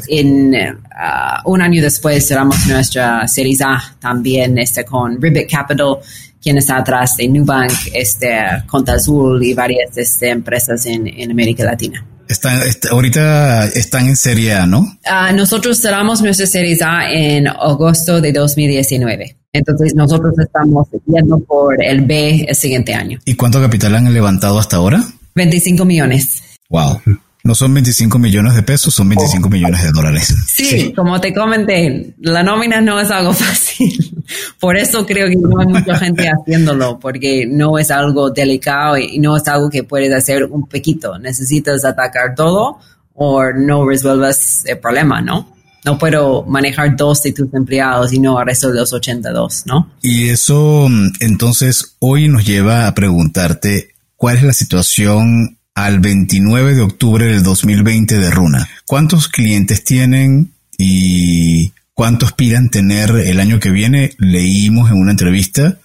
en 0.09 0.53
uh, 0.53 1.49
un 1.49 1.61
año 1.61 1.81
después 1.81 2.27
cerramos 2.27 2.67
nuestra 2.67 3.25
Series 3.29 3.61
A 3.61 3.95
también 3.99 4.57
este, 4.57 4.83
con 4.83 5.21
Ribbit 5.21 5.49
Capital 5.49 5.99
quien 6.41 6.57
está 6.57 6.77
atrás 6.77 7.15
de 7.17 7.27
Nubank, 7.27 7.71
este, 7.93 8.35
Conta 8.65 8.93
Azul 8.93 9.41
y 9.43 9.53
varias 9.53 9.95
este, 9.95 10.31
empresas 10.31 10.85
en, 10.85 11.07
en 11.07 11.31
América 11.31 11.63
Latina. 11.63 12.05
Están, 12.27 12.59
ahorita 12.89 13.67
están 13.67 14.07
en 14.07 14.15
Serie 14.15 14.53
A, 14.53 14.65
¿no? 14.65 14.79
Uh, 14.79 15.35
nosotros 15.35 15.79
cerramos 15.79 16.21
nuestra 16.21 16.47
Serie 16.47 16.77
A 16.83 17.11
en 17.11 17.47
agosto 17.47 18.19
de 18.19 18.33
2019. 18.33 19.37
Entonces 19.53 19.93
nosotros 19.95 20.33
estamos 20.39 20.87
yendo 21.05 21.39
por 21.39 21.81
el 21.83 22.01
B 22.01 22.45
el 22.47 22.55
siguiente 22.55 22.93
año. 22.93 23.19
¿Y 23.25 23.35
cuánto 23.35 23.61
capital 23.61 23.95
han 23.95 24.11
levantado 24.13 24.57
hasta 24.57 24.77
ahora? 24.77 25.03
25 25.35 25.85
millones. 25.85 26.41
Wow. 26.69 27.01
No 27.43 27.55
son 27.55 27.73
25 27.73 28.19
millones 28.19 28.55
de 28.55 28.61
pesos, 28.61 28.93
son 28.93 29.09
25 29.09 29.49
millones 29.49 29.83
de 29.83 29.91
dólares. 29.91 30.35
Sí, 30.47 30.93
como 30.95 31.19
te 31.19 31.33
comenté, 31.33 32.13
la 32.19 32.43
nómina 32.43 32.81
no 32.81 32.99
es 32.99 33.09
algo 33.09 33.33
fácil. 33.33 34.23
Por 34.59 34.77
eso 34.77 35.05
creo 35.05 35.27
que 35.27 35.35
no 35.35 35.59
hay 35.59 35.67
mucha 35.67 35.97
gente 35.97 36.29
haciéndolo, 36.29 36.99
porque 36.99 37.45
no 37.47 37.79
es 37.79 37.89
algo 37.89 38.29
delicado 38.29 38.97
y 38.97 39.17
no 39.19 39.35
es 39.37 39.47
algo 39.47 39.69
que 39.69 39.83
puedes 39.83 40.13
hacer 40.13 40.45
un 40.45 40.67
poquito. 40.67 41.17
Necesitas 41.17 41.83
atacar 41.83 42.35
todo 42.35 42.77
o 43.13 43.43
no 43.51 43.87
resuelvas 43.87 44.63
el 44.65 44.79
problema, 44.79 45.21
¿no? 45.21 45.55
No 45.83 45.97
puedo 45.97 46.43
manejar 46.43 46.95
dos 46.95 47.23
de 47.23 47.33
tus 47.33 47.51
empleados 47.53 48.13
y 48.13 48.19
no 48.19 48.37
al 48.37 48.45
resto 48.45 48.69
de 48.71 48.79
los 48.79 48.93
82, 48.93 49.63
¿no? 49.65 49.91
Y 50.01 50.29
eso 50.29 50.87
entonces 51.19 51.95
hoy 51.99 52.27
nos 52.27 52.45
lleva 52.45 52.85
a 52.85 52.93
preguntarte 52.93 53.95
cuál 54.15 54.37
es 54.37 54.43
la 54.43 54.53
situación 54.53 55.57
al 55.75 55.99
29 55.99 56.75
de 56.75 56.81
octubre 56.81 57.25
del 57.25 57.43
2020 57.43 58.17
de 58.17 58.31
Runa. 58.31 58.69
¿Cuántos 58.85 59.27
clientes 59.27 59.83
tienen 59.83 60.51
y 60.77 61.71
cuánto 61.93 62.25
aspiran 62.25 62.69
tener 62.69 63.11
el 63.11 63.39
año 63.39 63.59
que 63.59 63.71
viene? 63.71 64.11
Leímos 64.17 64.91
en 64.91 64.97
una 64.97 65.11
entrevista 65.11 65.77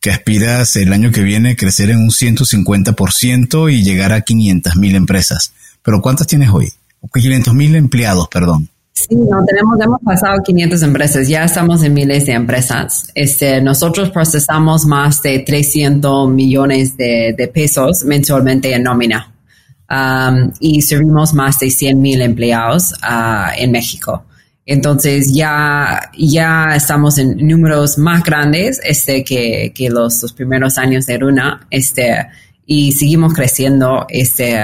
que 0.00 0.10
aspiras 0.10 0.76
el 0.76 0.92
año 0.92 1.10
que 1.10 1.22
viene 1.22 1.56
crecer 1.56 1.90
en 1.90 1.98
un 1.98 2.10
150% 2.10 3.72
y 3.72 3.82
llegar 3.82 4.12
a 4.12 4.20
500 4.20 4.76
mil 4.76 4.94
empresas. 4.94 5.52
Pero 5.82 6.00
¿cuántas 6.00 6.26
tienes 6.26 6.50
hoy? 6.50 6.72
500 7.12 7.54
mil 7.54 7.74
empleados, 7.74 8.28
perdón. 8.28 8.68
Sí, 8.98 9.14
no, 9.14 9.44
tenemos, 9.44 9.80
hemos 9.80 10.00
pasado 10.02 10.42
500 10.42 10.82
empresas, 10.82 11.28
ya 11.28 11.44
estamos 11.44 11.84
en 11.84 11.94
miles 11.94 12.26
de 12.26 12.32
empresas. 12.32 13.12
Este, 13.14 13.60
nosotros 13.62 14.10
procesamos 14.10 14.86
más 14.86 15.22
de 15.22 15.38
300 15.38 16.28
millones 16.28 16.96
de, 16.96 17.48
pesos 17.54 18.02
mensualmente 18.04 18.74
en 18.74 18.82
nómina 18.82 19.32
um, 19.88 20.50
y 20.58 20.82
servimos 20.82 21.32
más 21.32 21.60
de 21.60 21.70
100 21.70 22.00
mil 22.00 22.20
empleados 22.22 22.92
uh, 22.94 23.52
en 23.56 23.70
México. 23.70 24.24
Entonces 24.66 25.32
ya, 25.32 26.10
ya 26.18 26.74
estamos 26.74 27.18
en 27.18 27.36
números 27.46 27.98
más 27.98 28.24
grandes 28.24 28.80
este, 28.82 29.22
que, 29.22 29.88
los, 29.90 30.32
primeros 30.32 30.76
años 30.76 31.06
de 31.06 31.18
Runa 31.18 31.68
este, 31.70 32.26
y 32.66 32.90
seguimos 32.90 33.32
creciendo 33.32 34.06
este, 34.08 34.60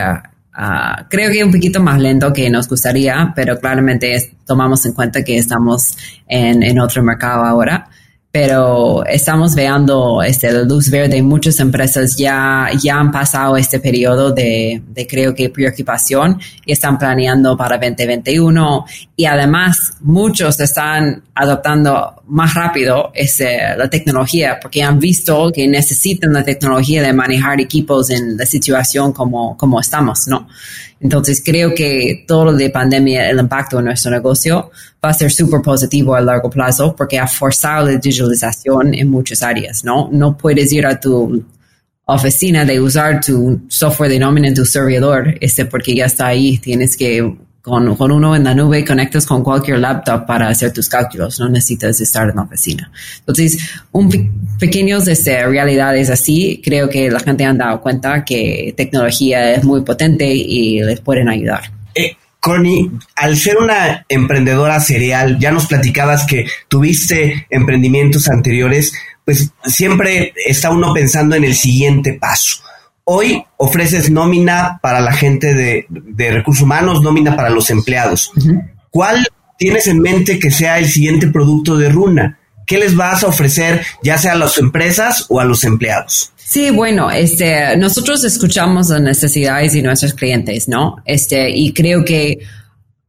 Ah, 0.55 1.07
creo 1.11 1.33
que 1.33 1.43
un 1.43 1.51
poquito 1.51 1.81
más 1.81 2.01
lento 2.01 2.33
que 2.33 2.49
nos 2.49 2.69
gustaría, 2.69 3.33
pero 3.35 3.59
claramente 3.59 4.35
tomamos 4.47 4.87
en 4.87 4.93
cuenta 4.93 5.25
que 5.25 5.37
estamos 5.37 5.97
en 6.29 6.79
otro 6.79 7.03
mercado 7.03 7.45
ahora 7.45 7.89
pero 8.35 9.07
estamos 9.07 9.55
viendo 9.55 10.21
este, 10.21 10.51
la 10.51 10.63
luz 10.63 10.91
verde. 10.91 11.23
Muchas 11.23 11.61
empresas 11.61 12.17
ya, 12.17 12.69
ya 12.83 12.97
han 12.97 13.13
pasado 13.13 13.57
este 13.57 13.79
periodo 13.79 14.33
de, 14.33 14.83
de, 14.89 15.07
creo 15.07 15.33
que, 15.33 15.51
preocupación 15.51 16.41
y 16.67 16.73
están 16.73 16.99
planeando 16.99 17.57
para 17.57 17.79
2021. 17.79 18.87
Y 19.15 19.27
además, 19.27 19.99
muchos 20.01 20.59
están 20.59 21.23
adoptando 21.33 22.25
más 22.27 22.55
rápido 22.55 23.13
este, 23.15 23.77
la 23.77 23.89
tecnología 23.89 24.59
porque 24.61 24.83
han 24.83 24.99
visto 24.99 25.53
que 25.55 25.69
necesitan 25.69 26.33
la 26.33 26.43
tecnología 26.43 27.05
de 27.05 27.13
manejar 27.13 27.61
equipos 27.61 28.11
en 28.11 28.37
la 28.37 28.47
situación 28.47 29.13
como, 29.13 29.57
como 29.57 29.79
estamos, 29.79 30.27
¿no? 30.27 30.49
Entonces 31.05 31.43
creo 31.45 31.75
que 31.75 32.25
todo 32.27 32.47
lo 32.47 32.55
de 32.55 32.71
pandemia, 32.71 33.29
el 33.29 33.39
impacto 33.39 33.79
en 33.79 33.85
nuestro 33.85 34.11
negocio 34.11 34.71
va 35.05 35.11
a 35.11 35.13
ser 35.13 35.31
súper 35.31 35.61
positivo 35.61 36.15
a 36.15 36.21
largo 36.23 36.49
plazo 36.49 36.97
porque 36.97 37.19
ha 37.19 37.27
forzado 37.27 37.89
la 37.89 37.99
digitalización 37.99 38.95
en 38.95 39.11
muchas 39.11 39.43
áreas, 39.43 39.85
¿no? 39.85 40.09
No 40.11 40.35
puedes 40.35 40.73
ir 40.73 40.87
a 40.87 40.99
tu 40.99 41.45
oficina 42.07 42.65
de 42.65 42.81
usar 42.81 43.21
tu 43.21 43.61
software 43.69 44.13
de 44.13 44.19
nómina 44.19 44.49
en 44.49 44.55
tu 44.55 44.65
servidor, 44.65 45.35
este, 45.43 45.67
porque 45.67 45.95
ya 45.95 46.07
está 46.07 46.29
ahí, 46.29 46.57
tienes 46.57 46.97
que 46.97 47.37
con, 47.65 47.97
con, 47.97 48.13
uno 48.13 48.37
en 48.37 48.45
la 48.45 48.55
nube 48.55 48.85
conectas 48.85 49.25
con 49.25 49.43
cualquier 49.43 49.79
laptop 49.79 50.27
para 50.27 50.49
hacer 50.49 50.71
tus 50.71 50.87
cálculos, 50.87 51.41
no 51.41 51.49
necesitas 51.49 51.99
estar 51.99 52.29
en 52.29 52.37
la 52.37 52.43
oficina. 52.43 52.93
Entonces, 53.21 53.57
un 53.91 54.11
pequeños 54.59 55.09
este, 55.09 55.47
realidades 55.47 56.11
así, 56.11 56.61
creo 56.63 56.91
que 56.91 57.11
la 57.11 57.21
gente 57.21 57.43
han 57.47 57.57
dado 57.57 57.81
cuenta 57.81 58.23
que 58.23 58.75
tecnología 58.77 59.55
es 59.55 59.65
muy 59.65 59.81
potente 59.81 60.27
y 60.27 60.83
les 60.83 61.01
pueden 61.01 61.31
ayudar. 61.31 61.63
Eh, 61.95 62.19
Connie, 62.39 62.91
al 63.17 63.35
ser 63.39 63.57
una 63.57 64.05
emprendedora 64.11 64.79
serial, 64.79 65.39
ya 65.39 65.51
nos 65.51 65.65
platicabas 65.65 66.27
que 66.27 66.47
tuviste 66.69 67.47
emprendimientos 67.49 68.29
anteriores, 68.29 68.93
pues 69.25 69.51
siempre 69.65 70.35
está 70.47 70.69
uno 70.69 70.93
pensando 70.93 71.35
en 71.35 71.45
el 71.45 71.55
siguiente 71.55 72.13
paso. 72.21 72.59
Hoy 73.05 73.45
ofreces 73.59 74.11
nómina 74.11 74.79
para 74.83 75.01
la 75.01 75.13
gente 75.13 75.55
de, 75.55 76.31
recursos 76.31 76.63
humanos, 76.63 77.03
nómina 77.03 77.37
para 77.37 77.51
los 77.51 77.69
empleados. 77.71 78.33
¿Cuál 78.91 79.27
tienes 79.59 79.87
en 79.89 80.01
mente 80.01 80.39
que 80.39 80.51
sea 80.51 80.79
el 80.79 80.87
siguiente 80.87 81.27
producto 81.29 81.77
de 81.77 81.91
Runa? 81.91 82.39
¿Qué 82.67 82.79
les 82.79 82.97
vas 82.97 83.23
a 83.23 83.27
ofrecer, 83.27 83.83
ya 84.03 84.17
sea 84.17 84.33
a 84.33 84.37
las 84.37 84.57
empresas 84.57 85.27
o 85.29 85.39
a 85.39 85.45
los 85.45 85.65
empleados? 85.65 86.33
Sí, 86.37 86.71
bueno, 86.71 87.11
este, 87.11 87.77
nosotros 87.77 88.25
escuchamos 88.25 88.89
las 88.89 89.03
necesidades 89.03 89.75
de 89.75 89.83
nuestros 89.83 90.15
clientes, 90.15 90.67
¿no? 90.67 90.97
Este, 91.05 91.51
y 91.51 91.75
creo 91.75 92.07
que 92.07 92.39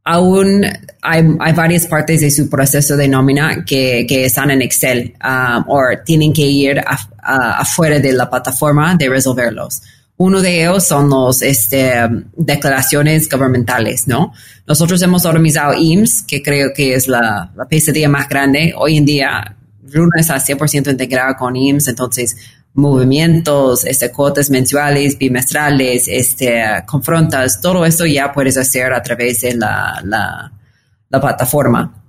aún 0.06 0.64
hay, 1.02 1.24
varias 1.54 1.88
partes 1.88 2.22
de 2.22 2.30
su 2.30 2.48
proceso 2.48 2.96
de 2.96 3.08
nómina 3.08 3.66
que, 3.66 4.06
están 4.26 4.52
en 4.52 4.62
Excel 4.62 5.16
um, 5.24 5.66
o 5.68 5.82
tienen 6.06 6.32
que 6.32 6.44
ir 6.44 6.82
afuera 7.22 8.00
de 8.00 8.14
la 8.14 8.30
plataforma 8.30 8.96
de 8.96 9.10
resolverlos. 9.10 9.82
Uno 10.18 10.42
de 10.42 10.62
ellos 10.62 10.86
son 10.86 11.10
los 11.10 11.42
este, 11.42 11.94
declaraciones 12.38 13.28
gubernamentales, 13.28 14.08
¿no? 14.08 14.32
Nosotros 14.66 15.02
hemos 15.02 15.26
organizado 15.26 15.74
IMSS, 15.74 16.22
que 16.22 16.42
creo 16.42 16.70
que 16.74 16.94
es 16.94 17.10
la, 17.10 17.52
la 17.54 17.66
pesadilla 17.66 18.08
más 18.08 18.30
grande. 18.30 18.74
Hoy 18.78 18.96
en 18.98 19.06
día, 19.06 19.58
Runa 19.92 20.22
está 20.22 20.36
100% 20.36 20.92
integrada 20.92 21.36
con 21.36 21.56
IMSS, 21.56 21.90
entonces 21.90 22.38
movimientos, 22.76 23.86
este, 23.86 24.12
cuotas 24.12 24.50
mensuales, 24.50 25.18
bimestrales, 25.18 26.08
este, 26.08 26.62
confrontas, 26.86 27.62
todo 27.62 27.86
eso 27.86 28.06
ya 28.06 28.32
puedes 28.34 28.58
hacer 28.58 28.94
a 28.94 29.02
través 29.02 29.42
de 29.42 29.56
la, 29.56 30.02
la, 30.04 30.52
plataforma. 31.22 32.04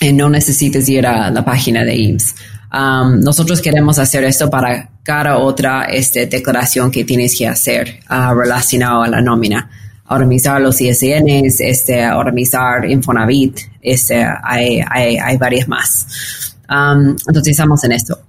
Y 0.00 0.12
no 0.12 0.28
necesitas 0.28 0.88
ir 0.88 1.04
a 1.04 1.30
la 1.32 1.44
página 1.44 1.82
de 1.82 1.96
IMSS. 1.96 2.34
Um, 2.72 3.18
nosotros 3.20 3.60
queremos 3.60 3.98
hacer 3.98 4.22
esto 4.22 4.48
para 4.48 4.90
cada 5.02 5.38
otra 5.38 5.84
este, 5.84 6.26
declaración 6.26 6.92
que 6.92 7.04
tienes 7.04 7.36
que 7.36 7.48
hacer 7.48 8.00
uh, 8.08 8.32
relacionado 8.32 9.02
a 9.02 9.08
la 9.08 9.20
nómina. 9.20 9.68
Organizar 10.08 10.60
los 10.60 10.80
ISNs, 10.80 11.60
este, 11.60 12.08
organizar 12.12 12.88
Infonavit, 12.88 13.58
este, 13.82 14.24
hay, 14.44 14.80
hay, 14.88 15.16
hay 15.16 15.36
varias 15.36 15.66
más. 15.66 16.54
Um, 16.70 17.16
entonces 17.26 17.48
estamos 17.48 17.82
en 17.82 17.92
esto. 17.92 18.20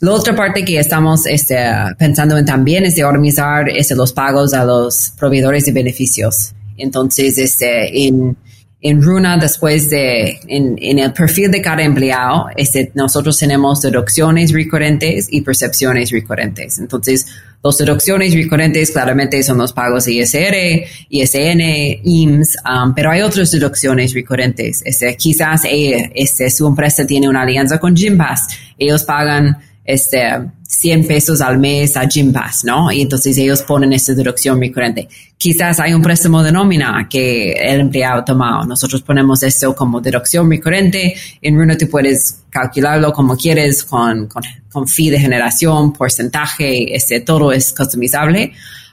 La 0.00 0.12
otra 0.12 0.34
parte 0.34 0.64
que 0.64 0.78
estamos 0.78 1.26
este, 1.26 1.58
pensando 1.98 2.38
en 2.38 2.46
también 2.46 2.86
es 2.86 2.96
de 2.96 3.04
organizar 3.04 3.68
este, 3.68 3.94
los 3.94 4.14
pagos 4.14 4.54
a 4.54 4.64
los 4.64 5.12
proveedores 5.18 5.66
de 5.66 5.72
beneficios. 5.72 6.54
Entonces, 6.78 7.36
este, 7.36 8.06
en, 8.06 8.34
en 8.80 9.02
Runa, 9.02 9.36
después 9.36 9.90
de, 9.90 10.40
en, 10.48 10.76
en, 10.80 10.98
el 11.00 11.12
perfil 11.12 11.50
de 11.50 11.60
cada 11.60 11.82
empleado, 11.82 12.46
este, 12.56 12.90
nosotros 12.94 13.36
tenemos 13.36 13.82
deducciones 13.82 14.54
recurrentes 14.54 15.28
y 15.30 15.42
percepciones 15.42 16.10
recurrentes. 16.10 16.78
Entonces, 16.78 17.26
las 17.62 17.76
deducciones 17.76 18.32
recurrentes 18.32 18.92
claramente 18.92 19.42
son 19.42 19.58
los 19.58 19.74
pagos 19.74 20.06
de 20.06 20.14
ISR, 20.14 20.86
ISN, 21.10 22.00
IMSS, 22.02 22.56
um, 22.64 22.94
pero 22.94 23.10
hay 23.10 23.20
otras 23.20 23.50
deducciones 23.50 24.14
recurrentes. 24.14 24.80
Este, 24.82 25.14
quizás 25.18 25.66
eh, 25.66 26.10
este, 26.14 26.48
su 26.48 26.66
empresa 26.66 27.06
tiene 27.06 27.28
una 27.28 27.42
alianza 27.42 27.78
con 27.78 27.94
Gympass. 27.94 28.46
Ellos 28.78 29.04
pagan 29.04 29.58
este, 29.92 30.22
100 30.68 31.06
pesos 31.06 31.40
al 31.40 31.58
mes 31.58 31.96
a 31.96 32.06
Gympass, 32.06 32.64
¿no? 32.64 32.92
Y 32.92 33.02
entonces 33.02 33.36
ellos 33.36 33.62
ponen 33.62 33.92
esta 33.92 34.14
deducción 34.14 34.60
recurrente. 34.60 35.08
Quizás 35.36 35.80
hay 35.80 35.92
un 35.92 36.00
préstamo 36.00 36.42
de 36.42 36.52
nómina 36.52 37.08
que 37.10 37.52
el 37.52 37.80
empleado 37.80 38.20
ha 38.20 38.24
tomado. 38.24 38.64
Nosotros 38.66 39.02
ponemos 39.02 39.42
esto 39.42 39.74
como 39.74 40.00
deducción 40.00 40.48
recurrente. 40.48 41.14
En 41.42 41.56
Runo 41.56 41.76
tú 41.76 41.88
puedes 41.88 42.42
calcularlo 42.50 43.12
como 43.12 43.36
quieres 43.36 43.84
con, 43.84 44.26
con, 44.26 44.42
con 44.70 44.86
fee 44.86 45.10
de 45.10 45.18
generación, 45.18 45.92
porcentaje, 45.92 46.94
este, 46.94 47.20
todo 47.20 47.52
es 47.52 47.72
customizable. 47.72 48.52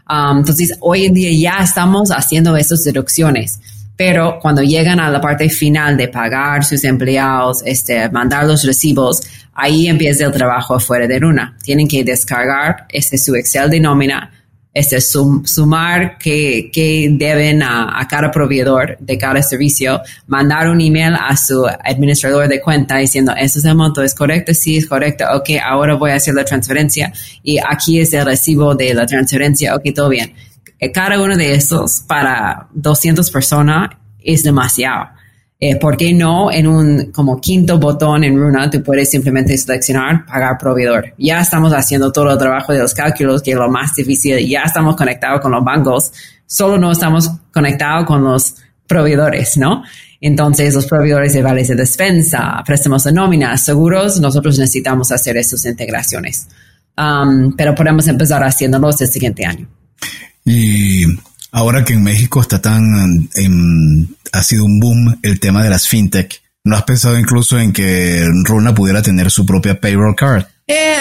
Um, 0.09 0.39
entonces, 0.39 0.73
hoy 0.79 1.05
en 1.05 1.13
día 1.13 1.29
ya 1.31 1.63
estamos 1.63 2.11
haciendo 2.11 2.55
estas 2.55 2.83
deducciones 2.85 3.59
Pero 3.97 4.37
cuando 4.39 4.61
llegan 4.61 4.99
a 4.99 5.09
la 5.09 5.19
parte 5.19 5.49
final 5.49 5.97
de 5.97 6.07
pagar 6.07 6.63
sus 6.63 6.83
empleados, 6.83 7.63
este, 7.65 8.07
mandar 8.09 8.45
los 8.45 8.63
recibos, 8.63 9.21
ahí 9.55 9.87
empieza 9.87 10.25
el 10.25 10.31
trabajo 10.31 10.75
afuera 10.75 11.07
de 11.07 11.17
Runa. 11.19 11.57
Tienen 11.63 11.87
que 11.87 12.03
descargar 12.03 12.85
este, 12.89 13.17
su 13.17 13.35
Excel 13.35 13.71
de 13.71 13.79
nómina, 13.79 14.31
este, 14.71 15.01
sumar 15.01 16.19
que, 16.19 16.69
deben 17.11 17.63
a, 17.63 18.07
cada 18.07 18.29
proveedor 18.29 18.95
de 18.99 19.17
cada 19.17 19.41
servicio, 19.41 19.99
mandar 20.27 20.69
un 20.69 20.79
email 20.79 21.15
a 21.19 21.35
su 21.35 21.65
administrador 21.65 22.47
de 22.47 22.61
cuenta 22.61 22.97
diciendo, 22.97 23.33
este 23.35 23.57
es 23.57 23.65
el 23.65 23.73
monto, 23.73 24.03
¿es 24.03 24.13
correcto? 24.13 24.53
Sí, 24.53 24.77
es 24.77 24.85
correcto. 24.85 25.25
Ok, 25.33 25.49
ahora 25.63 25.95
voy 25.95 26.11
a 26.11 26.15
hacer 26.15 26.35
la 26.35 26.45
transferencia 26.45 27.11
y 27.41 27.57
aquí 27.57 27.99
es 27.99 28.13
el 28.13 28.25
recibo 28.25 28.75
de 28.75 28.93
la 28.93 29.07
transferencia. 29.07 29.75
Ok, 29.75 29.85
todo 29.95 30.09
bien. 30.09 30.31
Eh, 30.79 30.91
cada 30.91 31.21
uno 31.21 31.35
de 31.35 31.53
esos 31.53 32.01
para 32.07 32.67
200 32.73 33.29
personas 33.31 33.91
es 34.23 34.43
demasiado. 34.43 35.09
Eh, 35.59 35.75
¿Por 35.77 35.97
qué 35.97 36.13
no 36.13 36.51
en 36.51 36.67
un 36.67 37.11
como 37.11 37.41
quinto 37.41 37.79
botón 37.79 38.23
en 38.23 38.37
Runa 38.37 38.69
tú 38.69 38.83
puedes 38.83 39.09
simplemente 39.09 39.57
seleccionar 39.57 40.23
pagar 40.25 40.57
proveedor? 40.57 41.13
Ya 41.17 41.41
estamos 41.41 41.73
haciendo 41.73 42.11
todo 42.11 42.31
el 42.31 42.37
trabajo 42.37 42.73
de 42.73 42.79
los 42.79 42.93
cálculos, 42.93 43.41
que 43.41 43.51
es 43.51 43.57
lo 43.57 43.67
más 43.67 43.95
difícil. 43.95 44.37
Ya 44.47 44.61
estamos 44.61 44.95
conectados 44.95 45.41
con 45.41 45.51
los 45.51 45.63
bancos, 45.63 46.11
solo 46.45 46.77
no 46.77 46.91
estamos 46.91 47.31
conectados 47.51 48.05
con 48.05 48.23
los 48.23 48.55
proveedores, 48.85 49.57
¿no? 49.57 49.83
Entonces, 50.21 50.73
los 50.73 50.85
proveedores 50.85 51.33
de 51.33 51.41
vales 51.41 51.67
de 51.67 51.75
despensa, 51.75 52.61
préstamos 52.65 53.03
de 53.03 53.11
nómina, 53.11 53.57
seguros, 53.57 54.19
nosotros 54.19 54.57
necesitamos 54.57 55.11
hacer 55.11 55.37
esas 55.37 55.65
integraciones. 55.65 56.47
Um, 56.97 57.55
pero 57.55 57.75
podemos 57.75 58.07
empezar 58.07 58.43
haciéndolos 58.43 58.99
el 59.01 59.07
siguiente 59.07 59.45
año. 59.45 59.67
Y 60.47 61.03
ahora 61.51 61.83
que 61.83 61.93
en 61.93 62.03
México 62.03 62.39
está 62.39 62.61
tan, 62.61 63.29
ha 64.31 64.43
sido 64.43 64.63
un 64.63 64.79
boom 64.79 65.19
el 65.21 65.41
tema 65.41 65.61
de 65.61 65.69
las 65.69 65.89
fintech, 65.89 66.41
¿no 66.63 66.77
has 66.77 66.83
pensado 66.83 67.19
incluso 67.19 67.59
en 67.59 67.73
que 67.73 68.25
Runa 68.45 68.73
pudiera 68.73 69.01
tener 69.01 69.29
su 69.29 69.45
propia 69.45 69.79
payroll 69.79 70.15
card? 70.15 70.45
Eh, 70.65 70.95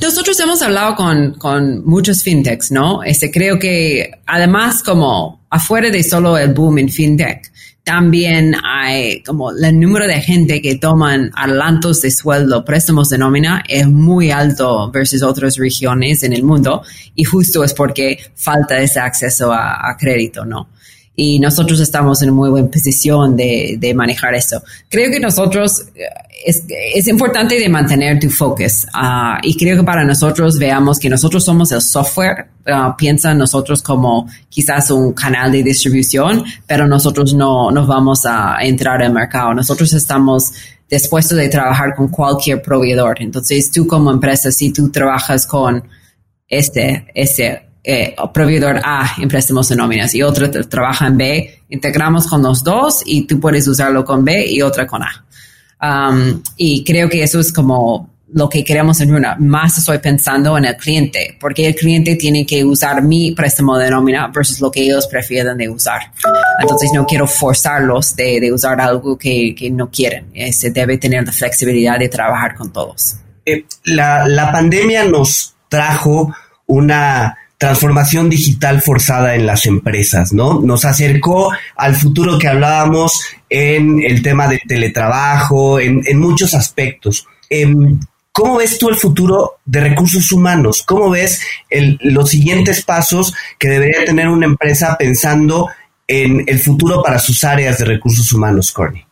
nosotros 0.00 0.38
hemos 0.38 0.62
hablado 0.62 0.94
con, 0.94 1.34
con 1.34 1.84
muchos 1.84 2.22
fintechs, 2.22 2.70
¿no? 2.70 3.02
Este, 3.02 3.32
creo 3.32 3.58
que 3.58 4.12
además 4.26 4.82
como 4.84 5.44
afuera 5.50 5.90
de 5.90 6.04
solo 6.04 6.38
el 6.38 6.54
boom 6.54 6.78
en 6.78 6.88
fintech, 6.88 7.50
también 7.84 8.54
hay 8.64 9.22
como 9.22 9.50
el 9.50 9.78
número 9.78 10.06
de 10.06 10.20
gente 10.20 10.62
que 10.62 10.76
toman 10.76 11.30
adelantos 11.34 12.00
de 12.00 12.10
sueldo, 12.10 12.64
préstamos 12.64 13.10
de 13.10 13.18
nómina, 13.18 13.62
es 13.68 13.86
muy 13.86 14.30
alto 14.30 14.90
versus 14.90 15.22
otras 15.22 15.58
regiones 15.58 16.22
en 16.22 16.32
el 16.32 16.42
mundo 16.42 16.82
y 17.14 17.24
justo 17.24 17.62
es 17.62 17.74
porque 17.74 18.18
falta 18.34 18.78
ese 18.78 19.00
acceso 19.00 19.52
a, 19.52 19.94
crédito, 19.98 20.46
¿no? 20.46 20.68
Y 21.16 21.38
nosotros 21.38 21.78
estamos 21.80 22.22
en 22.22 22.30
muy 22.30 22.50
buena 22.50 22.68
posición 22.68 23.36
de, 23.36 23.76
de 23.78 23.94
manejar 23.94 24.34
eso. 24.34 24.62
Creo 24.88 25.10
que 25.10 25.20
nosotros 25.20 25.84
es, 26.44 26.64
es, 26.68 27.08
importante 27.08 27.58
de 27.58 27.68
mantener 27.68 28.18
tu 28.18 28.28
focus 28.28 28.86
ah, 28.92 29.38
y 29.42 29.56
creo 29.56 29.78
que 29.78 29.84
para 29.84 30.04
nosotros 30.04 30.58
veamos 30.58 30.98
que 30.98 31.08
nosotros 31.08 31.44
somos 31.44 31.72
el 31.72 31.80
software, 31.80 32.48
uh, 32.66 32.94
piensa 32.96 33.32
nosotros 33.32 33.82
como 33.82 34.28
quizás 34.48 34.90
un 34.90 35.12
canal 35.12 35.52
de 35.52 35.62
distribución, 35.62 36.44
pero 36.66 36.86
nosotros 36.86 37.32
no 37.32 37.70
nos 37.70 37.86
vamos 37.86 38.26
a 38.26 38.58
entrar 38.62 39.02
al 39.02 39.12
mercado. 39.12 39.54
Nosotros 39.54 39.92
estamos 39.92 40.52
dispuestos 40.90 41.38
de 41.38 41.48
trabajar 41.48 41.94
con 41.94 42.08
cualquier 42.08 42.60
proveedor. 42.60 43.22
Entonces 43.22 43.70
tú 43.70 43.86
como 43.86 44.10
empresa, 44.10 44.50
si 44.50 44.72
tú 44.72 44.90
trabajas 44.90 45.46
con 45.46 45.84
este, 46.48 47.06
este 47.14 47.68
eh, 47.86 48.16
proveedor 48.32 48.80
A 48.82 49.14
en 49.18 49.28
préstamos 49.28 49.68
de 49.68 49.76
nóminas 49.76 50.14
y 50.14 50.22
otro 50.22 50.50
trabaja 50.50 51.06
en 51.06 51.18
B, 51.18 51.62
integramos 51.68 52.26
con 52.26 52.42
los 52.42 52.64
dos 52.64 53.02
y 53.04 53.26
tú 53.26 53.38
puedes 53.38 53.68
usarlo 53.68 54.06
con 54.06 54.24
B 54.24 54.46
y 54.48 54.62
otra 54.62 54.86
con 54.86 55.02
A. 55.02 55.24
Um, 55.82 56.40
y 56.56 56.82
creo 56.82 57.10
que 57.10 57.22
eso 57.22 57.40
es 57.40 57.52
como 57.52 58.14
lo 58.32 58.48
que 58.48 58.64
queremos 58.64 59.02
en 59.02 59.10
Runa. 59.10 59.36
Más 59.38 59.76
estoy 59.76 59.98
pensando 59.98 60.56
en 60.56 60.64
el 60.64 60.76
cliente, 60.76 61.36
porque 61.38 61.66
el 61.66 61.74
cliente 61.74 62.16
tiene 62.16 62.46
que 62.46 62.64
usar 62.64 63.02
mi 63.02 63.32
préstamo 63.32 63.76
de 63.76 63.90
nómina 63.90 64.28
versus 64.34 64.62
lo 64.62 64.70
que 64.70 64.82
ellos 64.82 65.06
prefieren 65.06 65.58
de 65.58 65.68
usar. 65.68 66.10
Entonces 66.62 66.90
no 66.94 67.04
quiero 67.04 67.26
forzarlos 67.26 68.16
de, 68.16 68.50
usar 68.50 68.80
algo 68.80 69.18
que, 69.18 69.54
no 69.70 69.90
quieren. 69.90 70.32
Se 70.52 70.70
debe 70.70 70.96
tener 70.96 71.26
la 71.26 71.32
flexibilidad 71.32 71.98
de 71.98 72.08
trabajar 72.08 72.54
con 72.54 72.72
todos. 72.72 73.16
Eh, 73.44 73.66
la 73.84 74.50
pandemia 74.50 75.04
nos 75.04 75.54
trajo 75.68 76.34
una 76.66 77.36
transformación 77.58 78.28
digital 78.28 78.82
forzada 78.82 79.34
en 79.34 79.46
las 79.46 79.66
empresas, 79.66 80.32
¿no? 80.32 80.60
Nos 80.60 80.84
acercó 80.84 81.52
al 81.76 81.94
futuro 81.94 82.38
que 82.38 82.48
hablábamos 82.48 83.24
en 83.48 84.02
el 84.02 84.22
tema 84.22 84.48
de 84.48 84.60
teletrabajo, 84.66 85.78
en, 85.80 86.02
muchos 86.18 86.54
aspectos. 86.54 87.26
Em, 87.48 88.00
¿Cómo 88.32 88.56
ves 88.56 88.78
tú 88.78 88.88
el 88.88 88.96
futuro 88.96 89.58
de 89.64 89.80
recursos 89.80 90.32
humanos? 90.32 90.82
¿Cómo 90.84 91.08
ves 91.08 91.40
los 92.00 92.30
siguientes 92.30 92.84
pasos 92.84 93.32
que 93.60 93.68
debería 93.68 94.04
tener 94.04 94.28
una 94.28 94.46
empresa 94.46 94.96
pensando 94.98 95.68
en 96.08 96.42
el 96.48 96.58
futuro 96.58 97.00
para 97.00 97.20
sus 97.20 97.44
áreas 97.44 97.78
de 97.78 97.84
recursos 97.84 98.32
humanos, 98.32 98.72
Corny? 98.72 99.06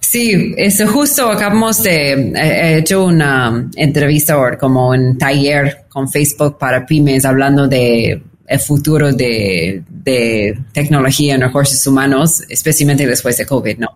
Sí, 0.00 0.54
eso 0.56 0.86
justo 0.86 1.30
acabamos 1.30 1.82
de 1.82 2.32
he 2.34 2.78
hecho 2.78 3.04
una 3.04 3.68
entrevista 3.76 4.38
o 4.38 4.58
como 4.58 4.90
un 4.90 5.18
taller 5.18 5.84
con 5.88 6.08
Facebook 6.08 6.58
para 6.58 6.86
pymes 6.86 7.24
hablando 7.24 7.68
de 7.68 8.22
el 8.48 8.58
futuro 8.58 9.12
de, 9.12 9.82
tecnología 10.72 11.34
en 11.34 11.42
recursos 11.42 11.86
humanos, 11.86 12.42
especialmente 12.48 13.06
después 13.06 13.36
de 13.36 13.44
COVID, 13.44 13.78
¿no? 13.78 13.88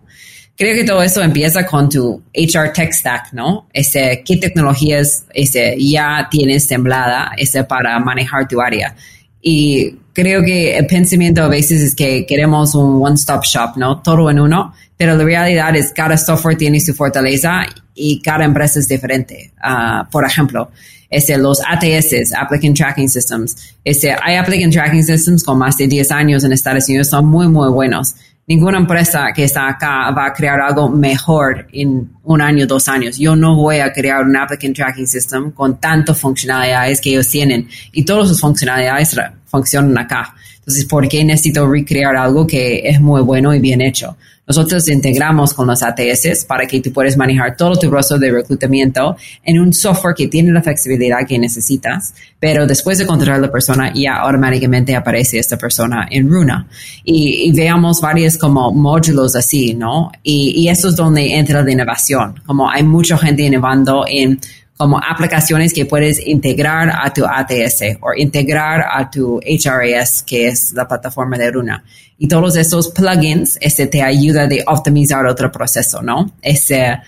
Creo 0.55 0.75
que 0.75 0.83
todo 0.83 1.01
eso 1.01 1.23
empieza 1.23 1.65
con 1.65 1.89
tu 1.89 2.21
HR 2.31 2.71
tech 2.71 2.93
stack, 2.93 3.33
¿no? 3.33 3.67
Ese, 3.73 4.21
¿Qué 4.23 4.37
tecnologías 4.37 5.25
ese, 5.33 5.75
ya 5.79 6.27
tienes 6.29 6.67
temblada 6.67 7.31
ese, 7.35 7.63
para 7.63 7.97
manejar 7.99 8.47
tu 8.47 8.61
área? 8.61 8.95
Y 9.41 9.95
creo 10.13 10.43
que 10.43 10.77
el 10.77 10.85
pensamiento 10.85 11.41
a 11.41 11.47
veces 11.47 11.81
es 11.81 11.95
que 11.95 12.27
queremos 12.27 12.75
un 12.75 13.03
one-stop 13.03 13.43
shop, 13.43 13.77
¿no? 13.77 14.03
Todo 14.03 14.29
en 14.29 14.39
uno 14.39 14.75
pero 15.03 15.17
la 15.17 15.23
realidad 15.25 15.75
es 15.75 15.89
que 15.89 15.95
cada 15.95 16.15
software 16.15 16.55
tiene 16.55 16.79
su 16.79 16.93
fortaleza 16.93 17.65
y 17.93 18.21
cada 18.21 18.45
empresa 18.45 18.79
es 18.79 18.87
diferente. 18.87 19.51
Uh, 19.61 20.09
por 20.09 20.25
ejemplo, 20.25 20.71
este, 21.09 21.37
los 21.37 21.59
ATS, 21.59 22.33
Applicant 22.33 22.77
Tracking 22.77 23.09
Systems. 23.09 23.75
Este, 23.83 24.15
hay 24.23 24.37
Applicant 24.37 24.71
Tracking 24.71 25.03
Systems 25.03 25.43
con 25.43 25.57
más 25.57 25.75
de 25.75 25.87
10 25.87 26.09
años 26.11 26.45
en 26.45 26.53
Estados 26.53 26.87
Unidos, 26.87 27.09
son 27.09 27.25
muy, 27.25 27.49
muy 27.49 27.69
buenos. 27.69 28.15
Ninguna 28.47 28.77
empresa 28.77 29.25
que 29.35 29.43
está 29.43 29.67
acá 29.67 30.09
va 30.11 30.27
a 30.27 30.33
crear 30.33 30.61
algo 30.61 30.87
mejor 30.87 31.67
en 31.73 32.09
un 32.23 32.41
año, 32.41 32.65
dos 32.65 32.87
años. 32.87 33.17
Yo 33.17 33.35
no 33.35 33.57
voy 33.57 33.79
a 33.79 33.91
crear 33.91 34.23
un 34.23 34.37
Applicant 34.37 34.73
Tracking 34.73 35.07
System 35.07 35.51
con 35.51 35.81
tantas 35.81 36.17
funcionalidades 36.17 37.01
que 37.01 37.09
ellos 37.09 37.27
tienen 37.27 37.67
y 37.91 38.05
todas 38.05 38.29
sus 38.29 38.39
funcionalidades 38.39 39.19
funcionan 39.47 39.97
acá. 39.97 40.33
Entonces, 40.59 40.85
¿por 40.85 41.09
qué 41.09 41.25
necesito 41.25 41.69
recrear 41.69 42.15
algo 42.15 42.47
que 42.47 42.83
es 42.85 43.01
muy 43.01 43.21
bueno 43.21 43.53
y 43.53 43.59
bien 43.59 43.81
hecho? 43.81 44.15
Nosotros 44.45 44.87
integramos 44.89 45.53
con 45.53 45.67
los 45.67 45.81
ATS 45.81 46.43
para 46.45 46.65
que 46.65 46.81
tú 46.81 46.91
puedas 46.91 47.15
manejar 47.15 47.55
todo 47.55 47.77
tu 47.77 47.89
proceso 47.89 48.19
de 48.19 48.31
reclutamiento 48.31 49.15
en 49.43 49.59
un 49.59 49.73
software 49.73 50.15
que 50.15 50.27
tiene 50.27 50.51
la 50.51 50.61
flexibilidad 50.61 51.25
que 51.25 51.39
necesitas, 51.39 52.13
pero 52.39 52.67
después 52.67 52.97
de 52.97 53.05
contratar 53.05 53.35
a 53.35 53.39
la 53.39 53.51
persona 53.51 53.93
ya 53.93 54.15
automáticamente 54.17 54.95
aparece 54.95 55.39
esta 55.39 55.57
persona 55.57 56.07
en 56.11 56.29
Runa. 56.29 56.67
Y, 57.05 57.51
veamos 57.53 58.01
varios 58.01 58.37
como 58.37 58.73
módulos 58.73 59.35
así, 59.35 59.73
¿no? 59.73 60.11
Y, 60.23 60.53
y 60.57 60.67
eso 60.67 60.89
es 60.89 60.95
donde 60.95 61.35
entra 61.35 61.63
la 61.63 61.71
innovación, 61.71 62.41
como 62.45 62.69
hay 62.69 62.83
mucha 62.83 63.17
gente 63.17 63.43
innovando 63.43 64.05
en 64.07 64.39
como 64.83 64.99
aplicaciones 65.01 65.71
que 65.71 65.85
puedes 65.85 66.19
integrar 66.27 66.91
a 66.93 67.13
tu 67.13 67.23
ATS 67.25 67.99
o 68.01 68.13
integrar 68.17 68.83
a 68.91 69.09
tu 69.09 69.39
HRS, 69.39 70.23
que 70.23 70.47
es 70.49 70.73
la 70.73 70.85
plataforma 70.85 71.37
de 71.37 71.49
Runa. 71.49 71.85
Y 72.17 72.27
todos 72.27 72.57
esos 72.57 72.89
plugins 72.89 73.57
este, 73.61 73.87
te 73.87 74.01
ayuda 74.01 74.45
de 74.45 74.61
optimizar 74.67 75.25
otro 75.25 75.49
proceso, 75.49 76.01
¿no? 76.01 76.33
Este, 76.41 76.99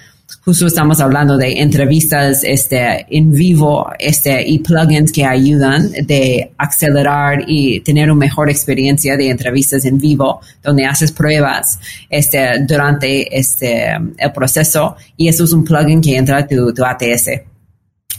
justo 0.46 0.68
estamos 0.68 1.02
hablando 1.02 1.36
de 1.36 1.60
entrevistas 1.62 2.46
este, 2.46 3.06
en 3.10 3.32
vivo 3.32 3.92
este, 4.00 4.48
y 4.48 4.60
plugins 4.60 5.12
que 5.12 5.26
ayudan 5.26 5.92
de 5.92 6.54
acelerar 6.58 7.44
y 7.46 7.82
tener 7.82 8.10
una 8.10 8.20
mejor 8.20 8.50
experiencia 8.50 9.18
de 9.18 9.32
entrevistas 9.32 9.84
en 9.84 9.98
vivo, 9.98 10.40
donde 10.64 10.86
haces 10.86 11.12
pruebas 11.12 11.78
este, 12.10 12.60
durante 12.66 13.38
este, 13.38 13.98
el 14.18 14.32
proceso 14.32 14.96
y 15.18 15.28
eso 15.28 15.44
es 15.44 15.52
un 15.52 15.66
plugin 15.66 16.00
que 16.00 16.16
entra 16.16 16.38
a 16.38 16.48
tu, 16.48 16.74
tu 16.74 16.86
ATS. 16.86 17.55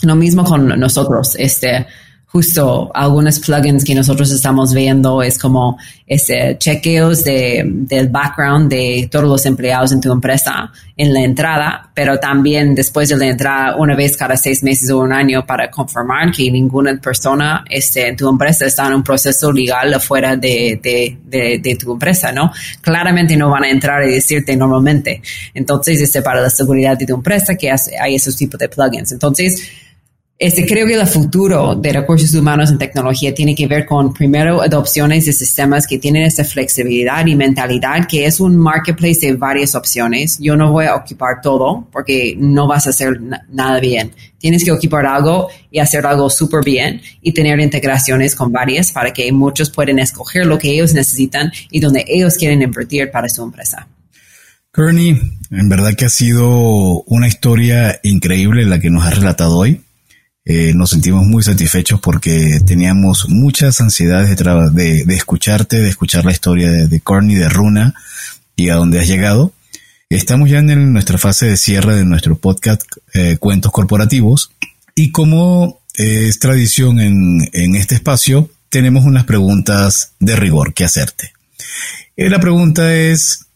Lo 0.02 0.14
mismo 0.14 0.44
con 0.44 0.68
nosotros. 0.78 1.34
Este, 1.38 1.86
justo 2.36 2.90
algunos 2.92 3.38
plugins 3.40 3.82
que 3.82 3.94
nosotros 3.94 4.30
estamos 4.30 4.74
viendo 4.74 5.22
es 5.22 5.38
como 5.38 5.78
ese 6.06 6.56
chequeos 6.58 7.24
de, 7.24 7.62
del 7.64 8.08
background 8.08 8.68
de 8.68 9.08
todos 9.10 9.24
los 9.24 9.46
empleados 9.46 9.92
en 9.92 10.02
tu 10.02 10.12
empresa 10.12 10.70
en 10.98 11.14
la 11.14 11.20
entrada, 11.20 11.90
pero 11.94 12.18
también 12.18 12.74
después 12.74 13.08
de 13.08 13.16
la 13.16 13.26
entrada 13.26 13.76
una 13.76 13.96
vez 13.96 14.18
cada 14.18 14.36
seis 14.36 14.62
meses 14.62 14.90
o 14.90 14.98
un 14.98 15.14
año 15.14 15.46
para 15.46 15.70
confirmar 15.70 16.30
que 16.30 16.50
ninguna 16.50 16.98
persona 17.00 17.64
este, 17.70 18.08
en 18.08 18.16
tu 18.16 18.28
empresa 18.28 18.66
está 18.66 18.86
en 18.86 18.94
un 18.94 19.02
proceso 19.02 19.50
legal 19.50 19.94
afuera 19.94 20.36
de, 20.36 20.78
de, 20.82 21.58
de, 21.58 21.76
tu 21.76 21.92
empresa, 21.92 22.32
¿no? 22.32 22.52
Claramente 22.82 23.34
no 23.36 23.50
van 23.50 23.64
a 23.64 23.70
entrar 23.70 24.06
y 24.06 24.12
decirte 24.12 24.56
normalmente. 24.56 25.22
Entonces, 25.54 26.00
este, 26.02 26.20
para 26.22 26.42
la 26.42 26.50
seguridad 26.50 26.98
de 26.98 27.06
tu 27.06 27.14
empresa 27.14 27.54
que 27.54 27.70
hay 27.70 28.14
esos 28.14 28.36
tipos 28.36 28.58
de 28.58 28.68
plugins. 28.68 29.12
Entonces, 29.12 29.85
este, 30.38 30.66
creo 30.66 30.86
que 30.86 30.92
el 30.92 31.06
futuro 31.06 31.74
de 31.74 31.94
recursos 31.94 32.34
humanos 32.34 32.70
en 32.70 32.76
tecnología 32.76 33.34
tiene 33.34 33.54
que 33.54 33.66
ver 33.66 33.86
con, 33.86 34.12
primero, 34.12 34.60
adopciones 34.60 35.24
de 35.24 35.32
sistemas 35.32 35.86
que 35.86 35.98
tienen 35.98 36.24
esa 36.24 36.44
flexibilidad 36.44 37.26
y 37.26 37.34
mentalidad, 37.34 38.06
que 38.06 38.26
es 38.26 38.38
un 38.38 38.54
marketplace 38.54 39.20
de 39.20 39.32
varias 39.32 39.74
opciones. 39.74 40.38
Yo 40.38 40.54
no 40.54 40.72
voy 40.72 40.84
a 40.84 40.94
ocupar 40.94 41.40
todo 41.42 41.88
porque 41.90 42.34
no 42.38 42.68
vas 42.68 42.86
a 42.86 42.90
hacer 42.90 43.18
nada 43.48 43.80
bien. 43.80 44.12
Tienes 44.36 44.62
que 44.62 44.72
ocupar 44.72 45.06
algo 45.06 45.48
y 45.70 45.78
hacer 45.78 46.04
algo 46.04 46.28
súper 46.28 46.62
bien 46.62 47.00
y 47.22 47.32
tener 47.32 47.58
integraciones 47.58 48.34
con 48.34 48.52
varias 48.52 48.92
para 48.92 49.14
que 49.14 49.32
muchos 49.32 49.70
puedan 49.70 49.98
escoger 50.00 50.44
lo 50.44 50.58
que 50.58 50.68
ellos 50.68 50.92
necesitan 50.92 51.50
y 51.70 51.80
donde 51.80 52.04
ellos 52.06 52.36
quieren 52.36 52.60
invertir 52.60 53.10
para 53.10 53.30
su 53.30 53.42
empresa. 53.42 53.88
Kearney, 54.74 55.18
en 55.50 55.68
verdad 55.70 55.94
que 55.94 56.04
ha 56.04 56.10
sido 56.10 57.02
una 57.04 57.26
historia 57.26 57.98
increíble 58.02 58.66
la 58.66 58.78
que 58.78 58.90
nos 58.90 59.06
has 59.06 59.16
relatado 59.16 59.56
hoy. 59.56 59.80
Eh, 60.48 60.72
nos 60.74 60.90
sentimos 60.90 61.26
muy 61.26 61.42
satisfechos 61.42 62.00
porque 62.00 62.60
teníamos 62.64 63.28
muchas 63.28 63.80
ansiedades 63.80 64.36
de, 64.72 65.04
escucharte, 65.08 65.80
de 65.80 65.88
escuchar 65.88 66.24
la 66.24 66.30
historia 66.30 66.70
de, 66.70 66.86
de 66.86 67.00
Corny, 67.00 67.34
de 67.34 67.48
Runa 67.48 67.94
y 68.54 68.68
a 68.68 68.76
dónde 68.76 69.00
has 69.00 69.08
llegado. 69.08 69.52
Estamos 70.08 70.48
ya 70.48 70.58
en 70.60 70.92
nuestra 70.92 71.18
fase 71.18 71.46
de 71.46 71.56
cierre 71.56 71.96
de 71.96 72.04
nuestro 72.04 72.36
podcast 72.36 72.80
eh, 73.12 73.38
Cuentos 73.38 73.72
Corporativos 73.72 74.52
y 74.94 75.10
como 75.10 75.80
eh, 75.98 76.28
es 76.28 76.38
tradición 76.38 77.00
en, 77.00 77.74
este 77.74 77.96
espacio, 77.96 78.48
tenemos 78.68 79.04
unas 79.04 79.24
preguntas 79.24 80.12
de 80.20 80.36
rigor 80.36 80.74
que 80.74 80.84
hacerte. 80.84 81.32
la 82.16 82.38
pregunta 82.38 82.94
es, 82.94 83.46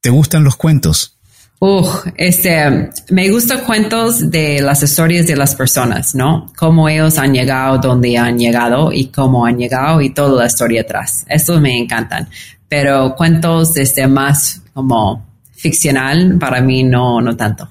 ¿te 0.00 0.10
gustan 0.10 0.44
los 0.44 0.54
cuentos? 0.54 1.15
Uf, 1.58 2.06
este, 2.16 2.90
me 3.10 3.30
gustan 3.30 3.60
cuentos 3.64 4.30
de 4.30 4.60
las 4.60 4.82
historias 4.82 5.26
de 5.26 5.36
las 5.36 5.54
personas, 5.54 6.14
¿no? 6.14 6.52
Cómo 6.56 6.88
ellos 6.88 7.16
han 7.16 7.32
llegado 7.32 7.78
donde 7.78 8.18
han 8.18 8.38
llegado 8.38 8.92
y 8.92 9.06
cómo 9.06 9.46
han 9.46 9.56
llegado 9.56 10.02
y 10.02 10.10
toda 10.10 10.42
la 10.42 10.46
historia 10.46 10.82
atrás. 10.82 11.24
Estos 11.28 11.60
me 11.60 11.78
encantan. 11.78 12.28
Pero 12.68 13.14
cuentos 13.16 13.76
este, 13.76 14.06
más 14.06 14.62
como 14.74 15.24
ficcional, 15.52 16.36
para 16.38 16.60
mí 16.60 16.82
no, 16.84 17.22
no 17.22 17.34
tanto. 17.36 17.68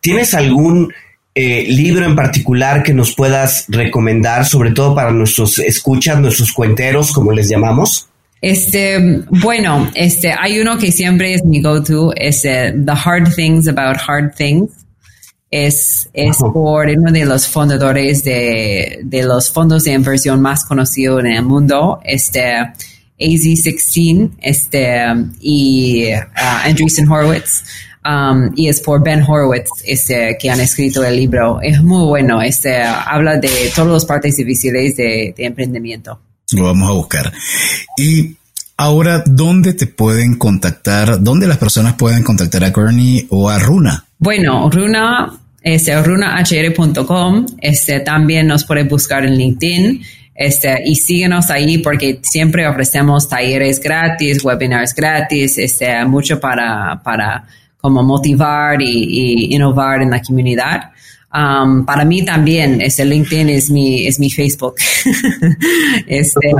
¿Tienes 0.00 0.34
algún 0.34 0.92
eh, 1.34 1.64
libro 1.68 2.04
en 2.04 2.16
particular 2.16 2.82
que 2.82 2.92
nos 2.92 3.14
puedas 3.14 3.64
recomendar, 3.68 4.44
sobre 4.44 4.72
todo 4.72 4.94
para 4.94 5.10
nuestros 5.10 5.58
escuchas, 5.58 6.18
nuestros 6.20 6.52
cuenteros, 6.52 7.12
como 7.12 7.32
les 7.32 7.48
llamamos? 7.48 8.08
Este, 8.40 9.22
bueno, 9.30 9.90
este, 9.94 10.32
hay 10.38 10.58
uno 10.60 10.78
que 10.78 10.92
siempre 10.92 11.34
es 11.34 11.44
mi 11.44 11.62
go-to, 11.62 12.12
es 12.14 12.44
eh, 12.44 12.74
The 12.84 12.92
Hard 12.92 13.34
Things 13.34 13.66
About 13.68 13.98
Hard 14.06 14.34
Things. 14.34 14.70
Es, 15.50 16.10
es 16.12 16.36
por 16.52 16.88
uno 16.88 17.12
de 17.12 17.24
los 17.24 17.48
fundadores 17.48 18.24
de, 18.24 18.98
de 19.04 19.22
los 19.22 19.50
fondos 19.50 19.84
de 19.84 19.92
inversión 19.92 20.40
más 20.40 20.64
conocidos 20.64 21.20
en 21.20 21.28
el 21.28 21.44
mundo, 21.44 22.00
este, 22.04 22.56
AZ16, 23.18 24.32
este, 24.40 24.98
y 25.40 26.12
uh, 26.12 26.18
Andreessen 26.64 27.08
Horowitz. 27.08 27.62
Um, 28.04 28.52
y 28.54 28.68
es 28.68 28.80
por 28.80 29.02
Ben 29.02 29.22
Horowitz 29.22 29.68
este, 29.84 30.36
que 30.38 30.48
han 30.50 30.60
escrito 30.60 31.02
el 31.04 31.16
libro. 31.16 31.60
Es 31.60 31.82
muy 31.82 32.06
bueno, 32.06 32.40
este, 32.40 32.82
habla 32.82 33.36
de 33.36 33.48
todas 33.74 33.90
las 33.90 34.04
partes 34.04 34.36
difíciles 34.36 34.96
de, 34.96 35.34
de 35.36 35.44
emprendimiento. 35.44 36.20
Lo 36.52 36.64
vamos 36.64 36.88
a 36.88 36.92
buscar. 36.92 37.32
Y 37.98 38.36
ahora, 38.76 39.24
¿dónde 39.26 39.72
te 39.72 39.86
pueden 39.86 40.36
contactar? 40.36 41.22
¿Dónde 41.22 41.48
las 41.48 41.58
personas 41.58 41.94
pueden 41.94 42.22
contactar 42.22 42.62
a 42.62 42.72
Kearney 42.72 43.26
o 43.30 43.50
a 43.50 43.58
Runa? 43.58 44.04
Bueno, 44.18 44.70
Runa, 44.70 45.32
este, 45.60 46.00
runahr.com, 46.00 47.46
este, 47.60 48.00
también 48.00 48.46
nos 48.46 48.64
puede 48.64 48.84
buscar 48.84 49.24
en 49.24 49.36
LinkedIn. 49.36 50.02
Este, 50.36 50.82
y 50.84 50.94
síguenos 50.94 51.50
ahí 51.50 51.78
porque 51.78 52.20
siempre 52.22 52.68
ofrecemos 52.68 53.28
talleres 53.28 53.80
gratis, 53.80 54.44
webinars 54.44 54.94
gratis, 54.94 55.58
este, 55.58 56.04
mucho 56.04 56.38
para, 56.38 57.00
para 57.02 57.44
como 57.78 58.04
motivar 58.04 58.80
y, 58.80 58.86
y 58.86 59.54
innovar 59.56 60.02
en 60.02 60.10
la 60.10 60.22
comunidad. 60.22 60.92
Um, 61.36 61.84
para 61.84 62.06
mí 62.06 62.24
también, 62.24 62.80
este 62.80 63.04
LinkedIn 63.04 63.50
es 63.50 63.68
mi, 63.68 64.06
es 64.06 64.18
mi 64.18 64.30
Facebook. 64.30 64.76
este, 66.06 66.54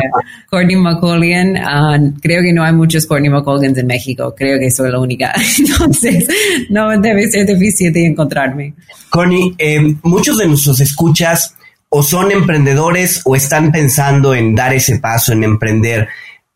Courtney 0.51 0.77
McColgan, 0.77 1.57
uh, 1.57 2.13
creo 2.21 2.43
que 2.43 2.53
no 2.53 2.63
hay 2.63 2.75
muchos 2.75 3.07
Courtney 3.07 3.31
McColgans 3.31 3.79
en 3.79 3.87
México, 3.87 4.35
creo 4.37 4.59
que 4.59 4.71
soy 4.71 4.91
la 4.91 4.99
única. 5.01 5.33
Entonces, 5.59 6.27
no 6.69 6.91
debe 7.01 7.27
ser 7.31 7.47
difícil 7.47 7.91
de 7.91 8.07
encontrarme. 8.07 8.75
Courtney, 9.09 9.55
eh, 9.57 9.95
muchos 10.03 10.37
de 10.37 10.47
nuestros 10.47 10.79
escuchas 10.81 11.55
o 11.89 12.03
son 12.03 12.31
emprendedores 12.31 13.23
o 13.25 13.35
están 13.35 13.73
pensando 13.73 14.35
en 14.35 14.55
dar 14.55 14.75
ese 14.75 14.99
paso, 14.99 15.33
en 15.33 15.45
emprender. 15.45 16.09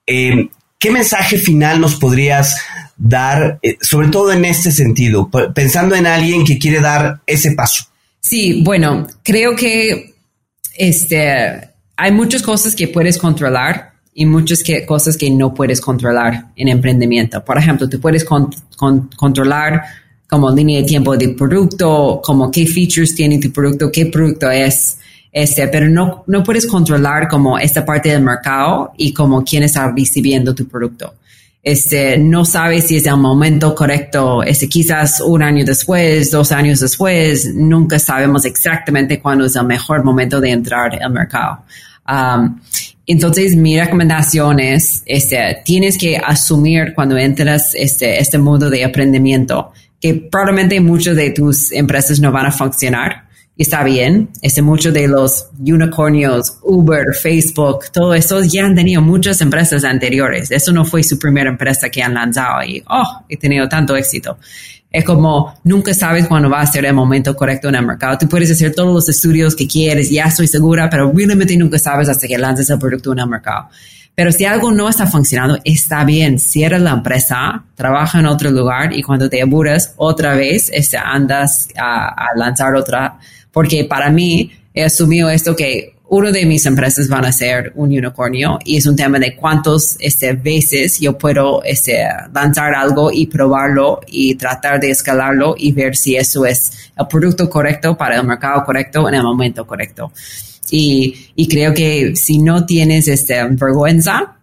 Eh, 0.07 0.51
¿Qué 0.79 0.91
mensaje 0.91 1.39
final 1.39 1.81
nos 1.81 1.95
podrías 1.95 2.55
dar, 2.99 3.59
eh, 3.63 3.79
sobre 3.81 4.09
todo 4.09 4.31
en 4.33 4.45
este 4.45 4.73
sentido, 4.73 5.31
pensando 5.55 5.95
en 5.95 6.07
alguien 6.07 6.45
que 6.45 6.59
quiere 6.59 6.81
dar 6.81 7.21
ese 7.27 7.53
paso? 7.53 7.90
Sí, 8.21 8.63
bueno, 8.63 9.07
creo 9.23 9.57
que 9.57 10.15
este, 10.77 11.71
hay 11.97 12.13
muchas 12.13 12.43
cosas 12.43 12.75
que 12.75 12.89
puedes 12.89 13.19
controlar 13.19 13.93
y 14.15 14.27
muchas 14.27 14.63
cosas 14.87 15.17
que 15.17 15.31
no 15.31 15.55
puedes 15.55 15.81
controlar 15.81 16.49
en 16.57 16.69
emprendimiento. 16.69 17.43
Por 17.45 17.59
ejemplo, 17.59 17.89
tú 17.89 17.99
puedes 18.01 18.25
controlar 18.25 19.83
como 20.29 20.51
línea 20.53 20.81
de 20.81 20.87
tiempo 20.87 21.17
de 21.17 21.31
producto, 21.31 22.21
como 22.23 22.51
qué 22.51 22.67
features 22.67 23.15
tiene 23.15 23.39
tu 23.39 23.51
producto, 23.51 23.91
qué 23.91 24.07
producto 24.07 24.51
es, 24.51 24.99
este, 25.33 25.67
pero 25.69 25.89
no, 25.89 26.25
no 26.27 26.43
puedes 26.43 26.67
controlar 26.67 27.27
como 27.27 27.59
esta 27.59 27.85
parte 27.85 28.11
del 28.11 28.23
mercado 28.23 28.93
y 28.97 29.13
como 29.13 29.43
quién 29.43 29.63
está 29.63 29.91
recibiendo 29.91 30.55
tu 30.55 30.69
producto 30.69 31.15
este, 31.63 32.17
no 32.17 32.45
sabe 32.45 32.81
si 32.81 32.97
es 32.97 33.07
el 33.07 33.17
momento 33.19 33.75
correcto, 33.75 34.43
este, 34.43 34.69
quizás 34.69 35.21
un 35.21 35.43
año 35.43 35.65
después, 35.65 36.31
dos 36.31 36.53
años 36.53 36.81
después, 36.81 37.55
nunca 37.55 37.99
sabemos 37.99 38.45
exactamente 38.45 39.21
cuándo 39.21 39.45
es 39.45 39.57
el 39.57 39.67
mejor 39.67 40.05
momento 40.05 40.41
de 40.41 40.51
entrar 40.51 41.03
al 41.03 41.13
mercado. 41.13 41.65
Um, 42.09 42.61
entonces, 43.07 43.57
mi 43.57 43.79
recomendación 43.79 44.61
es, 44.61 45.03
este, 45.05 45.63
tienes 45.65 45.99
que 45.99 46.17
asumir 46.17 46.95
cuando 46.95 47.19
entras 47.19 47.75
este, 47.75 48.19
este 48.21 48.39
mundo 48.39 48.71
de 48.71 48.85
aprendimiento 48.85 49.73
que 50.01 50.15
probablemente 50.15 50.81
muchas 50.81 51.15
de 51.15 51.31
tus 51.31 51.73
empresas 51.73 52.21
no 52.21 52.33
van 52.33 52.47
a 52.47 52.53
funcionar 52.53 53.29
está 53.57 53.85
bien. 53.85 54.31
Este, 54.43 54.63
muchos 54.63 54.93
de 54.95 55.07
los 55.07 55.49
unicornios, 55.59 56.59
Uber, 56.63 57.15
Facebook, 57.15 57.87
todo 57.93 58.15
eso 58.15 58.43
ya 58.43 58.65
han 58.65 58.75
tenido 58.75 59.03
muchas 59.03 59.41
empresas 59.41 59.85
anteriores. 59.85 60.51
Eso 60.51 60.73
no 60.73 60.85
fue 60.85 61.03
su 61.03 61.19
primera 61.19 61.51
empresa 61.51 61.91
que 61.91 62.03
han 62.03 62.15
lanzado 62.15 62.63
y, 62.65 62.83
oh, 62.89 63.25
he 63.29 63.37
tenido 63.37 63.69
tanto 63.69 63.97
éxito. 63.97 64.39
Es 64.91 65.05
como 65.05 65.55
nunca 65.63 65.95
sabes 65.95 66.27
cuándo 66.27 66.51
va 66.51 66.63
a 66.63 66.67
ser 66.67 66.85
el 66.85 66.95
momento 66.95 67.37
correcto 67.37 67.69
en 67.69 67.77
el 67.77 67.87
mercado. 67.87 68.19
Tú 68.19 68.29
puedes 68.29 68.51
hacer 68.51 68.75
todos 68.75 68.93
los 68.93 69.09
estudios 69.09 69.55
que 69.55 69.69
quieres, 69.69 70.11
ya 70.11 70.25
estoy 70.25 70.49
segura, 70.49 70.91
pero 70.91 71.13
realmente 71.15 71.57
nunca 71.57 71.79
sabes 71.79 72.09
hasta 72.09 72.27
que 72.27 72.37
lances 72.37 72.71
el 72.71 72.79
producto 72.79 73.13
en 73.13 73.21
el 73.21 73.29
mercado. 73.29 73.69
Pero 74.17 74.33
si 74.33 74.45
algo 74.45 74.73
no 74.73 74.89
está 74.89 75.07
funcionando, 75.07 75.59
está 75.65 76.05
bien, 76.05 76.39
cierra 76.39 76.79
la 76.79 76.91
empresa, 76.91 77.65
trabaja 77.77 78.19
en 78.19 78.27
otro 78.27 78.51
lugar 78.51 78.93
y 78.93 79.03
cuando 79.03 79.31
te 79.31 79.41
aburres 79.41 79.95
otra 79.97 80.35
vez, 80.35 80.71
este, 80.75 80.99
andas 80.99 81.69
a, 81.79 82.09
a 82.09 82.37
lanzar 82.37 82.75
otra 82.75 83.19
porque 83.53 83.85
para 83.85 84.11
mí 84.11 84.51
he 84.75 84.85
asumido 84.85 85.29
esto 85.31 85.57
que 85.57 85.95
uno 86.11 86.33
de 86.33 86.45
mis 86.45 86.67
empresas 86.67 87.09
van 87.09 87.25
a 87.25 87.31
ser 87.31 87.73
un 87.77 87.91
unicornio 87.91 88.59
y 88.65 88.77
es 88.77 88.87
un 88.87 88.97
tema 88.97 89.19
de 89.21 89.37
cuántas 89.37 89.97
este, 90.01 90.33
veces 90.33 90.99
yo 90.99 91.17
puedo 91.17 91.63
este, 91.63 92.05
lanzar 92.35 92.75
algo 92.75 93.13
y 93.13 93.27
probarlo 93.27 94.01
y 94.09 94.35
tratar 94.35 94.81
de 94.81 94.91
escalarlo 94.91 95.55
y 95.57 95.71
ver 95.71 95.97
si 95.97 96.17
eso 96.17 96.45
es 96.45 96.91
el 96.99 97.07
producto 97.07 97.49
correcto 97.49 97.97
para 97.97 98.17
el 98.17 98.27
mercado 98.27 98.65
correcto 98.65 99.09
en 99.09 99.15
el 99.15 99.23
momento 99.23 99.65
correcto. 99.65 100.13
Y, 100.73 101.15
y 101.37 101.47
creo 101.47 101.73
que 101.73 102.17
si 102.17 102.39
no 102.39 102.67
tienes 102.67 103.07
este, 103.07 103.45
vergüenza, 103.45 104.37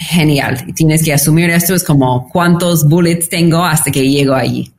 genial. 0.00 0.72
Tienes 0.74 1.04
que 1.04 1.12
asumir 1.12 1.50
esto 1.50 1.74
es 1.74 1.84
como 1.84 2.28
cuántos 2.30 2.88
bullets 2.88 3.28
tengo 3.28 3.64
hasta 3.64 3.90
que 3.90 4.08
llego 4.08 4.34
allí. 4.34 4.72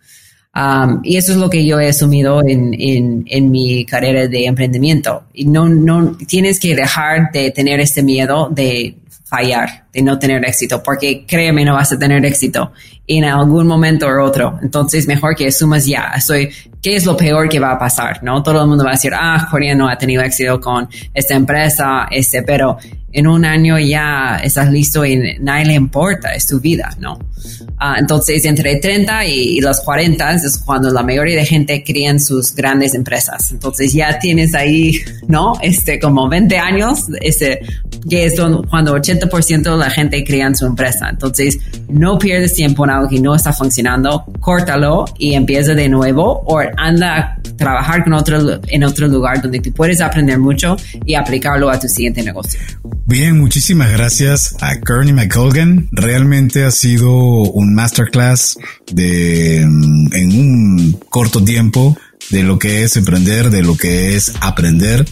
Um, 0.54 1.00
y 1.04 1.16
eso 1.16 1.32
es 1.32 1.38
lo 1.38 1.50
que 1.50 1.66
yo 1.66 1.80
he 1.80 1.88
asumido 1.88 2.42
en, 2.46 2.74
en, 2.74 3.24
en, 3.26 3.52
mi 3.52 3.86
carrera 3.86 4.28
de 4.28 4.46
emprendimiento. 4.46 5.24
Y 5.34 5.46
no, 5.46 5.70
no 5.70 6.18
tienes 6.28 6.60
que 6.60 6.76
dejar 6.76 7.32
de 7.32 7.52
tener 7.52 7.80
este 7.80 8.04
miedo 8.04 8.50
de 8.50 8.96
fallar, 9.24 9.86
de 9.92 10.02
no 10.02 10.18
tener 10.18 10.46
éxito, 10.46 10.82
porque 10.82 11.26
créeme, 11.26 11.66
no 11.66 11.74
vas 11.74 11.92
a 11.92 12.00
tener 12.00 12.24
éxito 12.26 12.72
en 13.08 13.26
algún 13.26 13.68
momento 13.68 14.08
u 14.08 14.22
otro. 14.24 14.58
Entonces, 14.62 15.08
mejor 15.08 15.36
que 15.36 15.48
asumas 15.48 15.86
ya, 15.86 16.20
soy, 16.22 16.50
¿qué 16.82 16.96
es 16.96 17.06
lo 17.06 17.18
peor 17.18 17.50
que 17.50 17.60
va 17.60 17.74
a 17.74 17.80
pasar? 17.80 18.24
¿No? 18.24 18.42
Todo 18.42 18.62
el 18.62 18.68
mundo 18.68 18.84
va 18.86 18.92
a 18.92 18.94
decir, 18.94 19.12
ah, 19.14 19.48
Corea 19.52 19.76
no 19.76 19.90
ha 19.90 19.98
tenido 19.98 20.24
éxito 20.24 20.60
con 20.62 20.88
esta 21.14 21.36
empresa, 21.36 22.08
este, 22.10 22.44
pero 22.44 22.78
en 23.14 23.28
un 23.28 23.44
año 23.44 23.78
ya 23.80 24.40
estás 24.42 24.72
listo 24.72 25.06
y 25.06 25.38
nadie 25.40 25.66
le 25.66 25.74
importa, 25.74 26.34
es 26.34 26.48
tu 26.48 26.60
vida, 26.60 26.96
¿no? 27.00 27.16
Uh, 27.16 27.98
entonces, 27.98 28.46
entre 28.46 28.78
30 28.78 29.26
y, 29.26 29.58
y, 29.58 29.62
los 29.62 29.82
40 29.82 30.32
es 30.36 30.58
cuando 30.60 30.90
la 30.92 31.04
mayoría 31.04 31.36
de 31.38 31.46
gente 31.46 31.84
crían 31.84 32.20
sus 32.20 32.56
grandes 32.56 32.94
empresas. 32.94 33.52
Entonces, 33.52 33.92
ya 33.92 34.20
tienes 34.20 34.54
ahí, 34.54 34.94
¿no? 35.28 35.54
Este, 35.62 36.00
como 36.00 36.30
20 36.30 36.58
años, 36.58 37.08
este, 37.20 37.62
que 38.10 38.26
es 38.26 38.40
cuando 38.70 38.96
80% 38.96 39.78
de 39.78 39.78
la 39.82 39.90
gente 39.90 40.24
cría 40.24 40.42
su 40.56 40.66
empresa. 40.66 41.10
Entonces, 41.10 41.60
no 41.90 42.18
pierdes 42.18 42.54
tiempo 42.54 42.86
en 42.86 42.92
algo 42.92 43.10
que 43.10 43.20
no 43.20 43.36
está 43.36 43.54
funcionando, 43.54 44.26
córtalo 44.40 45.06
y 45.18 45.34
empieza 45.34 45.74
de 45.74 45.88
nuevo 45.88 46.44
o 46.46 46.60
anda 46.78 47.18
a 47.18 47.42
trabajar 47.58 48.04
con 48.04 48.14
otro, 48.14 48.60
en 48.68 48.84
otro 48.84 49.08
lugar 49.08 49.42
donde 49.42 49.60
tú 49.60 49.72
puedes 49.72 50.02
aprender 50.02 50.40
mucho 50.40 50.76
y 51.06 51.16
aplicarlo 51.16 51.70
a 51.70 51.80
tu 51.80 51.88
siguiente 51.88 52.24
negocio. 52.24 52.60
Bien, 53.06 53.40
muchísimas 53.40 53.92
gracias 53.92 54.56
a 54.62 54.80
Kearney 54.80 55.14
McColgan. 55.14 55.90
Realmente 55.92 56.64
ha 56.64 56.72
sido 56.72 57.12
un 57.12 57.74
masterclass 57.74 58.58
de, 58.92 59.66
mm, 59.68 60.14
en 60.14 60.40
un 60.40 61.00
corto 61.10 61.44
tiempo 61.44 61.98
de 62.30 62.44
lo 62.44 62.58
que 62.58 62.84
es 62.84 62.96
emprender, 62.96 63.50
de 63.50 63.64
lo 63.64 63.76
que 63.76 64.16
es 64.16 64.34
aprender, 64.40 65.06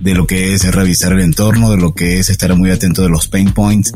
de 0.00 0.14
lo 0.14 0.26
que 0.26 0.54
es 0.54 0.74
revisar 0.74 1.12
el 1.12 1.20
entorno, 1.20 1.70
de 1.70 1.76
lo 1.76 1.94
que 1.94 2.18
es 2.18 2.30
estar 2.30 2.54
muy 2.54 2.70
atento 2.70 3.02
de 3.02 3.08
los 3.08 3.28
pain 3.28 3.52
points 3.52 3.92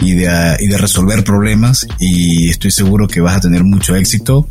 y 0.00 0.12
de, 0.12 0.56
y 0.60 0.66
de 0.66 0.78
resolver 0.78 1.24
problemas. 1.24 1.86
Y 1.98 2.48
estoy 2.48 2.70
seguro 2.70 3.08
que 3.08 3.20
vas 3.20 3.36
a 3.36 3.40
tener 3.40 3.64
mucho 3.64 3.96
éxito 3.96 4.48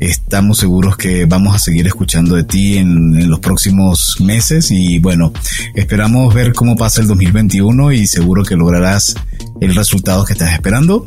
Estamos 0.00 0.58
seguros 0.58 0.96
que 0.96 1.26
vamos 1.26 1.54
a 1.54 1.60
seguir 1.60 1.86
escuchando 1.86 2.34
de 2.34 2.42
ti 2.42 2.76
en, 2.76 3.30
los 3.30 3.38
próximos 3.38 4.16
meses 4.20 4.72
y 4.72 4.98
bueno, 4.98 5.32
esperamos 5.76 6.34
ver 6.34 6.52
cómo 6.54 6.74
pasa 6.74 7.00
el 7.00 7.06
2021 7.06 7.92
y 7.92 8.08
seguro 8.08 8.42
que 8.42 8.56
lograrás 8.56 9.14
el 9.62 9.74
resultado 9.74 10.24
que 10.24 10.32
estás 10.32 10.52
esperando. 10.52 11.04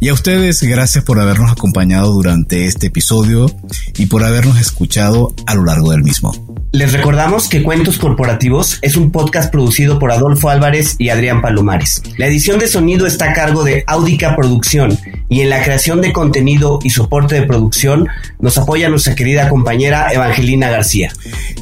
Y 0.00 0.08
a 0.08 0.12
ustedes, 0.12 0.62
gracias 0.62 1.04
por 1.04 1.18
habernos 1.18 1.50
acompañado 1.50 2.12
durante 2.12 2.66
este 2.66 2.86
episodio 2.86 3.50
y 3.96 4.06
por 4.06 4.24
habernos 4.24 4.58
escuchado 4.60 5.34
a 5.46 5.54
lo 5.54 5.64
largo 5.64 5.90
del 5.90 6.02
mismo. 6.02 6.32
Les 6.70 6.92
recordamos 6.92 7.48
que 7.48 7.62
Cuentos 7.62 7.98
Corporativos 7.98 8.78
es 8.82 8.96
un 8.96 9.10
podcast 9.10 9.50
producido 9.50 9.98
por 9.98 10.12
Adolfo 10.12 10.50
Álvarez 10.50 10.96
y 10.98 11.08
Adrián 11.08 11.40
Palomares. 11.40 12.02
La 12.18 12.26
edición 12.26 12.58
de 12.58 12.68
sonido 12.68 13.06
está 13.06 13.30
a 13.30 13.32
cargo 13.32 13.64
de 13.64 13.84
Audica 13.86 14.36
Producción 14.36 14.96
y 15.30 15.40
en 15.40 15.50
la 15.50 15.62
creación 15.62 16.00
de 16.00 16.12
contenido 16.12 16.78
y 16.84 16.90
soporte 16.90 17.36
de 17.36 17.46
producción 17.46 18.06
nos 18.38 18.58
apoya 18.58 18.90
nuestra 18.90 19.14
querida 19.14 19.48
compañera 19.48 20.12
Evangelina 20.12 20.68
García. 20.68 21.10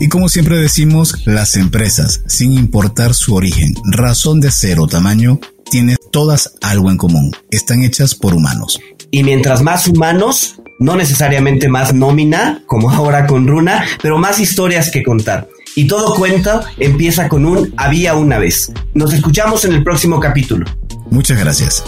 Y 0.01 0.09
como 0.09 0.29
siempre 0.29 0.59
decimos, 0.59 1.23
las 1.25 1.57
empresas, 1.57 2.23
sin 2.27 2.53
importar 2.53 3.15
su 3.15 3.35
origen, 3.35 3.75
razón 3.85 4.41
de 4.41 4.51
ser 4.51 4.81
o 4.81 4.89
tamaño, 4.89 5.41
tienen 5.71 5.97
todas 6.11 6.55
algo 6.63 6.91
en 6.91 6.97
común. 6.97 7.33
Están 7.51 7.83
hechas 7.83 8.15
por 8.15 8.35
humanos. 8.35 8.81
Y 9.11 9.23
mientras 9.23 9.63
más 9.63 9.87
humanos, 9.87 10.61
no 10.79 10.97
necesariamente 10.97 11.69
más 11.69 11.95
nómina, 11.95 12.63
como 12.67 12.91
ahora 12.91 13.27
con 13.27 13.47
Runa, 13.47 13.85
pero 14.03 14.19
más 14.19 14.39
historias 14.41 14.91
que 14.91 15.03
contar. 15.03 15.49
Y 15.75 15.87
todo 15.87 16.15
cuento 16.15 16.63
empieza 16.79 17.29
con 17.29 17.45
un 17.45 17.75
había 17.77 18.15
una 18.15 18.39
vez. 18.39 18.73
Nos 18.95 19.13
escuchamos 19.13 19.65
en 19.65 19.73
el 19.73 19.85
próximo 19.85 20.21
capítulo. 20.21 20.67
Muchas 21.11 21.39
gracias. 21.39 21.85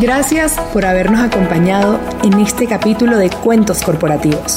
Gracias 0.00 0.54
por 0.72 0.84
habernos 0.84 1.20
acompañado 1.20 2.00
en 2.24 2.40
este 2.40 2.66
capítulo 2.66 3.18
de 3.18 3.30
Cuentos 3.30 3.82
Corporativos. 3.82 4.56